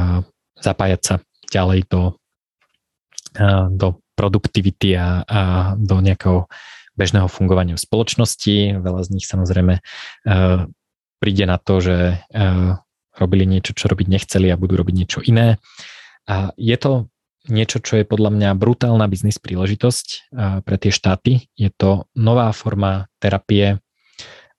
[0.61, 1.15] zapájať sa
[1.49, 2.03] ďalej do,
[3.73, 5.41] do produktivity a, a
[5.77, 6.47] do nejakého
[6.99, 8.81] bežného fungovania v spoločnosti.
[8.81, 9.81] Veľa z nich samozrejme
[11.23, 12.21] príde na to, že
[13.17, 15.61] robili niečo, čo robiť nechceli a budú robiť niečo iné.
[16.27, 17.13] A je to
[17.51, 21.51] niečo, čo je podľa mňa brutálna biznis príležitosť pre tie štáty.
[21.59, 23.83] Je to nová forma terapie,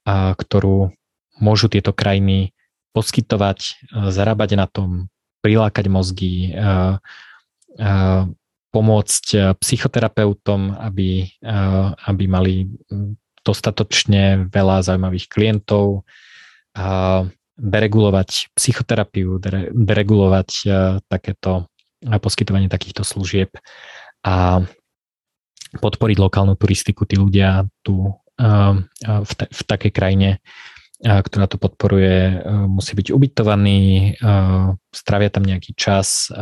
[0.07, 0.91] ktorú
[1.39, 2.51] môžu tieto krajiny
[2.93, 5.10] poskytovať, zarábať na tom,
[5.41, 6.53] prilákať mozgy,
[8.74, 11.30] pomôcť psychoterapeutom, aby,
[12.10, 12.74] aby mali
[13.45, 16.10] dostatočne veľa zaujímavých klientov,
[17.54, 19.38] deregulovať psychoterapiu,
[19.78, 20.50] deregulovať
[21.06, 21.70] takéto
[22.02, 23.54] poskytovanie takýchto služieb
[24.26, 24.66] a
[25.78, 27.06] podporiť lokálnu turistiku.
[27.06, 28.10] Tí ľudia tu
[29.06, 30.41] v, ta, v takej krajine,
[31.04, 34.18] ktorá to podporuje, musí byť ubytovaní,
[34.90, 36.34] stravia tam nejaký čas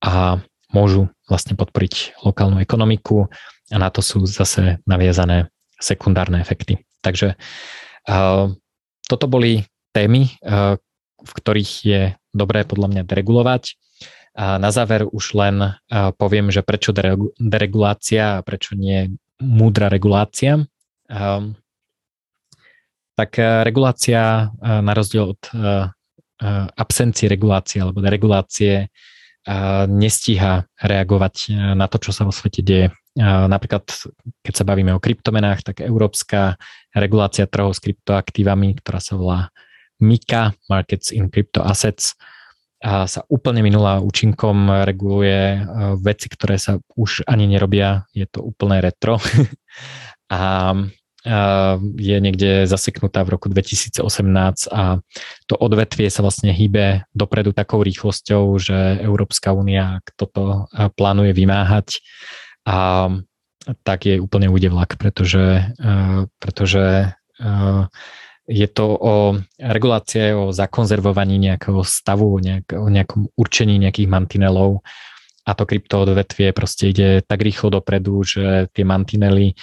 [0.00, 0.40] a
[0.70, 3.30] môžu vlastne podporiť lokálnu ekonomiku
[3.70, 6.82] a na to sú zase naviazané sekundárne efekty.
[7.00, 7.34] Takže
[9.08, 10.30] toto boli témy,
[11.20, 13.74] v ktorých je dobré podľa mňa deregulovať.
[14.38, 15.74] A na záver už len
[16.16, 16.94] poviem, že prečo
[17.36, 20.62] deregulácia a prečo nie múdra regulácia.
[23.18, 23.30] Tak
[23.66, 25.42] regulácia na rozdiel od
[26.76, 28.88] absencie regulácie alebo deregulácie
[29.88, 32.86] nestíha reagovať na to, čo sa vo svete deje.
[33.20, 33.88] Napríklad,
[34.44, 36.60] keď sa bavíme o kryptomenách, tak európska
[36.92, 39.40] regulácia trhov s kryptoaktívami, ktorá sa volá
[40.00, 42.16] MICA, Markets in Crypto Assets,
[42.80, 45.58] a sa úplne minulá účinkom, reguluje e,
[46.00, 49.20] veci, ktoré sa už ani nerobia, je to úplné retro
[50.32, 50.72] a
[52.00, 54.00] je niekde zaseknutá v roku 2018
[54.72, 55.04] a
[55.44, 62.00] to odvetvie sa vlastne hýbe dopredu takou rýchlosťou, že Európska únia toto e, plánuje vymáhať.
[62.64, 63.08] A
[63.84, 65.76] tak je úplne ujde vlak, pretože,
[66.40, 67.12] pretože
[68.50, 69.14] je to o
[69.62, 74.82] regulácie, o zakonzervovaní nejakého stavu, nejak, o nejakom určení nejakých mantinelov.
[75.46, 79.54] A to kryptoodvetvie proste ide tak rýchlo dopredu, že tie mantinely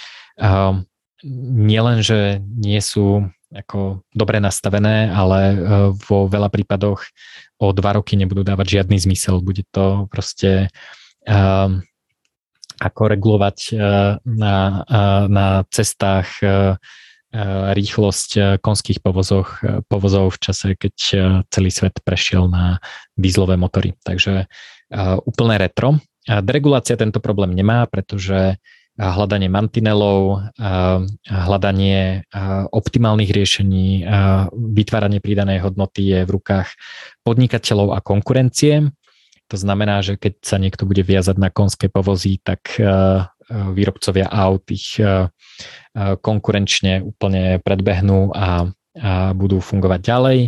[1.26, 5.56] nielen, že nie sú ako dobre nastavené, ale uh,
[5.96, 7.00] vo veľa prípadoch
[7.58, 9.40] o dva roky nebudú dávať žiadny zmysel.
[9.40, 10.68] Bude to proste
[11.26, 11.68] uh,
[12.78, 14.86] ako regulovať uh, na,
[15.26, 16.38] na cestách
[17.76, 20.94] rýchlosť konských povozoch, povozov v čase, keď
[21.52, 22.80] celý svet prešiel na
[23.20, 23.92] dízlové motory.
[24.00, 24.48] Takže
[25.28, 26.00] úplné retro.
[26.24, 28.56] Deregulácia tento problém nemá, pretože
[28.98, 30.50] hľadanie mantinelov,
[31.30, 32.26] hľadanie
[32.74, 34.02] optimálnych riešení,
[34.52, 36.68] vytváranie pridanej hodnoty je v rukách
[37.22, 38.90] podnikateľov a konkurencie.
[39.48, 42.74] To znamená, že keď sa niekto bude viazať na konské povozy, tak
[43.48, 45.00] výrobcovia aut ich
[45.96, 48.68] konkurenčne úplne predbehnú a,
[49.32, 50.38] budú fungovať ďalej.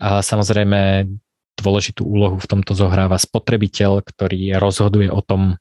[0.00, 1.04] A samozrejme
[1.60, 5.60] dôležitú úlohu v tomto zohráva spotrebiteľ, ktorý rozhoduje o tom,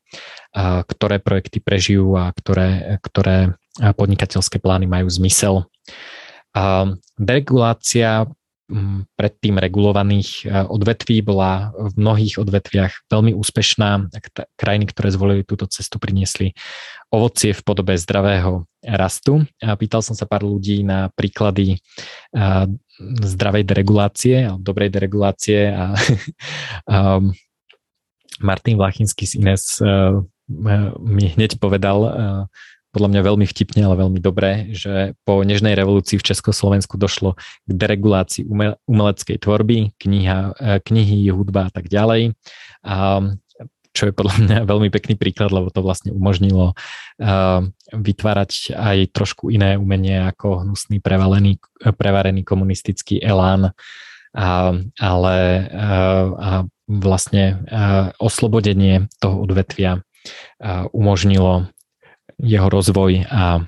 [0.55, 5.69] ktoré projekty prežijú a ktoré, ktoré podnikateľské plány majú zmysel.
[7.15, 8.26] Deregulácia
[9.17, 14.13] predtým regulovaných e, odvetví bola v mnohých odvetviach veľmi úspešná.
[14.53, 16.53] Krajiny, ktoré zvolili túto cestu, priniesli
[17.09, 19.41] ovocie v podobe zdravého rastu.
[19.57, 21.77] Pýtal som sa pár ľudí na príklady e,
[23.26, 25.97] zdravej deregulácie, dobrej deregulácie a
[28.39, 29.89] Martin Vlachinský z Ines e,
[30.49, 32.49] mi hneď povedal,
[32.89, 37.71] podľa mňa veľmi vtipne, ale veľmi dobré, že po nežnej revolúcii v Československu došlo k
[37.71, 38.49] deregulácii
[38.89, 42.34] umeleckej tvorby, kniha, e, knihy, hudba a tak ďalej.
[42.81, 43.21] A
[43.93, 46.77] čo je podľa mňa veľmi pekný príklad, lebo to vlastne umožnilo
[47.89, 51.57] vytvárať aj trošku iné umenie ako hnusný prevalený,
[51.97, 53.73] prevarený komunistický elán,
[54.30, 55.38] a, ale
[55.73, 55.89] a,
[56.38, 56.51] a
[56.85, 60.05] vlastne a, oslobodenie toho odvetvia
[60.91, 61.67] umožnilo
[62.39, 63.63] jeho rozvoj a,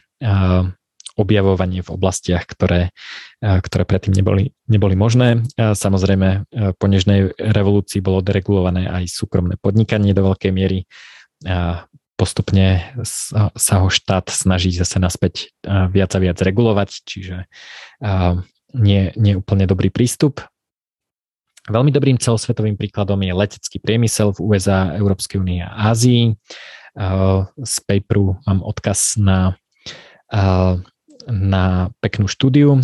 [1.20, 2.96] objavovanie v oblastiach, ktoré,
[3.44, 5.44] ktoré predtým neboli, neboli možné.
[5.60, 6.48] Samozrejme,
[6.80, 10.88] po nežnej revolúcii bolo deregulované aj súkromné podnikanie do veľkej miery
[12.22, 12.94] postupne
[13.58, 17.50] sa ho štát snaží zase naspäť viac a viac regulovať, čiže
[18.78, 20.46] nie, nie úplne dobrý prístup.
[21.70, 26.34] Veľmi dobrým celosvetovým príkladom je letecký priemysel v USA, Európskej únie a Ázii.
[27.62, 29.54] Z paperu mám odkaz na,
[31.30, 32.82] na peknú štúdiu.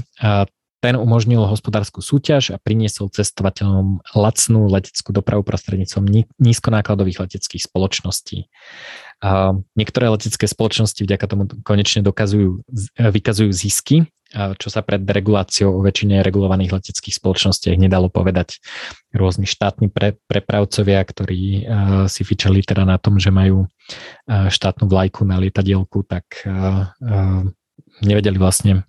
[0.78, 6.06] Ten umožnil hospodárskú súťaž a priniesol cestovateľom lacnú leteckú dopravu prostredníctvom
[6.38, 8.45] nízkonákladových leteckých spoločností.
[9.73, 12.61] Niektoré letecké spoločnosti vďaka tomu konečne dokazujú,
[12.98, 18.60] vykazujú zisky, čo sa pred reguláciou o väčšine regulovaných leteckých spoločnostiach nedalo povedať.
[19.15, 24.84] Rôzni štátni pre, prepravcovia, ktorí uh, si fičali teda na tom, že majú uh, štátnu
[24.91, 27.48] vlajku na lietadielku, tak uh, uh,
[28.03, 28.84] nevedeli vlastne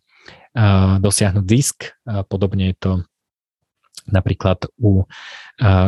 [0.98, 1.94] dosiahnuť zisk.
[2.26, 2.92] Podobne je to
[4.10, 5.06] napríklad u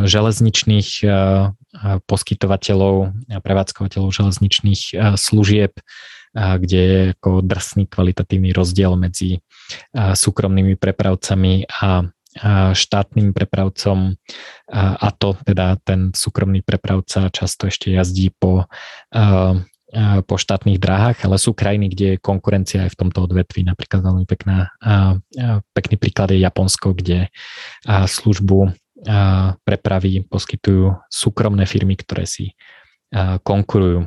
[0.05, 1.03] železničných
[2.05, 2.95] poskytovateľov
[3.31, 4.81] a prevádzkovateľov železničných
[5.15, 5.71] služieb,
[6.35, 9.39] kde je ako drsný kvalitatívny rozdiel medzi
[9.95, 12.07] súkromnými prepravcami a
[12.71, 14.15] štátnym prepravcom
[14.71, 18.71] a to teda ten súkromný prepravca často ešte jazdí po
[20.23, 23.67] po štátnych dráhach, ale sú krajiny, kde je konkurencia aj v tomto odvetví.
[23.67, 24.71] Napríklad veľmi pekná,
[25.75, 27.27] pekný príklad je Japonsko, kde
[27.83, 28.71] službu
[29.65, 32.53] prepravy poskytujú súkromné firmy, ktoré si
[33.41, 34.05] konkurujú.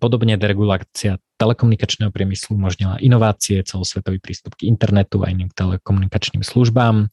[0.00, 7.12] Podobne deregulácia telekomunikačného priemyslu umožnila inovácie, celosvetový prístup k internetu a iným telekomunikačným službám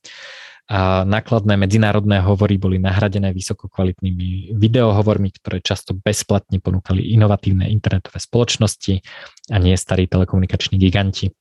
[0.69, 9.01] a nákladné medzinárodné hovory boli nahradené vysokokvalitnými videohovormi, ktoré často bezplatne ponúkali inovatívne internetové spoločnosti
[9.51, 11.33] a nie starí telekomunikační giganti.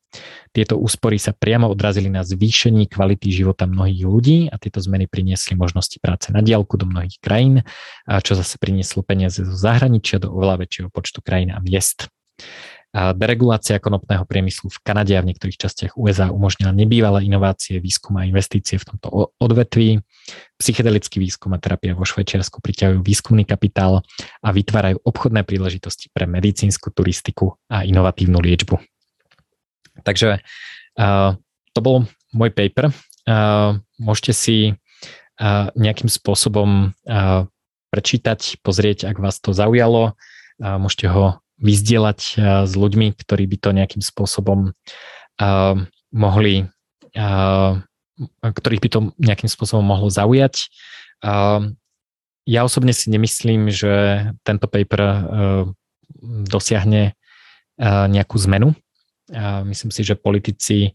[0.51, 5.55] Tieto úspory sa priamo odrazili na zvýšení kvality života mnohých ľudí a tieto zmeny priniesli
[5.55, 7.62] možnosti práce na diálku do mnohých krajín,
[8.10, 12.10] čo zase prinieslo peniaze zo zahraničia do oveľa väčšieho počtu krajín a miest.
[12.90, 18.26] Deregulácia konopného priemyslu v Kanade a v niektorých častiach USA umožnila nebývalé inovácie, výskum a
[18.26, 20.02] investície v tomto odvetví.
[20.58, 24.02] Psychedelický výskum a terapia vo Švajčiarsku priťahujú výskumný kapitál
[24.42, 28.74] a vytvárajú obchodné príležitosti pre medicínsku turistiku a inovatívnu liečbu.
[30.02, 31.38] Takže uh,
[31.70, 32.90] to bol môj paper.
[33.22, 37.46] Uh, môžete si uh, nejakým spôsobom uh,
[37.94, 40.18] prečítať, pozrieť, ak vás to zaujalo.
[40.58, 45.74] Uh, môžete ho vyzdielať eh, s ľuďmi, ktorí by to nejakým spôsobom uh,
[46.10, 46.66] mohli,
[47.14, 47.72] uh,
[48.40, 50.72] ktorých by to nejakým spôsobom mohlo zaujať.
[51.20, 51.76] Uh,
[52.48, 55.18] ja osobne si nemyslím, že tento paper uh,
[56.48, 58.72] dosiahne uh, nejakú zmenu.
[59.30, 60.90] Uh, myslím si, že politici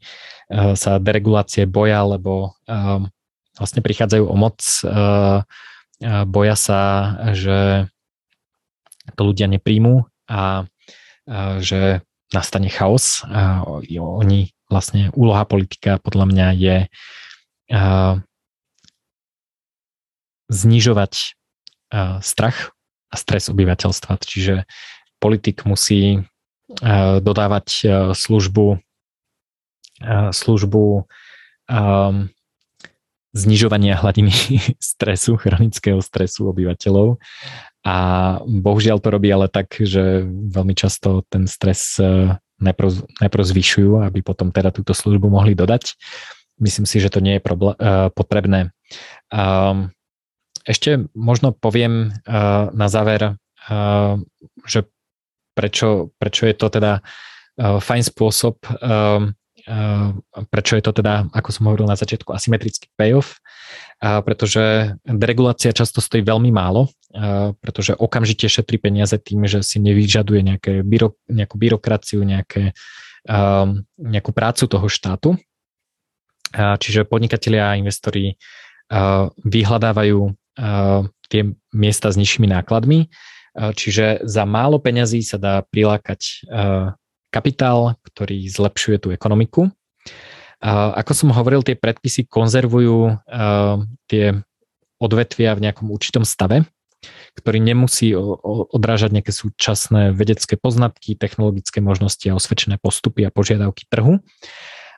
[0.51, 2.99] uh, sa deregulácie boja, lebo uh,
[3.55, 5.45] vlastne prichádzajú o moc, uh,
[6.27, 6.79] boja sa,
[7.31, 7.87] že
[9.15, 10.65] to ľudia nepríjmú a,
[11.25, 12.01] a že
[12.33, 13.23] nastane chaos.
[13.29, 16.89] A oni vlastne úloha politika podľa mňa je a,
[20.49, 21.13] znižovať
[21.93, 22.73] a, strach
[23.09, 24.17] a stres obyvateľstva.
[24.21, 24.65] Čiže
[25.21, 26.25] politik musí
[26.81, 27.83] a, dodávať a,
[28.17, 28.81] službu
[30.01, 31.05] a, službu
[31.69, 31.79] a,
[33.35, 34.31] znižovania hladiny
[34.79, 37.19] stresu, chronického stresu obyvateľov
[37.85, 37.95] a
[38.41, 44.25] bohužiaľ to robí ale tak, že veľmi často ten stres e, najprv, najprv zvyšujú, aby
[44.25, 45.93] potom teda túto službu mohli dodať.
[46.57, 48.71] Myslím si, že to nie je problém, uh, potrebné.
[50.63, 53.35] Ešte možno poviem uh, na záver,
[54.63, 54.87] že
[55.51, 57.03] prečo, prečo je to teda
[57.59, 58.61] fajn spôsob,
[60.51, 63.41] prečo je to teda, ako som hovoril na začiatku, asymetrický payoff,
[63.99, 66.91] pretože deregulácia často stojí veľmi málo
[67.63, 72.75] pretože okamžite šetrí peniaze tým, že si nevyžaduje nejaké byro, nejakú byrokraciu, nejaké,
[73.95, 75.39] nejakú prácu toho štátu.
[76.55, 78.35] Čiže podnikatelia a investori
[79.43, 80.19] vyhľadávajú
[81.25, 81.41] tie
[81.73, 83.09] miesta s nižšími nákladmi,
[83.55, 86.47] čiže za málo peňazí sa dá prilákať
[87.31, 89.71] kapitál, ktorý zlepšuje tú ekonomiku.
[90.65, 93.21] Ako som hovoril, tie predpisy konzervujú
[94.09, 94.25] tie
[94.97, 96.65] odvetvia v nejakom určitom stave,
[97.37, 104.25] ktorý nemusí odrážať nejaké súčasné vedecké poznatky, technologické možnosti a osvedčené postupy a požiadavky trhu.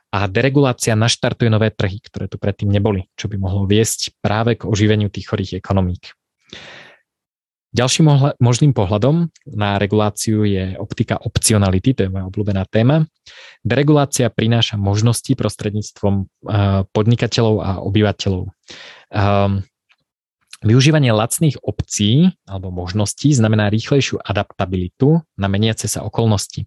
[0.08, 4.64] A deregulácia naštartuje nové trhy, ktoré tu predtým neboli, čo by mohlo viesť práve k
[4.64, 6.16] oživeniu tých chorých ekonomík.
[7.68, 8.08] Ďalším
[8.40, 13.04] možným pohľadom na reguláciu je optika opcionality, to je moja obľúbená téma.
[13.60, 16.32] Deregulácia prináša možnosti prostredníctvom
[16.96, 18.48] podnikateľov a obyvateľov.
[20.58, 26.66] Využívanie lacných obcí alebo možností znamená rýchlejšiu adaptabilitu na meniace sa okolnosti.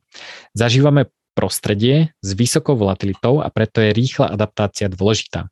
[0.56, 5.52] Zažívame prostredie s vysokou volatilitou a preto je rýchla adaptácia dôležitá.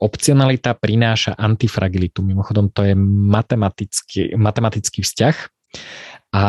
[0.00, 2.20] Opcionalita prináša antifragilitu.
[2.20, 5.36] Mimochodom, to je matematický, matematický vzťah.
[6.34, 6.42] A,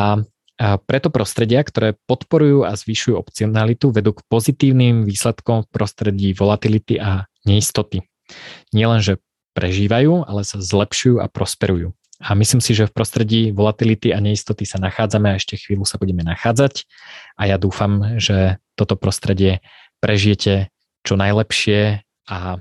[0.60, 6.98] a preto prostredia, ktoré podporujú a zvyšujú opcionalitu, vedú k pozitívnym výsledkom v prostredí volatility
[6.98, 8.04] a neistoty.
[8.74, 9.22] Nielen, že
[9.56, 11.96] prežívajú, ale sa zlepšujú a prosperujú.
[12.24, 16.00] A myslím si, že v prostredí volatility a neistoty sa nachádzame a ešte chvíľu sa
[16.00, 16.88] budeme nachádzať.
[17.36, 19.60] A ja dúfam, že toto prostredie
[20.00, 20.72] prežijete
[21.04, 22.60] čo najlepšie a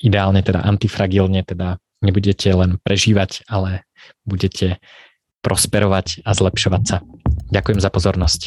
[0.00, 3.84] ideálne teda antifragilne, teda nebudete len prežívať, ale
[4.24, 4.80] budete
[5.44, 6.96] prosperovať a zlepšovať sa.
[7.52, 8.40] Ďakujem za pozornosť.